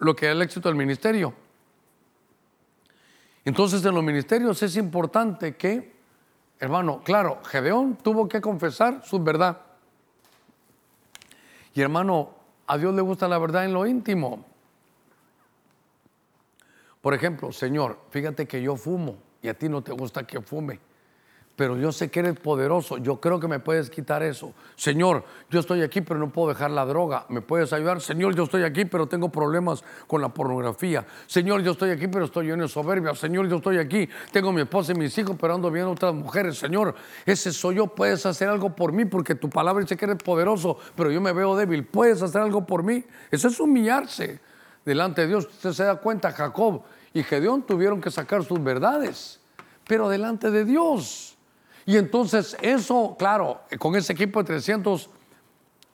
lo 0.00 0.16
que 0.16 0.26
es 0.26 0.32
el 0.32 0.42
éxito 0.42 0.68
del 0.68 0.76
ministerio. 0.76 1.32
Entonces 3.44 3.84
en 3.84 3.94
los 3.94 4.04
ministerios 4.04 4.62
es 4.62 4.76
importante 4.76 5.56
que, 5.56 5.96
hermano, 6.58 7.02
claro, 7.02 7.40
Gedeón 7.44 7.96
tuvo 7.96 8.28
que 8.28 8.40
confesar 8.40 9.02
su 9.04 9.22
verdad. 9.22 9.60
Y 11.74 11.80
hermano, 11.80 12.30
a 12.66 12.76
Dios 12.76 12.94
le 12.94 13.02
gusta 13.02 13.28
la 13.28 13.38
verdad 13.38 13.64
en 13.64 13.72
lo 13.72 13.86
íntimo. 13.86 14.44
Por 17.00 17.14
ejemplo, 17.14 17.52
Señor, 17.52 17.98
fíjate 18.10 18.46
que 18.46 18.60
yo 18.60 18.76
fumo 18.76 19.16
y 19.40 19.48
a 19.48 19.54
ti 19.54 19.68
no 19.68 19.82
te 19.82 19.92
gusta 19.92 20.26
que 20.26 20.40
fume 20.40 20.87
pero 21.58 21.76
yo 21.76 21.90
sé 21.90 22.08
que 22.08 22.20
eres 22.20 22.38
poderoso, 22.38 22.98
yo 22.98 23.20
creo 23.20 23.40
que 23.40 23.48
me 23.48 23.58
puedes 23.58 23.90
quitar 23.90 24.22
eso. 24.22 24.54
Señor, 24.76 25.24
yo 25.50 25.58
estoy 25.58 25.82
aquí, 25.82 26.00
pero 26.02 26.20
no 26.20 26.30
puedo 26.30 26.50
dejar 26.50 26.70
la 26.70 26.86
droga, 26.86 27.26
¿me 27.30 27.40
puedes 27.40 27.72
ayudar? 27.72 28.00
Señor, 28.00 28.36
yo 28.36 28.44
estoy 28.44 28.62
aquí, 28.62 28.84
pero 28.84 29.08
tengo 29.08 29.28
problemas 29.28 29.82
con 30.06 30.22
la 30.22 30.28
pornografía. 30.28 31.04
Señor, 31.26 31.62
yo 31.62 31.72
estoy 31.72 31.90
aquí, 31.90 32.06
pero 32.06 32.26
estoy 32.26 32.46
lleno 32.46 32.62
de 32.62 32.68
soberbia. 32.68 33.12
Señor, 33.16 33.48
yo 33.48 33.56
estoy 33.56 33.78
aquí, 33.78 34.08
tengo 34.30 34.52
mi 34.52 34.60
esposa 34.60 34.92
y 34.92 34.94
mis 34.94 35.18
hijos, 35.18 35.36
pero 35.40 35.56
ando 35.56 35.68
viendo 35.68 35.90
otras 35.90 36.14
mujeres. 36.14 36.56
Señor, 36.56 36.94
ese 37.26 37.50
soy 37.50 37.74
yo, 37.74 37.88
puedes 37.88 38.24
hacer 38.24 38.48
algo 38.48 38.76
por 38.76 38.92
mí, 38.92 39.04
porque 39.04 39.34
tu 39.34 39.50
palabra 39.50 39.82
dice 39.82 39.96
que 39.96 40.04
eres 40.04 40.18
poderoso, 40.18 40.78
pero 40.94 41.10
yo 41.10 41.20
me 41.20 41.32
veo 41.32 41.56
débil, 41.56 41.84
puedes 41.84 42.22
hacer 42.22 42.40
algo 42.40 42.64
por 42.66 42.84
mí. 42.84 43.04
Eso 43.32 43.48
es 43.48 43.58
humillarse 43.58 44.38
delante 44.84 45.22
de 45.22 45.26
Dios. 45.26 45.46
Usted 45.46 45.72
se 45.72 45.82
da 45.82 45.96
cuenta, 45.96 46.30
Jacob 46.30 46.84
y 47.12 47.24
Gedeón 47.24 47.62
tuvieron 47.62 48.00
que 48.00 48.12
sacar 48.12 48.44
sus 48.44 48.62
verdades, 48.62 49.40
pero 49.88 50.08
delante 50.08 50.52
de 50.52 50.64
Dios. 50.64 51.34
Y 51.88 51.96
entonces 51.96 52.54
eso, 52.60 53.16
claro, 53.18 53.62
con 53.78 53.96
ese 53.96 54.12
equipo 54.12 54.42
de 54.42 54.48
300, 54.48 55.08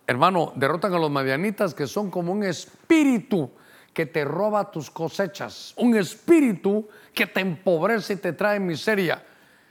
hermano, 0.08 0.52
derrotan 0.56 0.92
a 0.92 0.98
los 0.98 1.08
madianitas 1.08 1.72
que 1.72 1.86
son 1.86 2.10
como 2.10 2.32
un 2.32 2.42
espíritu 2.42 3.48
que 3.92 4.04
te 4.04 4.24
roba 4.24 4.72
tus 4.72 4.90
cosechas, 4.90 5.72
un 5.76 5.96
espíritu 5.96 6.88
que 7.12 7.28
te 7.28 7.38
empobrece 7.38 8.14
y 8.14 8.16
te 8.16 8.32
trae 8.32 8.58
miseria. 8.58 9.24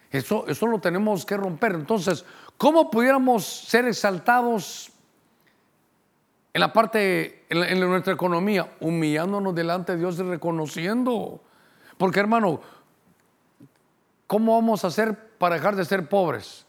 Eso, 0.09 0.45
eso 0.47 0.65
lo 0.65 0.79
tenemos 0.79 1.25
que 1.25 1.35
romper. 1.35 1.73
Entonces, 1.73 2.23
¿cómo 2.57 2.89
pudiéramos 2.89 3.45
ser 3.45 3.85
exaltados 3.85 4.93
en 6.53 6.61
la 6.61 6.71
parte, 6.71 7.43
en, 7.49 7.63
en 7.63 7.81
nuestra 7.81 8.13
economía? 8.13 8.71
Humillándonos 8.79 9.53
delante 9.53 9.91
de 9.91 9.97
Dios 9.97 10.17
y 10.19 10.23
reconociendo. 10.23 11.41
Porque 11.97 12.21
hermano, 12.21 12.61
¿cómo 14.25 14.55
vamos 14.55 14.85
a 14.85 14.87
hacer 14.87 15.22
para 15.43 15.55
dejar 15.55 15.75
de 15.75 15.83
ser 15.83 16.07
pobres? 16.07 16.65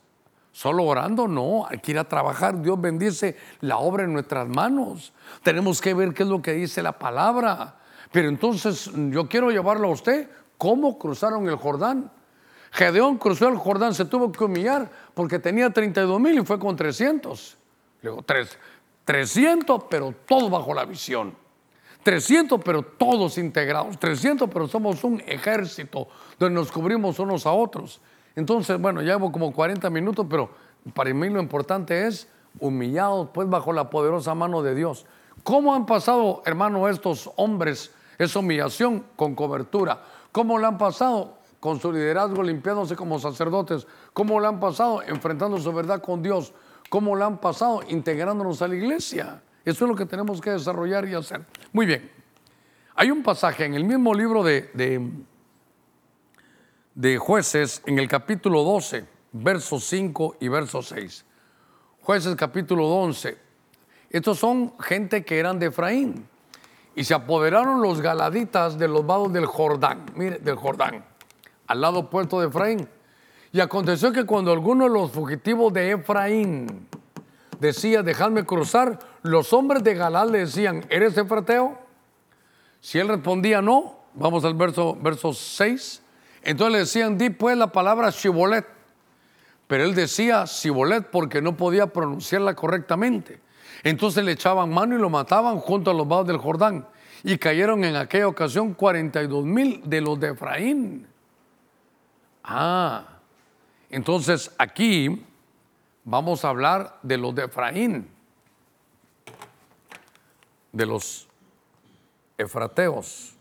Solo 0.51 0.83
orando, 0.83 1.29
no, 1.29 1.64
hay 1.64 1.79
que 1.79 1.93
ir 1.93 1.99
a 2.01 2.09
trabajar. 2.09 2.61
Dios 2.61 2.81
bendice 2.81 3.37
la 3.61 3.79
obra 3.79 4.03
en 4.03 4.12
nuestras 4.12 4.49
manos. 4.49 5.12
Tenemos 5.45 5.81
que 5.81 5.95
ver 5.95 6.12
qué 6.12 6.25
es 6.25 6.29
lo 6.29 6.43
que 6.43 6.55
dice 6.55 6.83
la 6.83 6.99
palabra. 6.99 7.77
Pero 8.11 8.29
entonces 8.29 8.91
yo 9.11 9.29
quiero 9.29 9.53
llevarlo 9.53 9.87
a 9.87 9.93
usted. 9.93 10.29
¿Cómo 10.59 10.99
cruzaron 10.99 11.49
el 11.49 11.55
Jordán? 11.55 12.11
Gedeón 12.72 13.16
cruzó 13.16 13.47
el 13.47 13.59
Jordán, 13.59 13.95
se 13.95 14.07
tuvo 14.07 14.33
que 14.33 14.43
humillar 14.43 14.91
porque 15.14 15.39
tenía 15.39 15.70
32 15.70 16.20
mil 16.20 16.41
y 16.41 16.45
fue 16.45 16.59
con 16.59 16.75
300. 16.75 17.57
Luego, 18.03 18.25
300, 19.05 19.85
pero 19.89 20.12
todo 20.27 20.51
bajo 20.51 20.75
la 20.75 20.85
visión. 20.85 21.37
300, 22.03 22.61
pero 22.64 22.83
todos 22.83 23.39
integrados. 23.39 24.01
300, 24.01 24.51
pero 24.53 24.66
somos 24.66 25.05
un 25.05 25.22
ejército 25.29 26.09
donde 26.41 26.57
nos 26.57 26.72
cubrimos 26.72 27.20
unos 27.20 27.47
a 27.47 27.53
otros. 27.53 28.01
Entonces, 28.37 28.80
bueno, 28.80 29.03
ya 29.03 29.14
llevo 29.14 29.30
como 29.30 29.53
40 29.53 29.89
minutos, 29.91 30.26
pero 30.28 30.51
para 30.93 31.12
mí 31.14 31.28
lo 31.28 31.41
importante 31.41 32.07
es 32.07 32.28
humillados 32.59 33.28
pues 33.32 33.49
bajo 33.49 33.72
la 33.72 33.91
poderosa 33.91 34.35
mano 34.35 34.62
de 34.62 34.74
Dios. 34.74 35.07
¿Cómo 35.43 35.74
han 35.74 35.87
pasado, 35.87 36.43
hermano, 36.47 36.89
estos 36.89 37.30
hombres 37.37 37.93
esa 38.18 38.39
humillación 38.39 39.05
con 39.16 39.35
cobertura? 39.35 40.01
¿Cómo 40.32 40.59
lo 40.59 40.66
han 40.66 40.78
pasado 40.78 41.39
con 41.61 41.80
su 41.80 41.93
liderazgo 41.93 42.43
limpiándose 42.43 42.97
como 42.97 43.18
sacerdotes? 43.18 43.87
¿Cómo 44.12 44.41
lo 44.41 44.49
han 44.49 44.61
pasado 44.61 45.03
enfrentando 45.03 45.59
su 45.59 45.72
verdad 45.72 46.01
con 46.03 46.22
Dios? 46.22 46.53
¿Cómo 46.89 47.16
lo 47.16 47.24
han 47.24 47.39
pasado 47.39 47.82
integrándonos 47.89 48.62
a 48.62 48.68
la 48.68 48.74
iglesia? 48.74 49.43
Eso 49.64 49.85
es 49.85 49.89
lo 49.89 49.97
que 49.97 50.07
tenemos 50.07 50.41
que 50.41 50.51
desarrollar 50.51 51.09
y 51.09 51.14
hacer. 51.14 51.45
Muy 51.72 51.87
bien. 51.87 52.11
Hay 52.97 53.11
un 53.11 53.22
pasaje 53.22 53.64
en 53.64 53.74
el 53.74 53.85
mismo 53.85 54.14
libro 54.14 54.43
de 54.45 54.70
de 54.74 55.11
jueces 57.19 57.83
en 57.87 57.99
el 57.99 58.09
capítulo 58.09 58.63
12, 58.63 59.05
versos 59.33 59.85
5 59.85 60.37
y 60.41 60.49
verso 60.49 60.83
6. 60.83 61.25
Jueces 62.01 62.37
capítulo 62.37 62.87
11. 62.87 63.37
Estos 64.11 64.39
son 64.39 64.79
gente 64.79 65.25
que 65.25 65.39
eran 65.39 65.59
de 65.59 65.67
Efraín. 65.67 66.29
Y 66.95 67.03
se 67.03 67.15
apoderaron 67.15 67.83
los 67.83 68.01
galaditas 68.01 68.79
de 68.79 68.87
los 68.87 69.05
vados 69.05 69.33
del 69.33 69.47
Jordán, 69.47 70.07
mire, 70.15 70.39
del 70.39 70.55
Jordán, 70.55 71.05
al 71.67 71.81
lado 71.81 72.01
opuesto 72.01 72.41
de 72.41 72.47
Efraín. 72.47 72.89
Y 73.51 73.59
aconteció 73.59 74.13
que 74.13 74.25
cuando 74.25 74.53
alguno 74.53 74.85
de 74.85 74.91
los 74.91 75.11
fugitivos 75.11 75.73
de 75.73 75.91
Efraín 75.91 76.87
decía, 77.59 78.05
dejadme 78.05 78.45
cruzar, 78.45 79.01
los 79.23 79.53
hombres 79.53 79.83
de 79.83 79.95
Galad 79.95 80.29
le 80.29 80.39
decían, 80.39 80.85
¿eres 80.89 81.17
efrateo? 81.17 81.77
Si 82.81 83.01
él 83.01 83.09
respondía 83.09 83.61
no, 83.61 83.99
vamos 84.15 84.45
al 84.45 84.55
verso, 84.55 84.97
verso 85.01 85.33
6, 85.33 86.04
entonces 86.45 86.73
le 86.73 86.79
decían, 86.81 87.19
di 87.19 87.31
pues 87.31 87.57
la 87.57 87.73
palabra 87.73 88.11
Shibolet. 88.11 88.67
Pero 89.67 89.85
él 89.85 89.95
decía 89.95 90.45
Shibolet 90.45 91.11
porque 91.11 91.41
no 91.41 91.57
podía 91.57 91.87
pronunciarla 91.87 92.55
correctamente. 92.55 93.41
Entonces 93.83 94.25
le 94.25 94.33
echaban 94.33 94.71
mano 94.71 94.97
y 94.97 94.99
lo 94.99 95.11
mataban 95.11 95.59
junto 95.59 95.91
a 95.91 95.95
los 95.95 96.07
vados 96.07 96.27
del 96.27 96.39
Jordán. 96.39 96.87
Y 97.23 97.39
cayeron 97.39 97.85
en 97.85 97.97
aquella 97.97 98.29
ocasión 98.29 98.75
42 98.75 99.45
mil 99.45 99.83
de 99.85 100.01
los 100.03 100.21
de 100.21 100.31
Efraín. 100.31 101.07
Ah, 102.43 103.07
entonces 103.89 104.51
aquí 104.59 105.25
vamos 106.05 106.45
a 106.45 106.51
hablar 106.51 106.99
de 107.03 107.17
los 107.17 107.35
de 107.35 107.45
Efraín, 107.45 108.11
de 110.73 110.87
los 110.87 111.27
efrateos. 112.37 113.35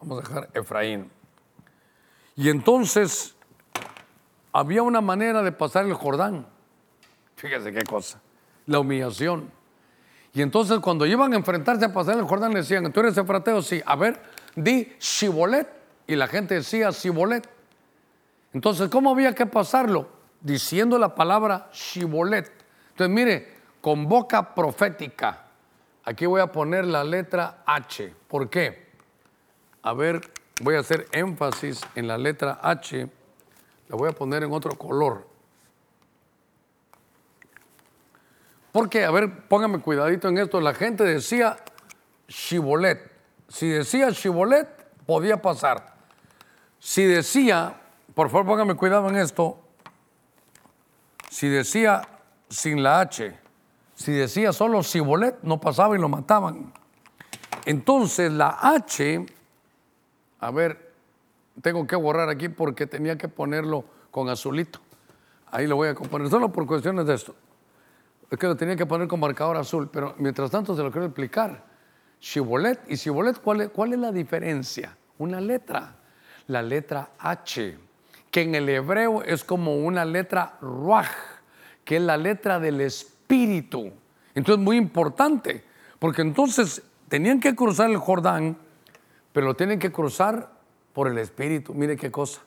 Vamos 0.00 0.18
a 0.18 0.28
dejar 0.28 0.50
Efraín. 0.54 1.19
Y 2.40 2.48
entonces 2.48 3.36
había 4.50 4.82
una 4.82 5.02
manera 5.02 5.42
de 5.42 5.52
pasar 5.52 5.84
el 5.84 5.92
Jordán. 5.92 6.46
Fíjese 7.36 7.70
qué 7.70 7.82
cosa. 7.82 8.18
La 8.64 8.78
humillación. 8.78 9.50
Y 10.32 10.40
entonces 10.40 10.78
cuando 10.78 11.04
iban 11.04 11.34
a 11.34 11.36
enfrentarse 11.36 11.84
a 11.84 11.92
pasar 11.92 12.16
el 12.16 12.24
Jordán 12.24 12.54
le 12.54 12.60
decían, 12.60 12.90
¿tú 12.94 13.00
eres 13.00 13.18
efrateo? 13.18 13.60
Sí. 13.60 13.82
A 13.84 13.94
ver, 13.94 14.22
di 14.56 14.90
Shibolet. 14.98 15.68
Y 16.06 16.16
la 16.16 16.28
gente 16.28 16.54
decía 16.54 16.88
Shibolet. 16.88 17.46
Entonces, 18.54 18.88
¿cómo 18.88 19.10
había 19.10 19.34
que 19.34 19.44
pasarlo? 19.44 20.08
Diciendo 20.40 20.98
la 20.98 21.14
palabra 21.14 21.68
Shibolet. 21.74 22.50
Entonces, 22.92 23.14
mire, 23.14 23.54
con 23.82 24.08
boca 24.08 24.54
profética. 24.54 25.44
Aquí 26.04 26.24
voy 26.24 26.40
a 26.40 26.50
poner 26.50 26.86
la 26.86 27.04
letra 27.04 27.64
H. 27.66 28.14
¿Por 28.28 28.48
qué? 28.48 28.88
A 29.82 29.92
ver, 29.92 30.22
voy 30.60 30.76
a 30.76 30.80
hacer 30.80 31.08
énfasis 31.12 31.80
en 31.94 32.06
la 32.06 32.16
letra 32.16 32.60
H, 32.62 33.08
la 33.88 33.96
voy 33.96 34.08
a 34.08 34.12
poner 34.12 34.44
en 34.44 34.52
otro 34.52 34.76
color. 34.76 35.26
Porque, 38.72 39.04
a 39.04 39.10
ver, 39.10 39.48
póngame 39.48 39.80
cuidadito 39.80 40.28
en 40.28 40.38
esto, 40.38 40.60
la 40.60 40.74
gente 40.74 41.02
decía 41.02 41.56
Shibolet. 42.28 43.10
Si 43.48 43.68
decía 43.68 44.10
Shibolet, 44.10 44.68
podía 45.06 45.42
pasar. 45.42 45.94
Si 46.78 47.04
decía, 47.04 47.80
por 48.14 48.30
favor, 48.30 48.46
póngame 48.46 48.76
cuidado 48.76 49.08
en 49.08 49.16
esto, 49.16 49.58
si 51.28 51.48
decía 51.48 52.02
sin 52.48 52.82
la 52.82 53.00
H, 53.00 53.36
si 53.94 54.12
decía 54.12 54.52
solo 54.52 54.82
Shibolet, 54.82 55.42
no 55.42 55.60
pasaba 55.60 55.96
y 55.96 56.00
lo 56.00 56.08
mataban. 56.08 56.72
Entonces 57.66 58.32
la 58.32 58.58
H 58.60 59.26
a 60.40 60.50
ver, 60.50 60.92
tengo 61.62 61.86
que 61.86 61.96
borrar 61.96 62.28
aquí 62.28 62.48
porque 62.48 62.86
tenía 62.86 63.16
que 63.18 63.28
ponerlo 63.28 63.84
con 64.10 64.28
azulito. 64.28 64.80
Ahí 65.50 65.66
lo 65.66 65.76
voy 65.76 65.88
a 65.88 65.94
poner, 65.94 66.28
solo 66.30 66.50
por 66.50 66.66
cuestiones 66.66 67.06
de 67.06 67.14
esto. 67.14 67.34
Es 68.30 68.38
que 68.38 68.46
lo 68.46 68.56
tenía 68.56 68.76
que 68.76 68.86
poner 68.86 69.08
con 69.08 69.20
marcador 69.20 69.56
azul, 69.56 69.90
pero 69.92 70.14
mientras 70.18 70.50
tanto 70.50 70.74
se 70.74 70.82
lo 70.82 70.90
quiero 70.90 71.06
explicar. 71.06 71.64
Shibolet 72.20 72.80
y 72.88 72.94
Shibolet, 72.94 73.40
¿cuál 73.40 73.62
es, 73.62 73.68
¿cuál 73.70 73.92
es 73.92 73.98
la 73.98 74.12
diferencia? 74.12 74.96
Una 75.18 75.40
letra, 75.40 75.96
la 76.46 76.62
letra 76.62 77.10
H, 77.18 77.76
que 78.30 78.42
en 78.42 78.54
el 78.54 78.68
hebreo 78.68 79.22
es 79.22 79.44
como 79.44 79.76
una 79.76 80.04
letra 80.04 80.56
Ruach, 80.60 81.08
que 81.84 81.96
es 81.96 82.02
la 82.02 82.16
letra 82.16 82.60
del 82.60 82.80
espíritu. 82.80 83.90
Entonces, 84.34 84.62
muy 84.62 84.76
importante, 84.76 85.64
porque 85.98 86.22
entonces 86.22 86.82
tenían 87.08 87.40
que 87.40 87.54
cruzar 87.56 87.90
el 87.90 87.96
Jordán 87.96 88.56
pero 89.32 89.46
lo 89.46 89.54
tienen 89.54 89.78
que 89.78 89.92
cruzar 89.92 90.50
por 90.92 91.08
el 91.08 91.18
Espíritu. 91.18 91.74
Mire 91.74 91.96
qué 91.96 92.10
cosa. 92.10 92.40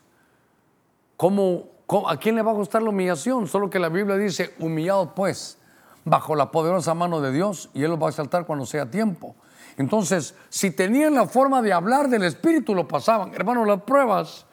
¿Cómo, 1.17 1.69
a 2.07 2.17
quién 2.17 2.35
le 2.35 2.41
va 2.41 2.51
a 2.51 2.55
gustar 2.55 2.81
la 2.81 2.89
humillación? 2.89 3.47
Solo 3.47 3.69
que 3.69 3.79
la 3.79 3.89
Biblia 3.89 4.17
dice, 4.17 4.53
humillado 4.59 5.13
pues 5.15 5.57
bajo 6.05 6.35
la 6.35 6.51
poderosa 6.51 6.93
mano 6.93 7.21
de 7.21 7.31
Dios 7.31 7.69
y 7.73 7.83
Él 7.83 7.91
los 7.91 8.01
va 8.01 8.07
a 8.07 8.09
exaltar 8.09 8.45
cuando 8.45 8.65
sea 8.65 8.89
tiempo. 8.89 9.35
Entonces, 9.77 10.35
si 10.49 10.71
tenían 10.71 11.15
la 11.15 11.25
forma 11.25 11.61
de 11.61 11.73
hablar 11.73 12.09
del 12.09 12.23
Espíritu, 12.23 12.75
lo 12.75 12.87
pasaban. 12.87 13.33
Hermano, 13.33 13.65
las 13.65 13.81
pruebas, 13.81 14.45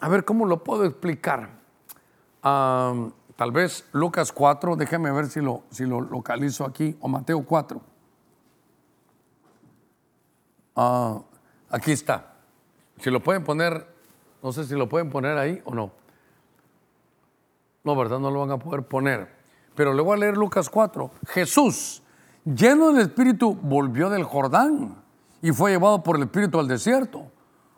a 0.00 0.08
ver 0.08 0.24
cómo 0.24 0.44
lo 0.44 0.62
puedo 0.62 0.84
explicar. 0.84 1.50
tal 2.42 3.52
vez 3.52 3.86
Lucas 3.92 4.32
4, 4.32 4.76
déjeme 4.76 5.10
ver 5.12 5.28
si 5.28 5.40
lo, 5.40 5.62
si 5.70 5.84
lo 5.84 6.00
localizo 6.00 6.64
aquí, 6.64 6.96
o 7.00 7.08
Mateo 7.08 7.44
4. 7.44 7.80
Ah, 10.74 11.20
aquí 11.76 11.92
está. 11.92 12.34
Si 12.98 13.10
lo 13.10 13.22
pueden 13.22 13.44
poner, 13.44 13.86
no 14.42 14.52
sé 14.52 14.64
si 14.64 14.74
lo 14.74 14.88
pueden 14.88 15.10
poner 15.10 15.36
ahí 15.36 15.60
o 15.64 15.74
no. 15.74 15.92
No, 17.84 17.94
¿verdad? 17.94 18.18
No 18.18 18.30
lo 18.30 18.40
van 18.40 18.50
a 18.50 18.58
poder 18.58 18.82
poner. 18.82 19.28
Pero 19.74 19.92
le 19.92 20.02
voy 20.02 20.16
a 20.16 20.20
leer 20.20 20.36
Lucas 20.36 20.70
4. 20.70 21.10
Jesús, 21.28 22.02
lleno 22.44 22.92
del 22.92 23.02
Espíritu, 23.02 23.54
volvió 23.54 24.08
del 24.10 24.24
Jordán 24.24 24.96
y 25.42 25.52
fue 25.52 25.72
llevado 25.72 26.02
por 26.02 26.16
el 26.16 26.22
Espíritu 26.22 26.58
al 26.58 26.66
desierto. 26.66 27.30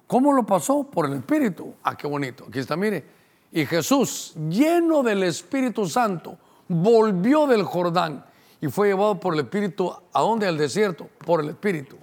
¿Cómo 0.06 0.32
lo 0.32 0.46
pasó? 0.46 0.84
Por 0.84 1.06
el 1.06 1.14
Espíritu. 1.14 1.74
Ah, 1.82 1.96
qué 1.96 2.06
bonito. 2.06 2.46
Aquí 2.48 2.60
está, 2.60 2.76
mire. 2.76 3.04
Y 3.50 3.66
Jesús, 3.66 4.34
lleno 4.48 5.02
del 5.02 5.24
Espíritu 5.24 5.86
Santo, 5.86 6.38
volvió 6.68 7.46
del 7.46 7.64
Jordán 7.64 8.24
y 8.60 8.68
fue 8.68 8.88
llevado 8.88 9.18
por 9.18 9.34
el 9.34 9.40
Espíritu. 9.40 9.92
¿A 10.12 10.20
dónde? 10.20 10.46
Al 10.46 10.56
desierto. 10.56 11.08
Por 11.26 11.40
el 11.40 11.50
Espíritu. 11.50 11.96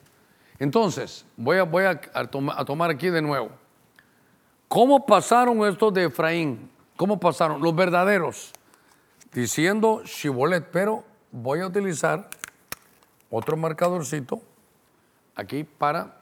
Entonces, 0.60 1.26
voy, 1.36 1.58
a, 1.58 2.66
tomar 2.66 2.90
aquí 2.90 3.10
de 3.10 3.22
nuevo. 3.22 3.50
¿Cómo 4.68 5.06
pasaron 5.06 5.66
estos 5.66 5.94
de 5.94 6.06
Efraín? 6.06 6.70
¿Cómo 6.96 7.20
pasaron? 7.20 7.62
Los 7.62 7.76
verdaderos 7.76 8.54
diciendo 9.34 10.02
Shibolet, 10.06 10.70
pero 10.72 11.04
voy 11.32 11.60
a 11.60 11.68
utilizar 11.68 12.30
otro 13.30 13.58
marcadorcito 13.58 14.42
aquí 15.36 15.66
para 15.66 16.18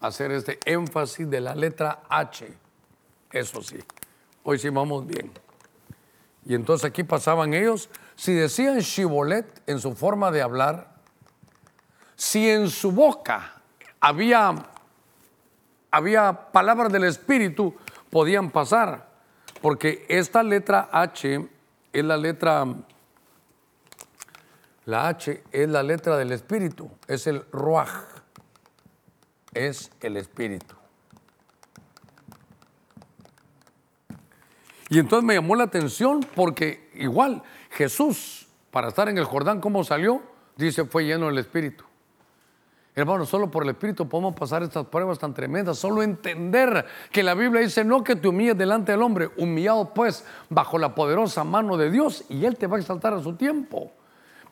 hacer 0.00 0.30
este 0.30 0.60
énfasis 0.64 1.28
de 1.28 1.40
la 1.40 1.54
letra 1.54 2.04
H. 2.08 2.46
Eso 3.32 3.60
sí, 3.62 3.78
hoy 4.44 4.58
sí 4.58 4.68
vamos 4.68 5.04
bien. 5.06 5.32
Y 6.46 6.54
entonces 6.54 6.84
aquí 6.84 7.02
pasaban 7.02 7.54
ellos, 7.54 7.88
si 8.14 8.32
decían 8.34 8.78
Shibolet 8.78 9.62
en 9.66 9.80
su 9.80 9.94
forma 9.96 10.30
de 10.30 10.42
hablar, 10.42 10.94
si 12.14 12.48
en 12.48 12.68
su 12.70 12.92
boca 12.92 13.53
había, 14.04 14.54
había 15.90 16.52
palabras 16.52 16.92
del 16.92 17.04
Espíritu, 17.04 17.74
podían 18.10 18.50
pasar, 18.50 19.08
porque 19.62 20.04
esta 20.10 20.42
letra 20.42 20.90
H 20.92 21.48
es 21.90 22.04
la 22.04 22.18
letra, 22.18 22.66
la 24.84 25.08
H 25.08 25.42
es 25.50 25.68
la 25.70 25.82
letra 25.82 26.18
del 26.18 26.32
espíritu, 26.32 26.90
es 27.08 27.26
el 27.26 27.46
ruaj, 27.50 28.04
es 29.54 29.90
el 30.02 30.18
espíritu. 30.18 30.74
Y 34.90 34.98
entonces 34.98 35.26
me 35.26 35.34
llamó 35.34 35.56
la 35.56 35.64
atención 35.64 36.20
porque 36.34 36.90
igual 36.94 37.42
Jesús, 37.70 38.48
para 38.70 38.88
estar 38.88 39.08
en 39.08 39.16
el 39.16 39.24
Jordán, 39.24 39.62
¿cómo 39.62 39.82
salió? 39.82 40.22
Dice, 40.56 40.84
fue 40.84 41.06
lleno 41.06 41.26
del 41.28 41.38
Espíritu. 41.38 41.84
Hermano, 42.96 43.26
solo 43.26 43.50
por 43.50 43.64
el 43.64 43.70
Espíritu 43.70 44.08
podemos 44.08 44.36
pasar 44.36 44.62
estas 44.62 44.86
pruebas 44.86 45.18
tan 45.18 45.34
tremendas. 45.34 45.78
Solo 45.78 46.02
entender 46.02 46.86
que 47.10 47.24
la 47.24 47.34
Biblia 47.34 47.60
dice 47.60 47.84
no 47.84 48.04
que 48.04 48.14
te 48.14 48.28
humilles 48.28 48.56
delante 48.56 48.92
del 48.92 49.02
hombre, 49.02 49.30
humillado 49.36 49.92
pues 49.92 50.24
bajo 50.48 50.78
la 50.78 50.94
poderosa 50.94 51.42
mano 51.42 51.76
de 51.76 51.90
Dios 51.90 52.24
y 52.28 52.44
Él 52.44 52.56
te 52.56 52.68
va 52.68 52.76
a 52.76 52.80
exaltar 52.80 53.12
a 53.12 53.20
su 53.20 53.34
tiempo. 53.34 53.92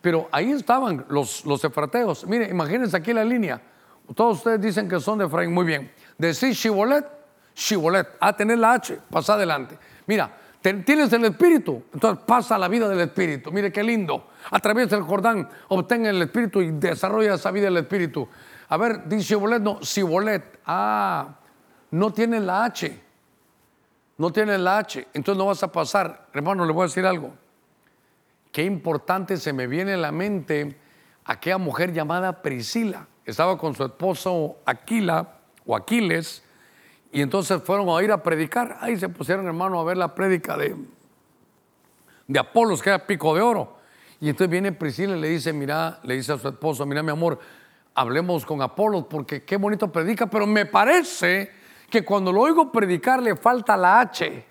Pero 0.01 0.27
ahí 0.33 0.51
estaban 0.51 1.05
los, 1.07 1.45
los 1.45 1.63
efrateos. 1.63 2.27
Mire, 2.27 2.49
imagínense 2.49 2.97
aquí 2.97 3.13
la 3.13 3.23
línea. 3.23 3.61
Todos 4.13 4.39
ustedes 4.39 4.59
dicen 4.59 4.89
que 4.89 4.99
son 4.99 5.19
de 5.19 5.25
Efraín. 5.25 5.53
Muy 5.53 5.65
bien. 5.65 5.89
Decir 6.17 6.51
Shibolet, 6.51 7.05
Shibolet. 7.55 8.09
A 8.19 8.35
tener 8.35 8.57
la 8.57 8.73
H, 8.73 8.99
pasa 9.09 9.35
adelante. 9.35 9.77
Mira, 10.05 10.29
tienes 10.61 11.13
el 11.13 11.23
Espíritu, 11.23 11.83
entonces 11.93 12.23
pasa 12.25 12.57
la 12.57 12.67
vida 12.67 12.89
del 12.89 12.99
Espíritu. 12.99 13.53
Mire 13.53 13.71
qué 13.71 13.81
lindo. 13.81 14.27
A 14.51 14.59
través 14.59 14.89
del 14.89 15.01
Jordán 15.03 15.49
obtenga 15.69 16.09
el 16.09 16.21
Espíritu 16.21 16.61
y 16.61 16.71
desarrolla 16.71 17.35
esa 17.35 17.51
vida 17.51 17.65
del 17.65 17.77
Espíritu. 17.77 18.27
A 18.69 18.77
ver, 18.77 19.07
dice 19.07 19.35
Bolet, 19.35 19.61
no, 19.61 19.83
Sibolet. 19.83 20.59
Ah, 20.65 21.35
no 21.91 22.11
tiene 22.11 22.39
la 22.39 22.65
H. 22.65 22.99
No 24.17 24.31
tiene 24.31 24.57
la 24.57 24.79
H. 24.79 25.07
Entonces 25.13 25.37
no 25.37 25.45
vas 25.45 25.63
a 25.63 25.71
pasar. 25.71 26.27
Hermano, 26.33 26.65
le 26.65 26.73
voy 26.73 26.83
a 26.83 26.87
decir 26.87 27.05
algo. 27.05 27.33
Qué 28.51 28.63
importante 28.63 29.37
se 29.37 29.53
me 29.53 29.67
viene 29.67 29.93
a 29.93 29.97
la 29.97 30.11
mente 30.11 30.77
aquella 31.25 31.57
mujer 31.57 31.93
llamada 31.93 32.41
Priscila. 32.41 33.07
Estaba 33.25 33.57
con 33.57 33.75
su 33.75 33.83
esposo 33.85 34.57
Aquila 34.65 35.39
o 35.65 35.75
Aquiles 35.75 36.43
y 37.11 37.21
entonces 37.21 37.61
fueron 37.63 37.89
a 37.89 38.03
ir 38.03 38.11
a 38.11 38.21
predicar. 38.21 38.77
Ahí 38.81 38.97
se 38.97 39.07
pusieron, 39.07 39.45
hermano, 39.45 39.79
a 39.79 39.83
ver 39.83 39.97
la 39.97 40.13
prédica 40.15 40.57
de, 40.57 40.75
de 42.27 42.39
Apolos, 42.39 42.81
que 42.81 42.89
era 42.89 43.05
pico 43.05 43.35
de 43.35 43.41
oro. 43.41 43.77
Y 44.23 44.29
entonces 44.29 44.49
viene 44.49 44.71
Priscila 44.71 45.17
y 45.17 45.19
le 45.19 45.27
dice, 45.27 45.51
mira, 45.51 45.99
le 46.03 46.15
dice 46.15 46.31
a 46.31 46.37
su 46.37 46.47
esposo, 46.47 46.85
mira 46.85 47.03
mi 47.03 47.11
amor, 47.11 47.39
hablemos 47.93 48.45
con 48.45 48.61
Apolos 48.61 49.03
porque 49.09 49.43
qué 49.43 49.57
bonito 49.57 49.91
predica, 49.91 50.27
pero 50.27 50.47
me 50.47 50.65
parece 50.65 51.51
que 51.89 52.05
cuando 52.05 52.31
lo 52.31 52.39
oigo 52.39 52.71
predicar 52.71 53.21
le 53.21 53.35
falta 53.35 53.75
la 53.75 53.99
H. 53.99 54.45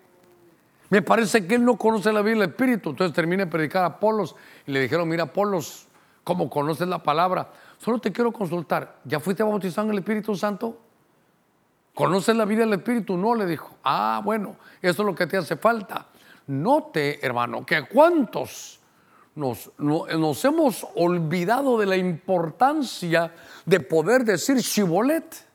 Me 0.90 1.00
parece 1.00 1.46
que 1.46 1.54
él 1.54 1.64
no 1.64 1.78
conoce 1.78 2.12
la 2.12 2.20
Biblia 2.20 2.42
del 2.42 2.50
Espíritu. 2.50 2.90
Entonces 2.90 3.14
termina 3.14 3.46
de 3.46 3.50
predicar 3.50 3.84
a 3.84 3.86
Apolos 3.86 4.36
y 4.66 4.72
le 4.72 4.80
dijeron, 4.80 5.08
mira 5.08 5.22
Apolos, 5.22 5.88
¿cómo 6.22 6.50
conoces 6.50 6.86
la 6.86 7.02
palabra? 7.02 7.48
Solo 7.78 7.98
te 7.98 8.12
quiero 8.12 8.30
consultar, 8.30 8.98
¿ya 9.04 9.20
fuiste 9.20 9.42
bautizado 9.42 9.86
en 9.86 9.92
el 9.94 10.00
Espíritu 10.00 10.36
Santo? 10.36 10.78
¿Conoces 11.94 12.36
la 12.36 12.44
vida 12.44 12.66
del 12.66 12.74
Espíritu? 12.74 13.16
No, 13.16 13.34
le 13.34 13.46
dijo. 13.46 13.78
Ah, 13.84 14.20
bueno, 14.22 14.56
eso 14.82 15.00
es 15.00 15.06
lo 15.06 15.14
que 15.14 15.26
te 15.26 15.38
hace 15.38 15.56
falta. 15.56 16.08
Note, 16.46 17.24
hermano, 17.24 17.64
que 17.64 17.86
cuántos 17.88 18.81
nos, 19.34 20.44
hemos 20.44 20.86
olvidado 20.94 21.78
de 21.78 21.86
la 21.86 21.96
importancia 21.96 23.32
de 23.64 23.80
poder 23.80 24.24
decir 24.24 24.56
Shibolet, 24.58 25.46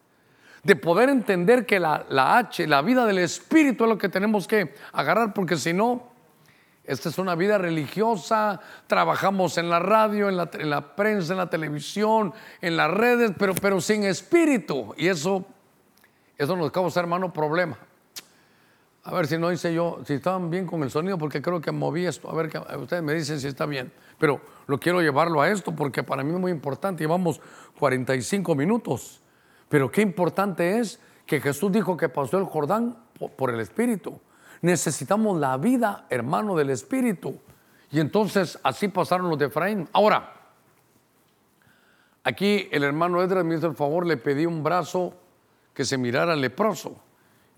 de 0.64 0.76
poder 0.76 1.10
entender 1.10 1.66
que 1.66 1.80
la, 1.80 2.06
la 2.10 2.38
H, 2.38 2.68
la 2.68 2.82
vida 2.82 3.06
del 3.06 3.20
Espíritu 3.20 3.84
es 3.84 3.90
lo 3.90 3.98
que 3.98 4.10
tenemos 4.10 4.48
que 4.48 4.74
agarrar, 4.92 5.34
porque 5.34 5.58
si 5.58 5.74
no, 5.74 6.04
esta 6.84 7.10
es 7.10 7.18
una 7.18 7.36
vida 7.36 7.58
religiosa, 7.58 8.60
trabajamos 8.88 9.58
en 9.58 9.70
la 9.70 9.80
radio, 9.80 10.30
en 10.30 10.38
la, 10.38 10.50
en 10.54 10.70
la, 10.70 10.96
prensa, 10.96 11.34
en 11.34 11.40
la 11.40 11.50
televisión, 11.50 12.34
en 12.62 12.78
las 12.78 12.92
redes, 12.92 13.32
pero, 13.38 13.54
pero 13.56 13.80
sin 13.82 14.04
espíritu. 14.04 14.94
Y 14.98 15.08
eso 15.08 15.46
eso 16.38 16.56
nos 16.56 16.72
causa, 16.72 17.00
hermano, 17.00 17.34
problema. 17.34 17.78
A 19.08 19.14
ver 19.14 19.26
si 19.26 19.38
no 19.38 19.50
hice 19.54 19.74
yo, 19.74 20.00
si 20.06 20.16
estaban 20.16 20.50
bien 20.50 20.68
con 20.68 20.84
el 20.84 20.92
sonido, 20.92 21.18
porque 21.18 21.42
creo 21.42 21.62
que 21.62 21.72
moví 21.72 22.06
esto. 22.06 22.30
A 22.30 22.36
ver, 22.36 22.50
que 22.50 22.60
ustedes 22.76 23.02
me 23.02 23.14
dicen 23.14 23.40
si 23.40 23.48
está 23.48 23.66
bien. 23.66 23.90
Pero 24.20 24.42
lo 24.68 24.78
quiero 24.82 25.02
llevarlo 25.02 25.42
a 25.42 25.50
esto 25.50 25.74
porque 25.74 26.04
para 26.04 26.26
mí 26.26 26.34
es 26.34 26.40
muy 26.40 26.52
importante. 26.52 27.06
Llevamos 27.06 27.40
45 27.80 28.54
minutos. 28.54 29.22
Pero 29.70 29.90
qué 29.90 30.02
importante 30.02 30.80
es 30.80 31.00
que 31.26 31.40
Jesús 31.40 31.72
dijo 31.72 31.96
que 31.96 32.10
pasó 32.10 32.38
el 32.38 32.44
Jordán 32.44 32.98
por 33.38 33.50
el 33.50 33.62
Espíritu. 33.62 34.20
Necesitamos 34.62 35.40
la 35.40 35.56
vida, 35.56 36.06
hermano, 36.10 36.58
del 36.58 36.70
Espíritu. 36.70 37.40
Y 37.90 38.02
entonces 38.02 38.60
así 38.62 38.90
pasaron 38.90 39.30
los 39.30 39.40
de 39.40 39.46
Efraín. 39.46 39.88
Ahora, 39.94 40.34
aquí 42.26 42.68
el 42.74 42.84
hermano 42.84 43.24
Edras 43.24 43.46
me 43.46 43.56
hizo 43.56 43.68
el 43.68 43.76
favor, 43.76 44.06
le 44.06 44.18
pedí 44.18 44.46
un 44.46 44.64
brazo 44.64 45.14
que 45.74 45.86
se 45.86 45.98
mirara 45.98 46.36
leproso. 46.36 47.07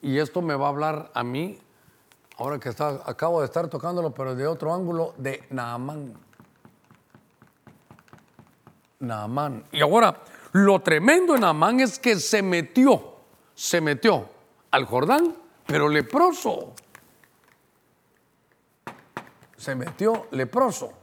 Y 0.01 0.17
esto 0.17 0.41
me 0.41 0.55
va 0.55 0.67
a 0.67 0.69
hablar 0.69 1.11
a 1.13 1.23
mí, 1.23 1.59
ahora 2.37 2.59
que 2.59 2.69
está, 2.69 3.01
acabo 3.05 3.41
de 3.41 3.45
estar 3.45 3.67
tocándolo, 3.67 4.11
pero 4.11 4.35
de 4.35 4.47
otro 4.47 4.73
ángulo, 4.73 5.13
de 5.17 5.43
Naamán. 5.49 6.13
Naamán. 8.99 9.65
Y 9.71 9.81
ahora, 9.81 10.21
lo 10.53 10.79
tremendo 10.79 11.35
en 11.35 11.41
Naamán 11.41 11.79
es 11.79 11.99
que 11.99 12.15
se 12.15 12.41
metió, 12.41 13.15
se 13.55 13.81
metió 13.81 14.29
al 14.71 14.85
Jordán, 14.85 15.35
pero 15.65 15.89
leproso. 15.89 16.73
Se 19.57 19.75
metió 19.75 20.27
leproso. 20.31 20.93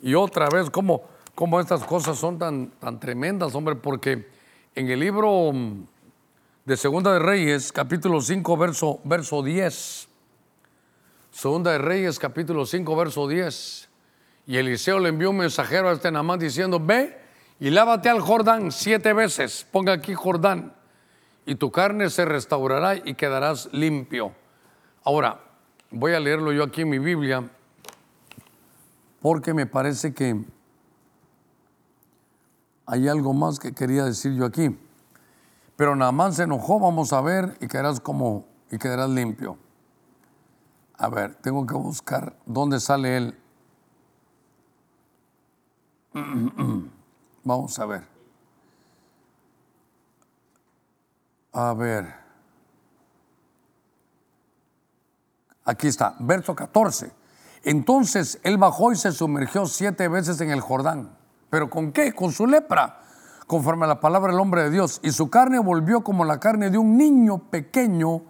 Y 0.00 0.14
otra 0.14 0.48
vez, 0.48 0.70
como, 0.70 1.02
estas 1.60 1.82
cosas 1.84 2.16
son 2.16 2.38
tan, 2.38 2.70
tan 2.78 3.00
tremendas, 3.00 3.54
hombre, 3.54 3.74
porque 3.74 4.28
en 4.74 4.88
el 4.88 5.00
libro 5.00 5.52
de 6.68 6.76
Segunda 6.76 7.14
de 7.14 7.18
Reyes, 7.18 7.72
capítulo 7.72 8.20
5, 8.20 8.56
verso, 8.58 9.00
verso 9.02 9.42
10. 9.42 10.06
Segunda 11.30 11.72
de 11.72 11.78
Reyes, 11.78 12.18
capítulo 12.18 12.66
5, 12.66 12.94
verso 12.94 13.26
10. 13.26 13.88
Y 14.46 14.58
Eliseo 14.58 14.98
le 14.98 15.08
envió 15.08 15.30
un 15.30 15.38
mensajero 15.38 15.88
a 15.88 15.92
este 15.92 16.12
Namán 16.12 16.38
diciendo, 16.38 16.78
ve 16.78 17.18
y 17.58 17.70
lávate 17.70 18.10
al 18.10 18.20
Jordán 18.20 18.70
siete 18.70 19.14
veces. 19.14 19.66
Ponga 19.72 19.94
aquí 19.94 20.12
Jordán. 20.12 20.74
Y 21.46 21.54
tu 21.54 21.72
carne 21.72 22.10
se 22.10 22.26
restaurará 22.26 22.96
y 22.96 23.14
quedarás 23.14 23.70
limpio. 23.72 24.34
Ahora, 25.04 25.40
voy 25.90 26.12
a 26.12 26.20
leerlo 26.20 26.52
yo 26.52 26.64
aquí 26.64 26.82
en 26.82 26.90
mi 26.90 26.98
Biblia 26.98 27.48
porque 29.22 29.54
me 29.54 29.64
parece 29.64 30.12
que 30.12 30.44
hay 32.84 33.08
algo 33.08 33.32
más 33.32 33.58
que 33.58 33.72
quería 33.72 34.04
decir 34.04 34.34
yo 34.34 34.44
aquí. 34.44 34.76
Pero 35.78 35.94
Naamán 35.94 36.32
se 36.32 36.42
enojó, 36.42 36.80
vamos 36.80 37.12
a 37.12 37.20
ver, 37.20 37.56
y 37.60 37.68
quedarás 37.68 38.00
como, 38.00 38.46
y 38.68 38.78
quedarás 38.78 39.08
limpio. 39.10 39.56
A 40.96 41.08
ver, 41.08 41.36
tengo 41.36 41.64
que 41.64 41.74
buscar 41.74 42.34
dónde 42.46 42.80
sale 42.80 43.16
él. 43.16 43.38
Vamos 47.44 47.78
a 47.78 47.86
ver. 47.86 48.08
A 51.52 51.72
ver. 51.74 52.12
Aquí 55.64 55.86
está, 55.86 56.16
verso 56.18 56.56
14. 56.56 57.12
Entonces 57.62 58.40
él 58.42 58.58
bajó 58.58 58.90
y 58.90 58.96
se 58.96 59.12
sumergió 59.12 59.64
siete 59.66 60.08
veces 60.08 60.40
en 60.40 60.50
el 60.50 60.60
Jordán. 60.60 61.16
¿Pero 61.50 61.70
con 61.70 61.92
qué? 61.92 62.12
Con 62.12 62.32
su 62.32 62.48
lepra, 62.48 63.02
conforme 63.48 63.86
a 63.86 63.88
la 63.88 64.00
palabra 64.00 64.30
del 64.30 64.40
hombre 64.40 64.62
de 64.62 64.70
Dios. 64.70 65.00
Y 65.02 65.10
su 65.10 65.28
carne 65.28 65.58
volvió 65.58 66.04
como 66.04 66.24
la 66.24 66.38
carne 66.38 66.70
de 66.70 66.78
un 66.78 66.96
niño 66.96 67.38
pequeño 67.50 68.22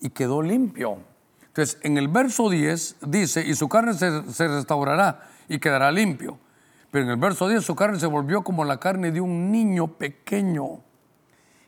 y 0.00 0.10
quedó 0.10 0.42
limpio. 0.42 0.98
Entonces, 1.46 1.78
en 1.82 1.96
el 1.96 2.08
verso 2.08 2.50
10 2.50 2.96
dice, 3.06 3.42
y 3.46 3.54
su 3.54 3.70
carne 3.70 3.94
se, 3.94 4.30
se 4.30 4.48
restaurará 4.48 5.22
y 5.48 5.58
quedará 5.58 5.90
limpio. 5.90 6.38
Pero 6.90 7.04
en 7.04 7.10
el 7.10 7.16
verso 7.16 7.48
10 7.48 7.64
su 7.64 7.74
carne 7.74 7.98
se 7.98 8.06
volvió 8.06 8.42
como 8.42 8.64
la 8.66 8.78
carne 8.78 9.10
de 9.10 9.22
un 9.22 9.50
niño 9.50 9.86
pequeño. 9.86 10.80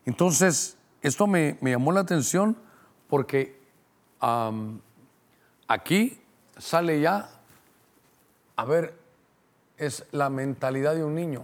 Entonces, 0.04 0.76
esto 1.02 1.26
me, 1.26 1.56
llamó 1.62 1.92
la 1.92 2.00
atención 2.00 2.56
porque 3.08 3.58
aquí 5.66 6.20
sale 6.58 7.00
ya, 7.00 7.30
a 8.56 8.64
ver, 8.64 8.98
es 9.76 10.04
la 10.12 10.28
mentalidad 10.28 10.94
de 10.94 11.04
un 11.04 11.14
niño. 11.14 11.42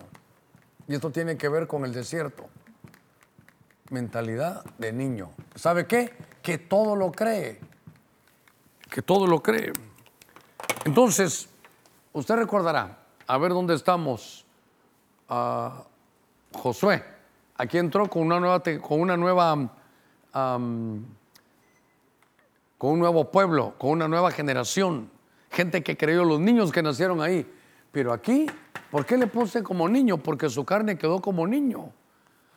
Y 0.89 0.95
esto 0.95 1.11
tiene 1.11 1.37
que 1.37 1.49
ver 1.49 1.66
con 1.66 1.84
el 1.84 1.93
desierto. 1.93 2.49
Mentalidad 3.91 4.64
de 4.78 4.93
niño. 4.93 5.30
¿Sabe 5.55 5.87
qué? 5.87 6.12
Que 6.43 6.59
todo 6.59 6.97
lo 6.97 7.12
cree. 7.12 7.61
Que 8.91 9.03
todo 9.03 9.26
lo 9.26 9.43
cree. 9.43 9.72
Entonces, 10.84 11.49
usted 12.12 12.37
recordará, 12.37 12.99
a 13.26 13.39
ver 13.39 13.53
dónde 13.53 13.74
estamos. 13.74 14.45
Ah, 15.28 15.82
Josué, 16.53 17.05
aquí 17.57 17.78
entró 17.78 18.09
con 18.09 18.22
una 18.22 18.39
nueva, 18.39 18.62
con 18.62 19.01
una 19.01 19.16
nueva, 19.16 19.72
con 20.32 21.07
un 22.91 22.99
nuevo 22.99 23.30
pueblo, 23.30 23.74
con 23.78 23.91
una 23.91 24.09
nueva 24.09 24.30
generación, 24.30 25.11
gente 25.51 25.82
que 25.82 25.97
creyó, 25.97 26.24
los 26.24 26.41
niños 26.41 26.70
que 26.70 26.82
nacieron 26.82 27.20
ahí. 27.20 27.53
Pero 27.93 28.12
aquí, 28.12 28.47
¿por 28.91 29.05
qué 29.07 29.16
le 29.16 29.26
puse 29.26 29.62
como 29.62 29.89
niño? 29.89 30.18
Porque 30.18 30.49
su 30.49 30.64
carne 30.64 30.99
quedó 30.99 31.20
como 31.20 31.47
niño. 31.47 31.93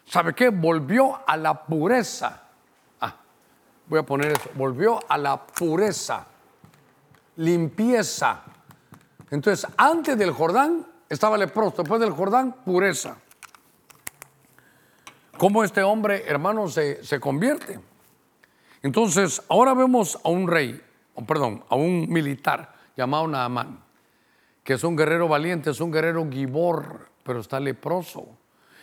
¿Sabe 0.05 0.33
qué? 0.33 0.49
Volvió 0.49 1.19
a 1.27 1.37
la 1.37 1.65
pureza. 1.65 2.43
Ah, 2.99 3.15
voy 3.87 3.99
a 3.99 4.03
poner 4.03 4.31
eso. 4.31 4.49
Volvió 4.55 4.99
a 5.07 5.17
la 5.17 5.45
pureza, 5.45 6.25
limpieza 7.35 8.43
entonces, 9.31 9.69
antes 9.77 10.17
del 10.17 10.31
Jordán 10.31 10.85
estaba 11.07 11.37
leproso, 11.37 11.77
después 11.77 12.01
del 12.01 12.11
Jordán, 12.11 12.55
pureza. 12.65 13.17
¿Cómo 15.37 15.63
este 15.63 15.83
hombre, 15.83 16.23
hermano, 16.27 16.67
se, 16.67 17.03
se 17.03 17.19
convierte? 17.19 17.79
Entonces, 18.81 19.41
ahora 19.49 19.73
vemos 19.73 20.19
a 20.23 20.29
un 20.29 20.47
rey, 20.47 20.81
perdón, 21.27 21.63
a 21.69 21.75
un 21.75 22.09
militar 22.09 22.73
llamado 22.97 23.27
Naamán, 23.27 23.79
que 24.69 24.75
es 24.75 24.83
un 24.83 24.95
guerrero 24.95 25.27
valiente, 25.27 25.71
es 25.71 25.81
un 25.81 25.89
guerrero 25.89 26.29
gibor, 26.29 27.07
pero 27.23 27.39
está 27.39 27.59
leproso. 27.59 28.27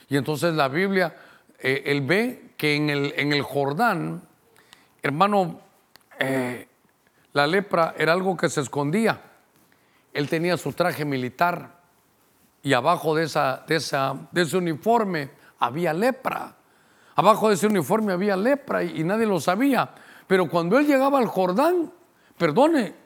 Y 0.09 0.17
entonces 0.17 0.53
la 0.53 0.67
Biblia, 0.67 1.15
eh, 1.61 1.85
él 1.87 2.01
ve 2.01 2.55
que 2.57 2.75
en 2.75 2.91
el, 2.91 3.15
en 3.17 3.33
el 3.33 3.43
Jordán, 3.43 4.21
hermano, 5.01 5.61
eh, 6.19 6.67
la 7.35 7.47
lepra 7.47 7.95
era 7.97 8.15
algo 8.15 8.37
que 8.37 8.49
se 8.49 8.63
escondía 8.63 9.21
él 10.13 10.29
tenía 10.29 10.57
su 10.57 10.73
traje 10.73 11.05
militar 11.05 11.71
y 12.65 12.73
abajo 12.73 13.15
de, 13.15 13.23
esa, 13.23 13.63
de, 13.69 13.77
esa, 13.77 14.17
de 14.33 14.43
ese 14.43 14.57
uniforme 14.57 15.31
había 15.61 15.93
lepra. 15.93 16.57
Abajo 17.15 17.49
de 17.49 17.55
ese 17.55 17.69
uniforme 17.69 18.13
había 18.13 18.37
lepra 18.37 18.83
y, 18.83 19.05
nadie 19.05 19.27
lo 19.27 19.39
sabía. 19.39 19.91
Pero 20.27 20.49
cuando 20.49 20.79
él 20.79 20.87
llegaba 20.89 21.21
al 21.21 21.27
Jordán, 21.27 21.93
perdone, 22.37 23.06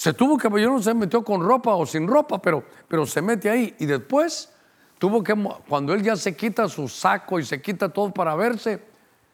se 0.00 0.14
tuvo 0.14 0.38
que, 0.38 0.48
yo 0.48 0.70
no 0.70 0.80
se 0.80 0.94
metió 0.94 1.22
con 1.22 1.44
ropa 1.44 1.74
o 1.74 1.84
sin 1.84 2.08
ropa, 2.08 2.40
pero, 2.40 2.64
pero 2.88 3.04
se 3.04 3.20
mete 3.20 3.50
ahí. 3.50 3.76
Y 3.80 3.84
después 3.84 4.50
tuvo 4.96 5.22
que, 5.22 5.34
cuando 5.68 5.92
él 5.92 6.02
ya 6.02 6.16
se 6.16 6.34
quita 6.34 6.70
su 6.70 6.88
saco 6.88 7.38
y 7.38 7.44
se 7.44 7.60
quita 7.60 7.90
todo 7.90 8.10
para 8.10 8.34
verse, 8.34 8.82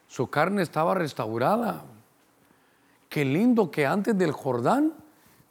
su 0.09 0.29
carne 0.29 0.63
estaba 0.63 0.93
restaurada. 0.97 1.85
Qué 3.09 3.25
lindo 3.25 3.71
que 3.71 3.87
antes 3.87 4.19
del 4.19 4.33
Jordán 4.33 4.93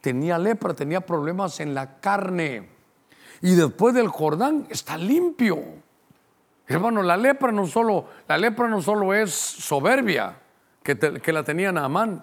tenía 0.02 0.36
lepra, 0.36 0.74
tenía 0.74 1.00
problemas 1.00 1.60
en 1.60 1.72
la 1.72 1.98
carne. 1.98 2.68
Y 3.40 3.54
después 3.54 3.94
del 3.94 4.08
Jordán 4.08 4.66
está 4.68 4.98
limpio. 4.98 5.62
Hermano, 6.66 7.02
la 7.02 7.16
lepra 7.16 7.50
no 7.52 7.66
solo, 7.66 8.04
la 8.28 8.36
lepra 8.36 8.68
no 8.68 8.82
solo 8.82 9.14
es 9.14 9.30
soberbia, 9.30 10.36
que, 10.82 10.98
que 10.98 11.32
la 11.32 11.42
tenía 11.42 11.72
Naamán. 11.72 12.22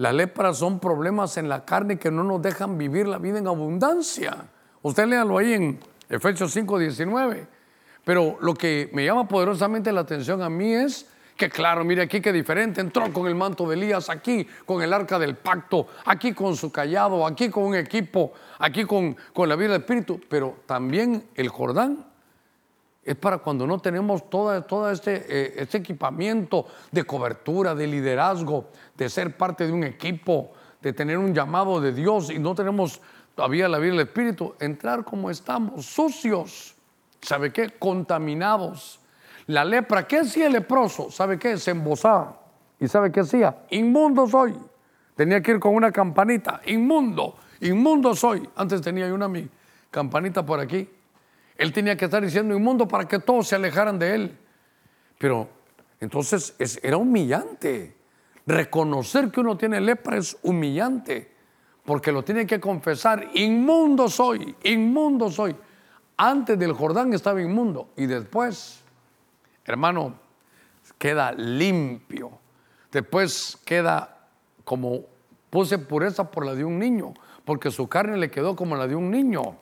La 0.00 0.14
lepra 0.14 0.54
son 0.54 0.80
problemas 0.80 1.36
en 1.36 1.50
la 1.50 1.66
carne 1.66 1.98
que 1.98 2.10
no 2.10 2.24
nos 2.24 2.40
dejan 2.40 2.78
vivir 2.78 3.06
la 3.06 3.18
vida 3.18 3.38
en 3.38 3.46
abundancia. 3.46 4.34
Usted 4.80 5.06
léalo 5.06 5.36
ahí 5.36 5.52
en 5.52 5.78
Efesios 6.08 6.52
5, 6.52 6.78
19. 6.78 7.46
Pero 8.02 8.38
lo 8.40 8.54
que 8.54 8.88
me 8.94 9.04
llama 9.04 9.28
poderosamente 9.28 9.92
la 9.92 10.00
atención 10.00 10.40
a 10.40 10.48
mí 10.48 10.72
es 10.72 11.06
que 11.36 11.50
claro, 11.50 11.84
mire 11.84 12.00
aquí 12.00 12.22
qué 12.22 12.32
diferente, 12.32 12.80
entró 12.80 13.12
con 13.12 13.26
el 13.26 13.34
manto 13.34 13.68
de 13.68 13.76
Elías, 13.76 14.08
aquí 14.08 14.46
con 14.64 14.80
el 14.80 14.94
arca 14.94 15.18
del 15.18 15.36
pacto, 15.36 15.88
aquí 16.06 16.32
con 16.32 16.56
su 16.56 16.72
callado, 16.72 17.26
aquí 17.26 17.50
con 17.50 17.64
un 17.64 17.74
equipo, 17.74 18.32
aquí 18.58 18.86
con, 18.86 19.14
con 19.34 19.50
la 19.50 19.56
vida 19.56 19.72
del 19.72 19.82
Espíritu, 19.82 20.18
pero 20.30 20.60
también 20.64 21.28
el 21.34 21.50
Jordán 21.50 22.09
es 23.02 23.16
para 23.16 23.38
cuando 23.38 23.66
no 23.66 23.78
tenemos 23.78 24.28
todo, 24.28 24.62
todo 24.64 24.90
este, 24.90 25.24
eh, 25.28 25.54
este 25.56 25.78
equipamiento 25.78 26.66
de 26.90 27.04
cobertura, 27.04 27.74
de 27.74 27.86
liderazgo, 27.86 28.68
de 28.96 29.08
ser 29.08 29.36
parte 29.36 29.66
de 29.66 29.72
un 29.72 29.84
equipo, 29.84 30.52
de 30.80 30.92
tener 30.92 31.18
un 31.18 31.34
llamado 31.34 31.80
de 31.80 31.92
Dios 31.92 32.30
y 32.30 32.38
no 32.38 32.54
tenemos 32.54 33.00
todavía 33.34 33.68
la 33.68 33.78
vida 33.78 33.92
del 33.92 34.00
Espíritu, 34.00 34.54
entrar 34.60 35.04
como 35.04 35.30
estamos, 35.30 35.86
sucios, 35.86 36.74
¿sabe 37.20 37.52
qué? 37.52 37.70
Contaminados 37.78 39.00
la 39.50 39.64
lepra, 39.64 40.06
¿qué 40.06 40.18
hacía 40.18 40.46
el 40.46 40.52
leproso? 40.52 41.10
¿Sabe 41.10 41.36
qué? 41.36 41.58
Se 41.58 41.72
embosaba. 41.72 42.40
¿Y 42.78 42.86
sabe 42.86 43.10
qué 43.10 43.20
hacía? 43.20 43.64
Inmundo 43.70 44.28
soy. 44.28 44.54
Tenía 45.16 45.42
que 45.42 45.50
ir 45.50 45.58
con 45.58 45.74
una 45.74 45.90
campanita. 45.90 46.60
Inmundo, 46.66 47.36
inmundo 47.60 48.14
soy. 48.14 48.48
Antes 48.54 48.80
tenía 48.80 49.12
una 49.12 49.26
mi 49.26 49.48
campanita 49.90 50.46
por 50.46 50.60
aquí. 50.60 50.88
Él 51.60 51.74
tenía 51.74 51.94
que 51.94 52.06
estar 52.06 52.22
diciendo 52.22 52.56
inmundo 52.56 52.88
para 52.88 53.06
que 53.06 53.18
todos 53.18 53.48
se 53.48 53.54
alejaran 53.54 53.98
de 53.98 54.14
él. 54.14 54.38
Pero 55.18 55.46
entonces 56.00 56.54
era 56.82 56.96
humillante. 56.96 57.94
Reconocer 58.46 59.30
que 59.30 59.40
uno 59.40 59.58
tiene 59.58 59.78
lepra 59.78 60.16
es 60.16 60.38
humillante. 60.42 61.30
Porque 61.84 62.12
lo 62.12 62.24
tiene 62.24 62.46
que 62.46 62.58
confesar. 62.58 63.28
Inmundo 63.34 64.08
soy, 64.08 64.56
inmundo 64.62 65.30
soy. 65.30 65.54
Antes 66.16 66.58
del 66.58 66.72
Jordán 66.72 67.12
estaba 67.12 67.42
inmundo. 67.42 67.90
Y 67.94 68.06
después 68.06 68.80
hermano, 69.66 70.14
queda 70.96 71.32
limpio. 71.32 72.30
Después 72.90 73.58
queda 73.66 74.28
como 74.64 75.02
puse 75.50 75.76
pureza 75.78 76.30
por 76.30 76.46
la 76.46 76.54
de 76.54 76.64
un 76.64 76.78
niño, 76.78 77.12
porque 77.44 77.70
su 77.70 77.86
carne 77.86 78.16
le 78.16 78.30
quedó 78.30 78.56
como 78.56 78.76
la 78.76 78.86
de 78.86 78.94
un 78.94 79.10
niño. 79.10 79.58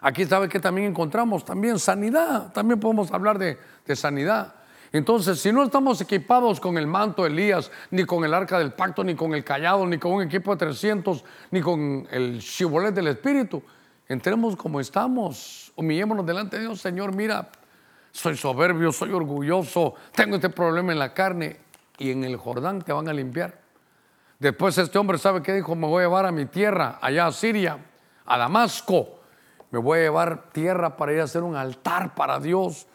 Aquí 0.00 0.24
sabe 0.24 0.48
que 0.48 0.60
también 0.60 0.88
encontramos 0.88 1.44
también 1.44 1.78
sanidad, 1.78 2.52
también 2.52 2.80
podemos 2.80 3.12
hablar 3.12 3.38
de, 3.38 3.58
sanidad. 3.94 4.54
Entonces, 4.92 5.40
si 5.40 5.52
no 5.52 5.62
estamos 5.62 6.00
equipados 6.00 6.58
con 6.58 6.78
el 6.78 6.86
manto 6.86 7.22
de 7.22 7.28
Elías, 7.28 7.70
ni 7.90 8.04
con 8.04 8.24
el 8.24 8.32
arca 8.32 8.58
del 8.58 8.72
pacto, 8.72 9.04
ni 9.04 9.14
con 9.14 9.34
el 9.34 9.44
callado, 9.44 9.86
ni 9.86 9.98
con 9.98 10.12
un 10.12 10.22
equipo 10.22 10.52
de 10.52 10.66
300, 10.66 11.24
ni 11.50 11.60
con 11.60 12.08
el 12.10 12.40
chivolet 12.40 12.94
del 12.94 13.08
Espíritu, 13.08 13.62
entremos 14.08 14.56
como 14.56 14.80
estamos, 14.80 15.72
humillémonos 15.76 16.24
delante 16.24 16.56
de 16.56 16.62
Dios, 16.62 16.80
Señor, 16.80 17.14
mira, 17.14 17.50
soy 18.10 18.36
soberbio, 18.36 18.90
soy 18.90 19.12
orgulloso, 19.12 19.94
tengo 20.12 20.36
este 20.36 20.50
problema 20.50 20.92
en 20.92 20.98
la 20.98 21.12
carne 21.14 21.58
y 21.98 22.10
en 22.10 22.24
el 22.24 22.36
Jordán 22.36 22.82
te 22.82 22.92
van 22.92 23.08
a 23.08 23.12
limpiar. 23.12 23.60
Después 24.38 24.78
este 24.78 24.98
hombre 24.98 25.18
sabe 25.18 25.42
que 25.42 25.52
dijo, 25.52 25.76
me 25.76 25.86
voy 25.86 26.00
a 26.00 26.06
llevar 26.06 26.26
a 26.26 26.32
mi 26.32 26.46
tierra, 26.46 26.98
allá 27.02 27.26
a 27.26 27.32
Siria, 27.32 27.78
a 28.24 28.38
Damasco, 28.38 29.19
me 29.70 29.78
voy 29.78 29.98
a 29.98 30.02
llevar 30.02 30.50
tierra 30.52 30.96
para 30.96 31.12
ir 31.12 31.20
a 31.20 31.24
hacer 31.24 31.42
un 31.42 31.56
altar 31.56 32.14
para 32.14 32.40
Dios. 32.40 32.86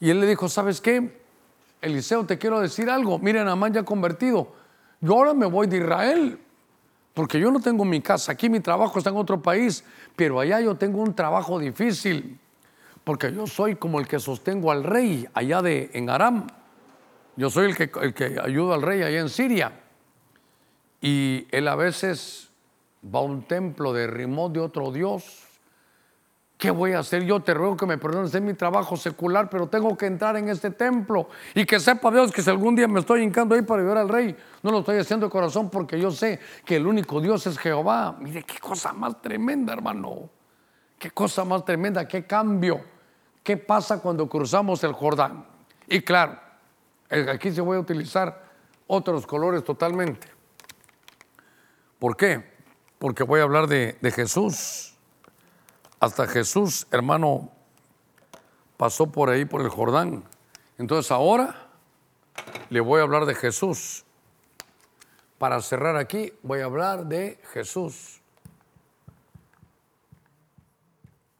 Y 0.00 0.10
él 0.10 0.20
le 0.20 0.26
dijo, 0.26 0.48
¿sabes 0.48 0.80
qué? 0.80 1.20
Eliseo, 1.80 2.24
te 2.24 2.38
quiero 2.38 2.60
decir 2.60 2.88
algo, 2.90 3.18
miren, 3.18 3.48
Amán 3.48 3.72
ya 3.72 3.82
convertido, 3.82 4.52
yo 5.00 5.14
ahora 5.14 5.34
me 5.34 5.46
voy 5.46 5.66
de 5.66 5.78
Israel, 5.78 6.40
Porque 7.14 7.40
yo 7.40 7.50
no 7.50 7.60
tengo 7.60 7.84
mi 7.84 8.02
casa, 8.02 8.32
aquí 8.32 8.50
mi 8.50 8.60
trabajo 8.60 8.98
está 8.98 9.08
en 9.08 9.16
otro 9.16 9.40
país, 9.40 9.84
pero 10.16 10.38
allá 10.38 10.60
yo 10.60 10.74
tengo 10.74 11.00
un 11.00 11.14
trabajo 11.14 11.58
difícil, 11.58 12.38
porque 13.04 13.32
yo 13.32 13.46
soy 13.46 13.76
como 13.76 14.00
el 14.00 14.06
que 14.06 14.18
sostengo 14.18 14.70
al 14.70 14.84
rey 14.84 15.26
allá 15.32 15.62
de, 15.62 15.90
en 15.94 16.10
Aram. 16.10 16.46
Yo 17.36 17.48
soy 17.48 17.70
el 17.70 17.76
que, 17.76 17.90
el 18.02 18.12
que 18.12 18.38
ayuda 18.38 18.74
al 18.74 18.82
rey 18.82 19.02
allá 19.02 19.20
en 19.20 19.30
Siria. 19.30 19.72
Y 21.00 21.46
él 21.52 21.68
a 21.68 21.76
veces 21.76 22.50
va 23.02 23.20
a 23.20 23.22
un 23.22 23.44
templo 23.44 23.94
de 23.94 24.06
rimón 24.06 24.52
de 24.52 24.60
otro 24.60 24.90
Dios 24.90 25.45
¿Qué 26.58 26.70
voy 26.70 26.92
a 26.92 27.00
hacer? 27.00 27.22
Yo 27.24 27.40
te 27.40 27.52
ruego 27.52 27.76
que 27.76 27.84
me 27.84 27.98
perdones, 27.98 28.34
es 28.34 28.40
mi 28.40 28.54
trabajo 28.54 28.96
secular, 28.96 29.50
pero 29.50 29.68
tengo 29.68 29.94
que 29.96 30.06
entrar 30.06 30.36
en 30.36 30.48
este 30.48 30.70
templo 30.70 31.28
y 31.54 31.66
que 31.66 31.78
sepa 31.78 32.10
Dios 32.10 32.32
que 32.32 32.40
si 32.40 32.48
algún 32.48 32.74
día 32.74 32.88
me 32.88 33.00
estoy 33.00 33.22
hincando 33.22 33.54
ahí 33.54 33.60
para 33.60 33.82
ayudar 33.82 33.98
al 33.98 34.08
rey, 34.08 34.34
no 34.62 34.70
lo 34.70 34.78
estoy 34.78 34.98
haciendo 34.98 35.26
de 35.26 35.30
corazón 35.30 35.68
porque 35.68 36.00
yo 36.00 36.10
sé 36.10 36.40
que 36.64 36.76
el 36.76 36.86
único 36.86 37.20
Dios 37.20 37.46
es 37.46 37.58
Jehová. 37.58 38.16
Mire, 38.18 38.42
qué 38.42 38.58
cosa 38.58 38.94
más 38.94 39.20
tremenda, 39.20 39.74
hermano. 39.74 40.30
Qué 40.98 41.10
cosa 41.10 41.44
más 41.44 41.62
tremenda, 41.62 42.08
qué 42.08 42.26
cambio. 42.26 42.80
¿Qué 43.42 43.58
pasa 43.58 44.00
cuando 44.00 44.26
cruzamos 44.26 44.82
el 44.82 44.94
Jordán? 44.94 45.44
Y 45.86 46.00
claro, 46.00 46.40
aquí 47.10 47.52
se 47.52 47.60
voy 47.60 47.76
a 47.76 47.80
utilizar 47.80 48.46
otros 48.86 49.26
colores 49.26 49.62
totalmente. 49.62 50.28
¿Por 51.98 52.16
qué? 52.16 52.50
Porque 52.98 53.24
voy 53.24 53.40
a 53.40 53.42
hablar 53.42 53.66
de, 53.66 53.98
de 54.00 54.10
Jesús. 54.10 54.95
Hasta 55.98 56.26
Jesús, 56.26 56.86
hermano, 56.90 57.50
pasó 58.76 59.06
por 59.06 59.30
ahí, 59.30 59.44
por 59.44 59.62
el 59.62 59.68
Jordán. 59.68 60.24
Entonces 60.78 61.10
ahora 61.10 61.68
le 62.68 62.80
voy 62.80 63.00
a 63.00 63.04
hablar 63.04 63.24
de 63.24 63.34
Jesús. 63.34 64.04
Para 65.38 65.60
cerrar 65.60 65.96
aquí, 65.96 66.32
voy 66.42 66.60
a 66.60 66.64
hablar 66.64 67.06
de 67.06 67.38
Jesús. 67.52 68.20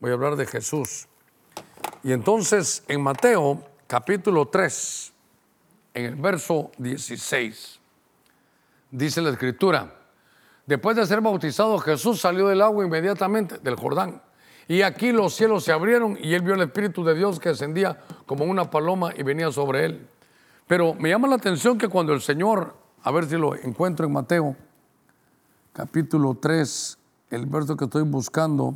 Voy 0.00 0.10
a 0.10 0.14
hablar 0.14 0.36
de 0.36 0.46
Jesús. 0.46 1.06
Y 2.02 2.12
entonces 2.12 2.82
en 2.88 3.02
Mateo 3.02 3.62
capítulo 3.86 4.48
3, 4.48 5.12
en 5.94 6.04
el 6.04 6.16
verso 6.16 6.70
16, 6.78 7.80
dice 8.90 9.20
la 9.20 9.30
escritura, 9.30 9.94
después 10.66 10.96
de 10.96 11.06
ser 11.06 11.20
bautizado 11.20 11.78
Jesús 11.78 12.20
salió 12.20 12.48
del 12.48 12.62
agua 12.62 12.84
inmediatamente, 12.84 13.58
del 13.58 13.76
Jordán. 13.76 14.22
Y 14.68 14.82
aquí 14.82 15.12
los 15.12 15.34
cielos 15.34 15.64
se 15.64 15.72
abrieron 15.72 16.18
y 16.20 16.34
él 16.34 16.42
vio 16.42 16.54
el 16.54 16.62
Espíritu 16.62 17.04
de 17.04 17.14
Dios 17.14 17.38
que 17.38 17.50
descendía 17.50 18.00
como 18.26 18.44
una 18.44 18.68
paloma 18.70 19.12
y 19.16 19.22
venía 19.22 19.52
sobre 19.52 19.84
él. 19.84 20.08
Pero 20.66 20.94
me 20.94 21.08
llama 21.08 21.28
la 21.28 21.36
atención 21.36 21.78
que 21.78 21.88
cuando 21.88 22.12
el 22.12 22.20
Señor, 22.20 22.74
a 23.02 23.10
ver 23.12 23.26
si 23.26 23.36
lo 23.36 23.54
encuentro 23.54 24.06
en 24.06 24.12
Mateo, 24.12 24.56
capítulo 25.72 26.36
3, 26.40 26.98
el 27.30 27.46
verso 27.46 27.76
que 27.76 27.84
estoy 27.84 28.02
buscando, 28.02 28.74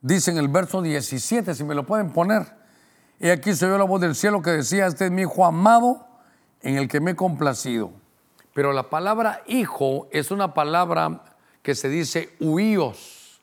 dice 0.00 0.30
en 0.30 0.38
el 0.38 0.48
verso 0.48 0.80
17, 0.80 1.54
si 1.56 1.64
me 1.64 1.74
lo 1.74 1.84
pueden 1.84 2.12
poner, 2.12 2.56
y 3.18 3.30
aquí 3.30 3.52
se 3.54 3.66
oyó 3.66 3.76
la 3.76 3.84
voz 3.84 4.00
del 4.00 4.14
cielo 4.14 4.40
que 4.40 4.50
decía, 4.50 4.86
este 4.86 5.06
es 5.06 5.10
mi 5.10 5.22
hijo 5.22 5.44
amado 5.44 6.06
en 6.60 6.76
el 6.76 6.86
que 6.86 7.00
me 7.00 7.10
he 7.10 7.16
complacido. 7.16 7.90
Pero 8.58 8.72
la 8.72 8.90
palabra 8.90 9.44
hijo 9.46 10.08
es 10.10 10.32
una 10.32 10.52
palabra 10.52 11.22
que 11.62 11.76
se 11.76 11.88
dice 11.88 12.34
huíos, 12.40 13.40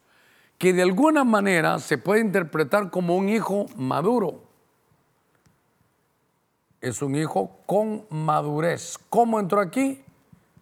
que 0.57 0.73
de 0.73 0.81
alguna 0.81 1.23
manera 1.23 1.79
se 1.79 1.97
puede 1.97 2.19
interpretar 2.19 2.89
como 2.89 3.15
un 3.15 3.29
hijo 3.29 3.65
maduro. 3.77 4.43
Es 6.81 7.01
un 7.01 7.15
hijo 7.15 7.59
con 7.65 8.05
madurez. 8.09 8.99
¿Cómo 9.09 9.39
entró 9.39 9.61
aquí? 9.61 10.03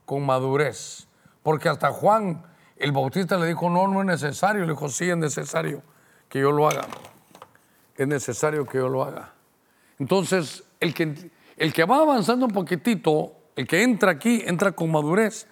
Con 0.06 0.24
madurez. 0.24 1.08
Porque 1.42 1.68
hasta 1.68 1.90
Juan 1.92 2.46
el 2.78 2.92
Bautista 2.92 3.40
le 3.40 3.48
dijo, 3.48 3.72
no, 3.72 3.88
no 3.88 4.02
es 4.02 4.06
necesario. 4.06 4.66
Le 4.66 4.74
dijo, 4.74 4.88
sí, 4.88 5.10
es 5.10 5.18
necesario 5.18 5.82
que 6.30 6.40
yo 6.40 6.52
lo 6.52 6.70
haga. 6.70 6.86
Es 7.98 8.08
necesario 8.08 8.68
que 8.68 8.78
yo 8.78 8.88
lo 8.88 9.04
haga. 9.04 9.34
Entonces, 9.98 10.64
el 10.80 10.94
que, 10.94 11.32
el 11.58 11.74
que 11.74 11.86
va 11.86 12.02
avanzando 12.02 12.46
un 12.46 12.52
poquitito 12.52 13.40
el 13.56 13.68
que 13.68 13.84
entra 13.84 14.12
aquí 14.12 14.42
entra 14.46 14.72
con 14.72 14.92
madurez. 14.92 15.48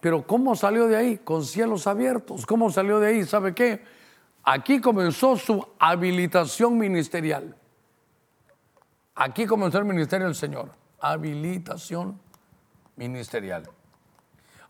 Pero 0.00 0.26
¿cómo 0.26 0.56
salió 0.56 0.88
de 0.88 0.96
ahí? 0.96 1.18
Con 1.18 1.44
cielos 1.44 1.86
abiertos. 1.86 2.44
¿Cómo 2.46 2.70
salió 2.70 2.98
de 2.98 3.08
ahí? 3.08 3.24
¿Sabe 3.24 3.54
qué? 3.54 3.84
Aquí 4.42 4.80
comenzó 4.80 5.36
su 5.36 5.64
habilitación 5.78 6.76
ministerial. 6.76 7.54
Aquí 9.14 9.46
comenzó 9.46 9.78
el 9.78 9.84
ministerio 9.84 10.26
del 10.26 10.34
Señor. 10.34 10.72
Habilitación 11.00 12.18
ministerial. 12.96 13.68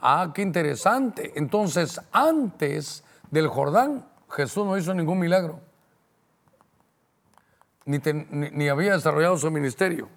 Ah, 0.00 0.32
qué 0.34 0.42
interesante. 0.42 1.32
Entonces, 1.36 2.00
antes 2.12 3.04
del 3.30 3.48
Jordán, 3.48 4.06
Jesús 4.28 4.66
no 4.66 4.76
hizo 4.76 4.92
ningún 4.92 5.18
milagro. 5.18 5.60
Ni, 7.84 7.98
ni 8.30 8.68
había 8.68 8.92
desarrollado 8.92 9.38
su 9.38 9.50
ministerio. 9.50 10.08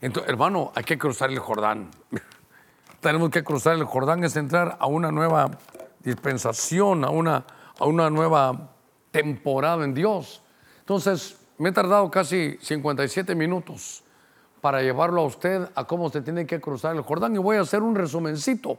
Entonces, 0.00 0.30
hermano, 0.30 0.72
hay 0.74 0.84
que 0.84 0.98
cruzar 0.98 1.30
el 1.30 1.38
Jordán. 1.38 1.90
Tenemos 3.00 3.30
que 3.30 3.44
cruzar 3.44 3.76
el 3.76 3.84
Jordán, 3.84 4.24
es 4.24 4.36
entrar 4.36 4.76
a 4.80 4.86
una 4.86 5.10
nueva 5.10 5.50
dispensación, 6.00 7.04
a 7.04 7.10
una, 7.10 7.44
a 7.78 7.84
una 7.84 8.10
nueva 8.10 8.70
temporada 9.10 9.84
en 9.84 9.94
Dios. 9.94 10.42
Entonces, 10.80 11.38
me 11.58 11.70
he 11.70 11.72
tardado 11.72 12.10
casi 12.10 12.56
57 12.60 13.34
minutos 13.34 14.02
para 14.60 14.82
llevarlo 14.82 15.22
a 15.22 15.24
usted 15.26 15.68
a 15.74 15.84
cómo 15.84 16.10
se 16.10 16.20
tiene 16.22 16.46
que 16.46 16.60
cruzar 16.60 16.94
el 16.96 17.02
Jordán 17.02 17.34
y 17.34 17.38
voy 17.38 17.56
a 17.56 17.60
hacer 17.60 17.82
un 17.82 17.94
resumencito 17.94 18.78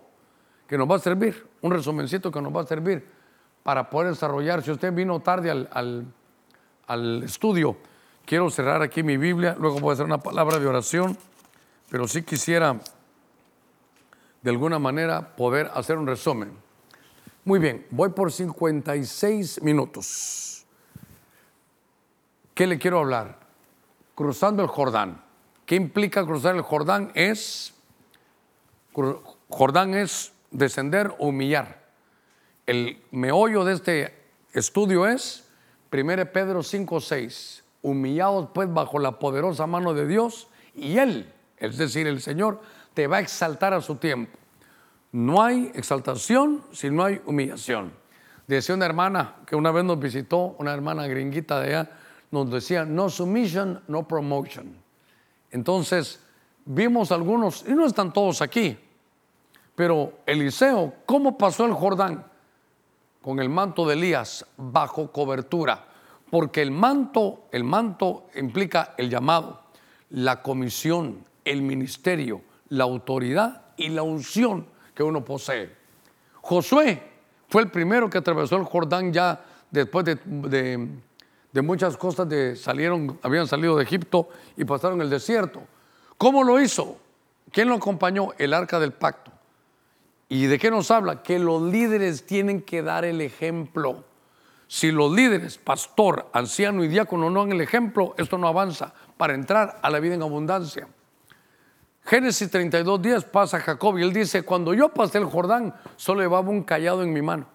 que 0.67 0.77
nos 0.77 0.89
va 0.89 0.95
a 0.95 0.99
servir, 0.99 1.47
un 1.61 1.71
resumencito 1.71 2.31
que 2.31 2.41
nos 2.41 2.55
va 2.55 2.61
a 2.61 2.65
servir 2.65 3.07
para 3.63 3.89
poder 3.89 4.11
desarrollar. 4.11 4.63
Si 4.63 4.71
usted 4.71 4.93
vino 4.93 5.19
tarde 5.19 5.51
al, 5.51 5.69
al, 5.71 6.05
al 6.87 7.23
estudio, 7.23 7.77
Quiero 8.31 8.49
cerrar 8.49 8.81
aquí 8.81 9.03
mi 9.03 9.17
Biblia, 9.17 9.57
luego 9.59 9.81
voy 9.81 9.89
a 9.89 9.93
hacer 9.95 10.05
una 10.05 10.19
palabra 10.19 10.57
de 10.57 10.65
oración, 10.65 11.17
pero 11.89 12.07
sí 12.07 12.23
quisiera 12.23 12.79
de 14.41 14.49
alguna 14.49 14.79
manera 14.79 15.35
poder 15.35 15.69
hacer 15.73 15.97
un 15.97 16.07
resumen. 16.07 16.49
Muy 17.43 17.59
bien, 17.59 17.85
voy 17.91 18.07
por 18.11 18.31
56 18.31 19.61
minutos. 19.63 20.65
¿Qué 22.53 22.65
le 22.67 22.79
quiero 22.79 22.99
hablar? 22.99 23.37
Cruzando 24.15 24.63
el 24.63 24.69
Jordán. 24.69 25.21
¿Qué 25.65 25.75
implica 25.75 26.25
cruzar 26.25 26.55
el 26.55 26.61
Jordán? 26.61 27.11
Es, 27.15 27.73
Jordán 29.49 29.93
es 29.93 30.31
descender 30.51 31.13
o 31.19 31.27
humillar. 31.27 31.83
El 32.65 33.03
meollo 33.11 33.65
de 33.65 33.73
este 33.73 34.15
estudio 34.53 35.05
es 35.05 35.49
1 35.91 36.31
Pedro 36.31 36.63
5, 36.63 37.01
6 37.01 37.60
humillados 37.81 38.49
pues 38.53 38.71
bajo 38.71 38.99
la 38.99 39.19
poderosa 39.19 39.67
mano 39.67 39.93
de 39.93 40.07
Dios 40.07 40.47
y 40.75 40.97
Él, 40.97 41.31
es 41.57 41.77
decir, 41.77 42.07
el 42.07 42.21
Señor, 42.21 42.61
te 42.93 43.07
va 43.07 43.17
a 43.17 43.19
exaltar 43.21 43.73
a 43.73 43.81
su 43.81 43.95
tiempo. 43.95 44.37
No 45.11 45.43
hay 45.43 45.71
exaltación 45.75 46.63
si 46.71 46.89
no 46.89 47.03
hay 47.03 47.21
humillación. 47.25 47.91
Decía 48.47 48.75
una 48.75 48.85
hermana 48.85 49.35
que 49.45 49.55
una 49.55 49.71
vez 49.71 49.83
nos 49.83 49.99
visitó, 49.99 50.55
una 50.59 50.73
hermana 50.73 51.07
gringuita 51.07 51.59
de 51.59 51.75
allá, 51.75 51.91
nos 52.31 52.49
decía, 52.49 52.85
no 52.85 53.09
submission, 53.09 53.81
no 53.87 54.07
promotion. 54.07 54.75
Entonces, 55.51 56.21
vimos 56.65 57.11
algunos, 57.11 57.65
y 57.67 57.73
no 57.73 57.85
están 57.85 58.13
todos 58.13 58.41
aquí, 58.41 58.77
pero 59.75 60.13
Eliseo, 60.25 60.93
¿cómo 61.05 61.37
pasó 61.37 61.65
el 61.65 61.73
Jordán? 61.73 62.25
Con 63.21 63.39
el 63.39 63.49
manto 63.49 63.85
de 63.85 63.93
Elías 63.93 64.45
bajo 64.57 65.11
cobertura 65.11 65.90
porque 66.31 66.61
el 66.61 66.71
manto, 66.71 67.43
el 67.51 67.65
manto 67.65 68.27
implica 68.35 68.95
el 68.97 69.09
llamado, 69.09 69.61
la 70.09 70.41
comisión, 70.41 71.25
el 71.45 71.61
ministerio, 71.61 72.41
la 72.69 72.85
autoridad 72.85 73.65
y 73.75 73.89
la 73.89 74.01
unción 74.01 74.65
que 74.95 75.03
uno 75.03 75.23
posee. 75.23 75.75
Josué 76.41 77.03
fue 77.49 77.61
el 77.63 77.69
primero 77.69 78.09
que 78.09 78.17
atravesó 78.17 78.55
el 78.55 78.63
Jordán 78.63 79.11
ya 79.11 79.43
después 79.69 80.05
de, 80.05 80.89
muchas 81.61 81.97
cosas 81.97 82.29
de 82.29 82.55
salieron, 82.55 83.19
habían 83.21 83.45
salido 83.45 83.75
de 83.75 83.83
Egipto 83.83 84.29
y 84.55 84.63
pasaron 84.63 85.01
el 85.01 85.09
desierto. 85.09 85.61
¿Cómo 86.17 86.45
lo 86.45 86.61
hizo? 86.61 86.97
¿Quién 87.51 87.67
lo 87.67 87.75
acompañó? 87.75 88.29
El 88.37 88.53
arca 88.53 88.79
del 88.79 88.93
pacto. 88.93 89.31
¿Y 90.29 90.45
de 90.45 90.57
qué 90.57 90.71
nos 90.71 90.91
habla? 90.91 91.23
Que 91.23 91.39
los 91.39 91.61
líderes 91.61 92.25
tienen 92.25 92.61
que 92.61 92.81
dar 92.81 93.03
el 93.03 93.19
ejemplo. 93.19 94.05
Si 94.73 94.89
los 94.89 95.11
líderes, 95.11 95.57
pastor, 95.57 96.29
anciano 96.31 96.81
y 96.81 96.87
diácono 96.87 97.29
no 97.29 97.41
dan 97.41 97.51
el 97.51 97.59
ejemplo, 97.59 98.15
esto 98.17 98.37
no 98.37 98.47
avanza 98.47 98.93
para 99.17 99.33
entrar 99.33 99.79
a 99.81 99.89
la 99.89 99.99
vida 99.99 100.15
en 100.15 100.21
abundancia. 100.21 100.87
Génesis 102.05 102.49
32 102.49 103.01
días 103.01 103.25
pasa 103.25 103.59
Jacob 103.59 103.97
y 103.97 104.03
él 104.03 104.13
dice, 104.13 104.43
cuando 104.43 104.73
yo 104.73 104.87
pasé 104.87 105.17
el 105.17 105.25
Jordán, 105.25 105.75
solo 105.97 106.21
llevaba 106.21 106.49
un 106.49 106.63
callado 106.63 107.03
en 107.03 107.11
mi 107.11 107.21
mano. 107.21 107.47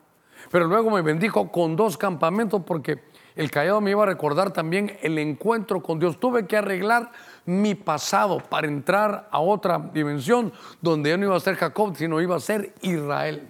Pero 0.50 0.66
luego 0.66 0.90
me 0.90 1.00
bendijo 1.00 1.50
con 1.50 1.74
dos 1.74 1.96
campamentos 1.96 2.60
porque 2.66 3.02
El 3.34 3.50
callado 3.50 3.80
me 3.80 3.92
iba 3.92 4.02
a 4.02 4.06
recordar 4.06 4.50
también 4.50 4.98
el 5.00 5.18
encuentro 5.18 5.82
con 5.82 5.98
Dios. 5.98 6.20
Tuve 6.20 6.46
que 6.46 6.58
arreglar 6.58 7.12
mi 7.46 7.74
pasado 7.74 8.40
para 8.40 8.66
entrar 8.66 9.28
a 9.30 9.40
otra 9.40 9.78
dimensión 9.78 10.52
donde 10.82 11.10
ya 11.10 11.16
no 11.16 11.24
iba 11.24 11.36
a 11.36 11.40
ser 11.40 11.56
Jacob, 11.56 11.96
sino 11.96 12.20
iba 12.20 12.36
a 12.36 12.40
ser 12.40 12.74
Israel. 12.82 13.48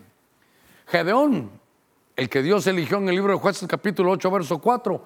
Gedeón, 0.87 1.51
el 2.17 2.31
que 2.31 2.43
Dios 2.43 2.67
eligió 2.67 2.97
en 2.97 3.09
el 3.11 3.15
libro 3.15 3.35
de 3.35 3.39
Jueces 3.39 3.69
capítulo 3.69 4.11
8, 4.13 4.31
verso 4.31 4.59
4, 4.59 5.05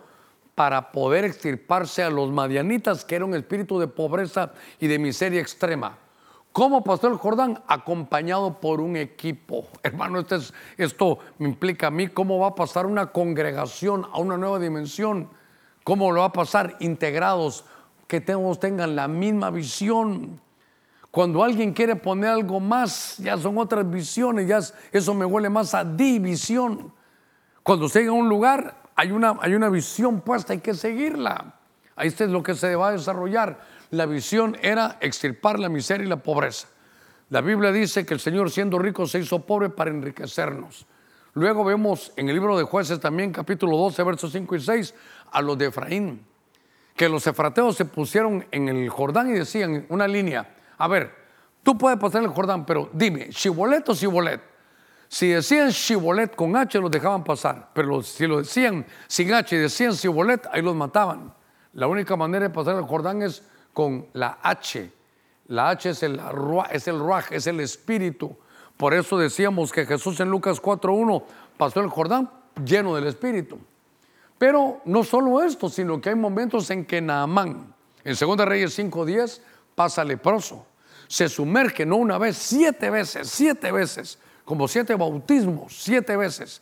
para 0.55 0.93
poder 0.93 1.25
extirparse 1.25 2.05
a 2.05 2.11
los 2.11 2.31
madianitas, 2.31 3.05
que 3.05 3.17
era 3.17 3.25
un 3.25 3.35
espíritu 3.35 3.81
de 3.81 3.89
pobreza 3.89 4.53
y 4.79 4.87
de 4.87 4.99
miseria 4.99 5.41
extrema. 5.41 5.99
¿Cómo 6.53 6.85
pasó 6.85 7.09
el 7.09 7.17
Jordán? 7.17 7.63
Acompañado 7.67 8.61
por 8.61 8.81
un 8.81 8.97
equipo. 8.97 9.67
Hermano, 9.83 10.21
esto, 10.21 10.39
esto 10.77 11.19
me 11.39 11.49
implica 11.49 11.89
a 11.89 11.91
mí 11.91 12.09
cómo 12.09 12.39
va 12.39 12.49
a 12.49 12.55
pasar 12.55 12.87
una 12.87 13.07
congregación 13.07 14.07
a 14.13 14.19
una 14.21 14.37
nueva 14.37 14.61
dimensión. 14.61 15.29
¿Cómo 15.83 16.13
lo 16.13 16.21
va 16.21 16.27
a 16.27 16.33
pasar? 16.33 16.77
Integrados, 16.79 17.65
que 18.07 18.21
todos 18.21 18.61
tengan 18.61 18.95
la 18.95 19.09
misma 19.09 19.51
visión. 19.51 20.41
Cuando 21.11 21.43
alguien 21.43 21.73
quiere 21.73 21.97
poner 21.97 22.31
algo 22.31 22.61
más, 22.61 23.19
ya 23.19 23.37
son 23.37 23.59
otras 23.59 23.89
visiones, 23.89 24.47
ya 24.47 24.61
eso 24.93 25.15
me 25.15 25.25
huele 25.25 25.49
más 25.49 25.75
a 25.75 25.85
división. 25.85 26.93
Cuando 27.71 27.89
se 27.89 28.01
llega 28.01 28.11
a 28.11 28.15
un 28.15 28.29
lugar, 28.29 28.75
hay 28.97 29.13
una, 29.13 29.37
hay 29.41 29.55
una 29.55 29.69
visión 29.69 30.23
puesta, 30.23 30.53
hay 30.53 30.59
que 30.59 30.75
seguirla. 30.75 31.55
Ahí 31.95 32.09
es 32.09 32.21
lo 32.23 32.43
que 32.43 32.57
se 32.57 32.75
va 32.75 32.89
a 32.89 32.91
desarrollar. 32.91 33.61
La 33.91 34.07
visión 34.07 34.57
era 34.61 34.99
extirpar 35.01 35.61
la 35.61 35.69
miseria 35.69 36.05
y 36.05 36.09
la 36.09 36.17
pobreza. 36.17 36.67
La 37.29 37.41
Biblia 37.41 37.71
dice 37.71 38.05
que 38.05 38.13
el 38.13 38.19
Señor 38.19 38.51
siendo 38.51 38.77
rico 38.81 39.07
se 39.07 39.21
hizo 39.21 39.47
pobre 39.47 39.69
para 39.69 39.89
enriquecernos. 39.89 40.85
Luego 41.35 41.63
vemos 41.63 42.13
en 42.17 42.29
el 42.29 42.35
libro 42.35 42.59
de 42.59 42.65
jueces 42.65 42.99
también 42.99 43.31
capítulo 43.31 43.77
12 43.77 44.03
versos 44.03 44.33
5 44.33 44.57
y 44.57 44.61
6 44.61 44.95
a 45.31 45.41
los 45.41 45.57
de 45.57 45.67
Efraín 45.67 46.27
que 46.97 47.09
los 47.09 47.25
efrateos 47.29 47.77
se 47.77 47.85
pusieron 47.85 48.45
en 48.51 48.69
el 48.69 48.89
Jordán 48.89 49.31
y 49.31 49.35
decían 49.35 49.87
una 49.91 50.09
línea, 50.09 50.57
a 50.77 50.89
ver, 50.89 51.15
tú 51.63 51.79
puedes 51.79 52.01
pasar 52.01 52.25
el 52.25 52.31
Jordán, 52.31 52.67
pero 52.67 52.91
dime, 52.93 53.29
¿Shibolet 53.31 53.89
o 53.89 53.95
Shibolet? 53.95 54.50
Si 55.13 55.27
decían 55.27 55.71
Shibolet 55.71 56.37
con 56.37 56.55
H 56.55 56.79
los 56.79 56.89
dejaban 56.89 57.25
pasar, 57.25 57.71
pero 57.75 58.01
si 58.01 58.29
lo 58.29 58.39
decían 58.39 58.87
sin 59.09 59.35
H 59.35 59.57
y 59.57 59.59
decían 59.59 59.91
Shibolet, 59.91 60.47
ahí 60.53 60.63
los 60.63 60.77
mataban. 60.77 61.35
La 61.73 61.89
única 61.89 62.15
manera 62.15 62.47
de 62.47 62.55
pasar 62.55 62.77
el 62.77 62.85
Jordán 62.85 63.21
es 63.23 63.43
con 63.73 64.07
la 64.13 64.39
H. 64.41 64.89
La 65.49 65.71
H 65.71 65.91
es 65.91 66.05
el, 66.05 66.21
es 66.71 66.87
el 66.87 67.03
es 67.33 67.47
el 67.49 67.59
espíritu. 67.59 68.37
Por 68.77 68.95
eso 68.95 69.19
decíamos 69.19 69.73
que 69.73 69.85
Jesús 69.85 70.21
en 70.21 70.31
Lucas 70.31 70.63
4.1 70.63 71.25
pasó 71.57 71.81
el 71.81 71.89
Jordán 71.89 72.31
lleno 72.65 72.95
del 72.95 73.09
espíritu. 73.09 73.59
Pero 74.39 74.81
no 74.85 75.03
solo 75.03 75.43
esto, 75.43 75.69
sino 75.69 76.01
que 76.01 76.11
hay 76.11 76.15
momentos 76.15 76.71
en 76.71 76.85
que 76.85 77.01
Naamán, 77.01 77.75
en 78.05 78.15
2 78.15 78.37
Reyes 78.47 78.79
5:10, 78.79 79.43
pasa 79.75 80.05
leproso. 80.05 80.67
Se 81.09 81.29
sumerge 81.29 81.85
no 81.85 81.97
una 81.97 82.17
vez, 82.17 82.37
siete 82.37 82.91
veces, 82.91 83.29
siete 83.29 83.73
veces, 83.73 84.21
como 84.51 84.67
siete 84.67 84.97
bautismos, 84.97 85.81
siete 85.81 86.17
veces, 86.17 86.61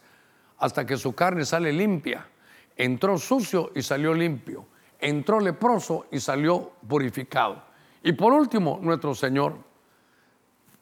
hasta 0.58 0.84
que 0.84 0.98
su 0.98 1.14
carne 1.14 1.46
sale 1.46 1.72
limpia. 1.72 2.28
Entró 2.76 3.16
sucio 3.16 3.72
y 3.74 3.80
salió 3.80 4.12
limpio. 4.12 4.66
Entró 4.98 5.40
leproso 5.40 6.04
y 6.10 6.20
salió 6.20 6.72
purificado. 6.86 7.62
Y 8.02 8.12
por 8.12 8.34
último, 8.34 8.78
nuestro 8.82 9.14
Señor. 9.14 9.56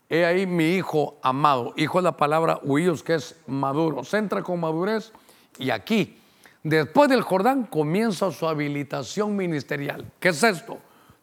He 0.08 0.26
ahí 0.26 0.48
mi 0.48 0.74
hijo 0.74 1.16
amado. 1.22 1.74
Hijo 1.76 2.00
es 2.00 2.02
la 2.02 2.16
palabra 2.16 2.58
huíos, 2.64 3.04
que 3.04 3.14
es 3.14 3.36
maduro. 3.46 4.02
Se 4.02 4.18
entra 4.18 4.42
con 4.42 4.58
madurez 4.58 5.12
y 5.60 5.70
aquí 5.70 6.18
Después 6.64 7.08
del 7.08 7.22
Jordán 7.22 7.66
comienza 7.66 8.32
su 8.32 8.48
habilitación 8.48 9.36
ministerial. 9.36 10.10
¿Qué 10.18 10.30
es 10.30 10.42
esto? 10.42 10.80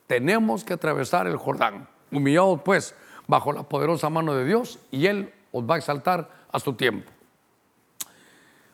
Tenemos 0.08 0.64
que 0.64 0.72
atravesar 0.72 1.28
el 1.28 1.36
Jordán, 1.36 1.90
humillados 2.10 2.62
pues 2.64 2.96
bajo 3.28 3.52
la 3.52 3.64
poderosa 3.64 4.10
mano 4.10 4.34
de 4.36 4.46
Dios 4.46 4.80
y 4.90 5.08
Él 5.08 5.34
os 5.54 5.64
va 5.64 5.76
a 5.76 5.78
exaltar 5.78 6.30
a 6.52 6.60
su 6.60 6.74
tiempo. 6.74 7.10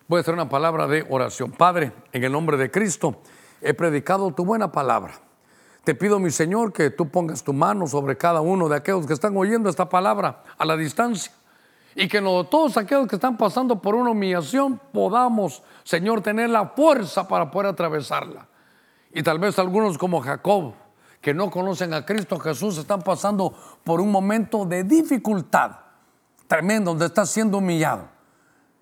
Voy 0.08 0.18
a 0.18 0.20
hacer 0.22 0.34
una 0.34 0.48
palabra 0.48 0.88
de 0.88 1.06
oración. 1.08 1.52
Padre, 1.52 1.92
en 2.10 2.24
el 2.24 2.32
nombre 2.32 2.56
de 2.56 2.70
Cristo, 2.70 3.20
he 3.60 3.74
predicado 3.74 4.32
tu 4.32 4.44
buena 4.44 4.72
palabra. 4.72 5.12
Te 5.84 5.94
pido, 5.94 6.18
mi 6.18 6.30
Señor, 6.30 6.72
que 6.72 6.90
tú 6.90 7.08
pongas 7.08 7.44
tu 7.44 7.52
mano 7.52 7.86
sobre 7.86 8.16
cada 8.16 8.40
uno 8.40 8.68
de 8.68 8.76
aquellos 8.76 9.06
que 9.06 9.12
están 9.12 9.36
oyendo 9.36 9.68
esta 9.68 9.88
palabra 9.88 10.42
a 10.58 10.64
la 10.64 10.76
distancia 10.76 11.32
y 11.94 12.08
que 12.08 12.20
todos 12.20 12.76
aquellos 12.76 13.06
que 13.08 13.16
están 13.16 13.36
pasando 13.36 13.80
por 13.80 13.94
una 13.94 14.10
humillación 14.10 14.80
podamos, 14.92 15.62
Señor, 15.84 16.22
tener 16.22 16.50
la 16.50 16.68
fuerza 16.68 17.28
para 17.28 17.50
poder 17.50 17.68
atravesarla. 17.68 18.46
Y 19.12 19.22
tal 19.22 19.38
vez 19.38 19.58
algunos 19.58 19.98
como 19.98 20.20
Jacob, 20.20 20.74
que 21.20 21.34
no 21.34 21.50
conocen 21.50 21.92
a 21.92 22.06
Cristo 22.06 22.38
Jesús, 22.38 22.78
están 22.78 23.02
pasando 23.02 23.54
por 23.84 24.00
un 24.00 24.10
momento 24.10 24.64
de 24.64 24.84
dificultad 24.84 25.89
tremendo, 26.50 26.90
donde 26.90 27.06
está 27.06 27.24
siendo 27.24 27.58
humillado. 27.58 28.08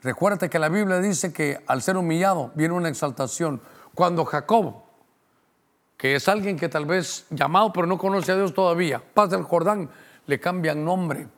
Recuérdate 0.02 0.48
que 0.48 0.58
la 0.58 0.68
Biblia 0.68 0.98
dice 0.98 1.32
que 1.32 1.62
al 1.66 1.82
ser 1.82 1.96
humillado 1.96 2.50
viene 2.54 2.74
una 2.74 2.88
exaltación. 2.88 3.60
Cuando 3.94 4.24
Jacob, 4.24 4.82
que 5.96 6.16
es 6.16 6.28
alguien 6.28 6.56
que 6.56 6.68
tal 6.68 6.86
vez 6.86 7.26
llamado 7.30 7.72
pero 7.72 7.86
no 7.86 7.98
conoce 7.98 8.32
a 8.32 8.36
Dios 8.36 8.54
todavía, 8.54 9.02
pasa 9.14 9.36
el 9.36 9.42
Jordán, 9.44 9.90
le 10.26 10.40
cambian 10.40 10.84
nombre 10.84 11.28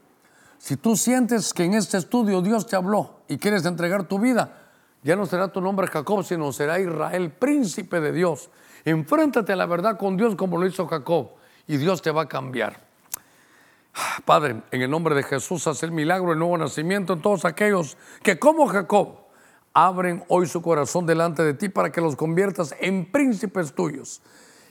si 0.60 0.76
tú 0.76 0.94
sientes 0.94 1.54
que 1.54 1.64
en 1.64 1.72
este 1.72 1.96
estudio 1.96 2.42
Dios 2.42 2.66
te 2.66 2.76
habló 2.76 3.22
y 3.28 3.38
quieres 3.38 3.64
entregar 3.64 4.04
tu 4.04 4.18
vida, 4.18 4.58
ya 5.02 5.16
no 5.16 5.24
será 5.24 5.48
tu 5.48 5.62
nombre 5.62 5.86
Jacob, 5.86 6.22
sino 6.22 6.52
será 6.52 6.78
Israel, 6.78 7.30
príncipe 7.30 7.98
de 7.98 8.12
Dios. 8.12 8.50
Enfréntate 8.84 9.54
a 9.54 9.56
la 9.56 9.64
verdad 9.64 9.96
con 9.96 10.18
Dios 10.18 10.36
como 10.36 10.58
lo 10.58 10.66
hizo 10.66 10.86
Jacob 10.86 11.30
y 11.66 11.78
Dios 11.78 12.02
te 12.02 12.10
va 12.10 12.22
a 12.22 12.28
cambiar. 12.28 12.89
Padre, 14.24 14.62
en 14.70 14.82
el 14.82 14.90
nombre 14.90 15.14
de 15.14 15.22
Jesús, 15.22 15.66
haz 15.66 15.82
el 15.82 15.92
milagro, 15.92 16.32
el 16.32 16.38
nuevo 16.38 16.56
nacimiento 16.56 17.12
en 17.12 17.22
todos 17.22 17.44
aquellos 17.44 17.96
que 18.22 18.38
como 18.38 18.66
Jacob 18.66 19.18
abren 19.72 20.24
hoy 20.28 20.46
su 20.46 20.62
corazón 20.62 21.06
delante 21.06 21.42
de 21.42 21.54
ti 21.54 21.68
para 21.68 21.90
que 21.90 22.00
los 22.00 22.16
conviertas 22.16 22.74
en 22.80 23.10
príncipes 23.10 23.74
tuyos. 23.74 24.22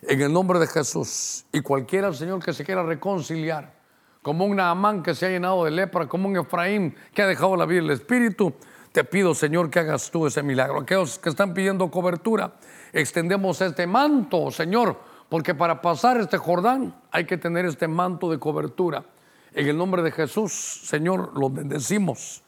En 0.01 0.21
el 0.21 0.31
nombre 0.31 0.59
de 0.59 0.67
Jesús. 0.67 1.45
Y 1.51 1.61
cualquiera, 1.61 2.13
Señor, 2.13 2.43
que 2.43 2.53
se 2.53 2.63
quiera 2.63 2.83
reconciliar 2.83 3.79
como 4.21 4.45
un 4.45 4.57
Naamán 4.57 5.03
que 5.03 5.15
se 5.15 5.25
ha 5.25 5.29
llenado 5.29 5.65
de 5.65 5.71
lepra, 5.71 6.07
como 6.07 6.27
un 6.27 6.37
Efraín 6.37 6.95
que 7.13 7.21
ha 7.21 7.27
dejado 7.27 7.55
la 7.55 7.65
vida 7.65 7.81
y 7.81 7.85
el 7.85 7.91
espíritu. 7.91 8.53
Te 8.91 9.03
pido, 9.03 9.35
Señor, 9.35 9.69
que 9.69 9.79
hagas 9.79 10.09
tú 10.09 10.27
ese 10.27 10.41
milagro. 10.41 10.79
Aquellos 10.79 11.19
que 11.19 11.29
están 11.29 11.53
pidiendo 11.53 11.91
cobertura, 11.91 12.53
extendemos 12.91 13.61
este 13.61 13.85
manto, 13.87 14.51
Señor, 14.51 14.99
porque 15.29 15.53
para 15.53 15.81
pasar 15.81 16.19
este 16.19 16.37
Jordán 16.37 16.95
hay 17.11 17.25
que 17.25 17.37
tener 17.37 17.65
este 17.65 17.87
manto 17.87 18.29
de 18.31 18.39
cobertura. 18.39 19.05
En 19.53 19.67
el 19.67 19.77
nombre 19.77 20.01
de 20.01 20.11
Jesús, 20.11 20.81
Señor, 20.85 21.37
lo 21.37 21.49
bendecimos. 21.49 22.43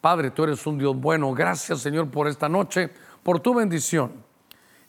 Padre, 0.00 0.32
tú 0.32 0.42
eres 0.42 0.66
un 0.66 0.78
Dios 0.78 0.96
bueno. 0.96 1.32
Gracias, 1.32 1.80
Señor, 1.80 2.10
por 2.10 2.26
esta 2.26 2.48
noche, 2.48 2.90
por 3.22 3.40
tu 3.40 3.54
bendición. 3.54 4.12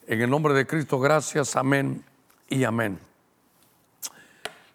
En 0.06 0.20
el 0.20 0.28
nombre 0.28 0.54
de 0.54 0.66
Cristo, 0.66 0.98
gracias, 0.98 1.56
amén 1.56 2.04
y 2.48 2.64
amén. 2.64 2.98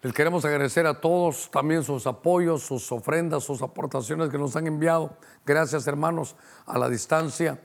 Les 0.02 0.14
queremos 0.14 0.46
agradecer 0.46 0.86
a 0.86 0.98
todos 0.98 1.50
también 1.50 1.84
sus 1.84 2.06
apoyos, 2.06 2.62
sus 2.62 2.90
ofrendas, 2.90 3.44
sus 3.44 3.60
aportaciones 3.60 4.30
que 4.30 4.38
nos 4.38 4.56
han 4.56 4.66
enviado. 4.66 5.14
Gracias 5.44 5.86
hermanos 5.86 6.36
a 6.64 6.78
la 6.78 6.88
distancia. 6.88 7.60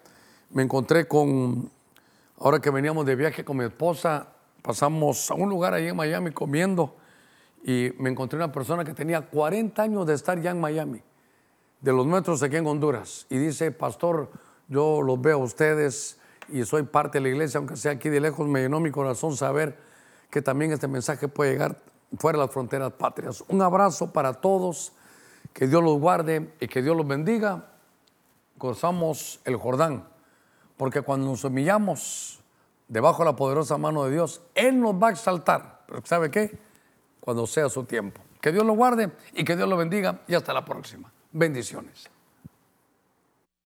Me 0.49 0.63
encontré 0.63 1.07
con, 1.07 1.71
ahora 2.37 2.59
que 2.59 2.69
veníamos 2.71 3.05
de 3.05 3.15
viaje 3.15 3.45
con 3.45 3.55
mi 3.55 3.63
esposa, 3.63 4.34
pasamos 4.65 5.29
a 5.29 5.35
un 5.35 5.47
lugar 5.47 5.75
ahí 5.75 5.89
en 5.89 5.95
Miami 5.95 6.31
comiendo 6.31 6.95
y 7.63 7.91
me 7.99 8.09
encontré 8.09 8.37
una 8.37 8.51
persona 8.51 8.83
que 8.83 8.95
tenía 8.95 9.21
40 9.21 9.79
años 9.79 10.07
de 10.07 10.15
estar 10.15 10.41
ya 10.41 10.49
en 10.49 10.59
Miami, 10.59 11.03
de 11.81 11.93
los 11.93 12.07
nuestros 12.07 12.41
aquí 12.41 12.55
en 12.55 12.65
Honduras. 12.65 13.27
Y 13.29 13.37
dice, 13.37 13.71
pastor, 13.71 14.31
yo 14.67 15.03
los 15.03 15.21
veo 15.21 15.39
a 15.39 15.43
ustedes 15.43 16.17
y 16.49 16.65
soy 16.65 16.81
parte 16.81 17.19
de 17.19 17.21
la 17.21 17.29
iglesia, 17.29 17.59
aunque 17.59 17.75
sea 17.75 17.91
aquí 17.91 18.09
de 18.09 18.19
lejos, 18.19 18.47
me 18.47 18.61
llenó 18.61 18.79
mi 18.79 18.89
corazón 18.89 19.37
saber 19.37 19.77
que 20.31 20.41
también 20.41 20.71
este 20.71 20.87
mensaje 20.87 21.27
puede 21.27 21.51
llegar 21.51 21.79
fuera 22.17 22.39
de 22.39 22.45
las 22.45 22.51
fronteras 22.51 22.91
patrias. 22.93 23.43
Un 23.47 23.61
abrazo 23.61 24.11
para 24.13 24.33
todos, 24.33 24.93
que 25.53 25.67
Dios 25.67 25.83
los 25.83 25.99
guarde 25.99 26.55
y 26.59 26.67
que 26.67 26.81
Dios 26.81 26.97
los 26.97 27.07
bendiga. 27.07 27.71
Gozamos 28.57 29.41
el 29.45 29.57
Jordán, 29.57 30.07
porque 30.75 31.03
cuando 31.03 31.27
nos 31.27 31.43
humillamos 31.43 32.41
debajo 32.87 33.23
de 33.23 33.31
la 33.31 33.35
poderosa 33.35 33.77
mano 33.77 34.05
de 34.05 34.11
Dios, 34.11 34.41
Él 34.53 34.79
nos 34.79 34.95
va 34.95 35.09
a 35.09 35.11
exaltar. 35.11 35.83
Pero 35.87 36.01
¿sabe 36.05 36.31
qué? 36.31 36.57
Cuando 37.19 37.47
sea 37.47 37.69
su 37.69 37.83
tiempo. 37.83 38.21
Que 38.41 38.51
Dios 38.51 38.65
lo 38.65 38.73
guarde 38.73 39.11
y 39.33 39.43
que 39.43 39.55
Dios 39.55 39.67
lo 39.67 39.77
bendiga 39.77 40.21
y 40.27 40.35
hasta 40.35 40.53
la 40.53 40.63
próxima. 40.63 41.11
Bendiciones. 41.31 42.09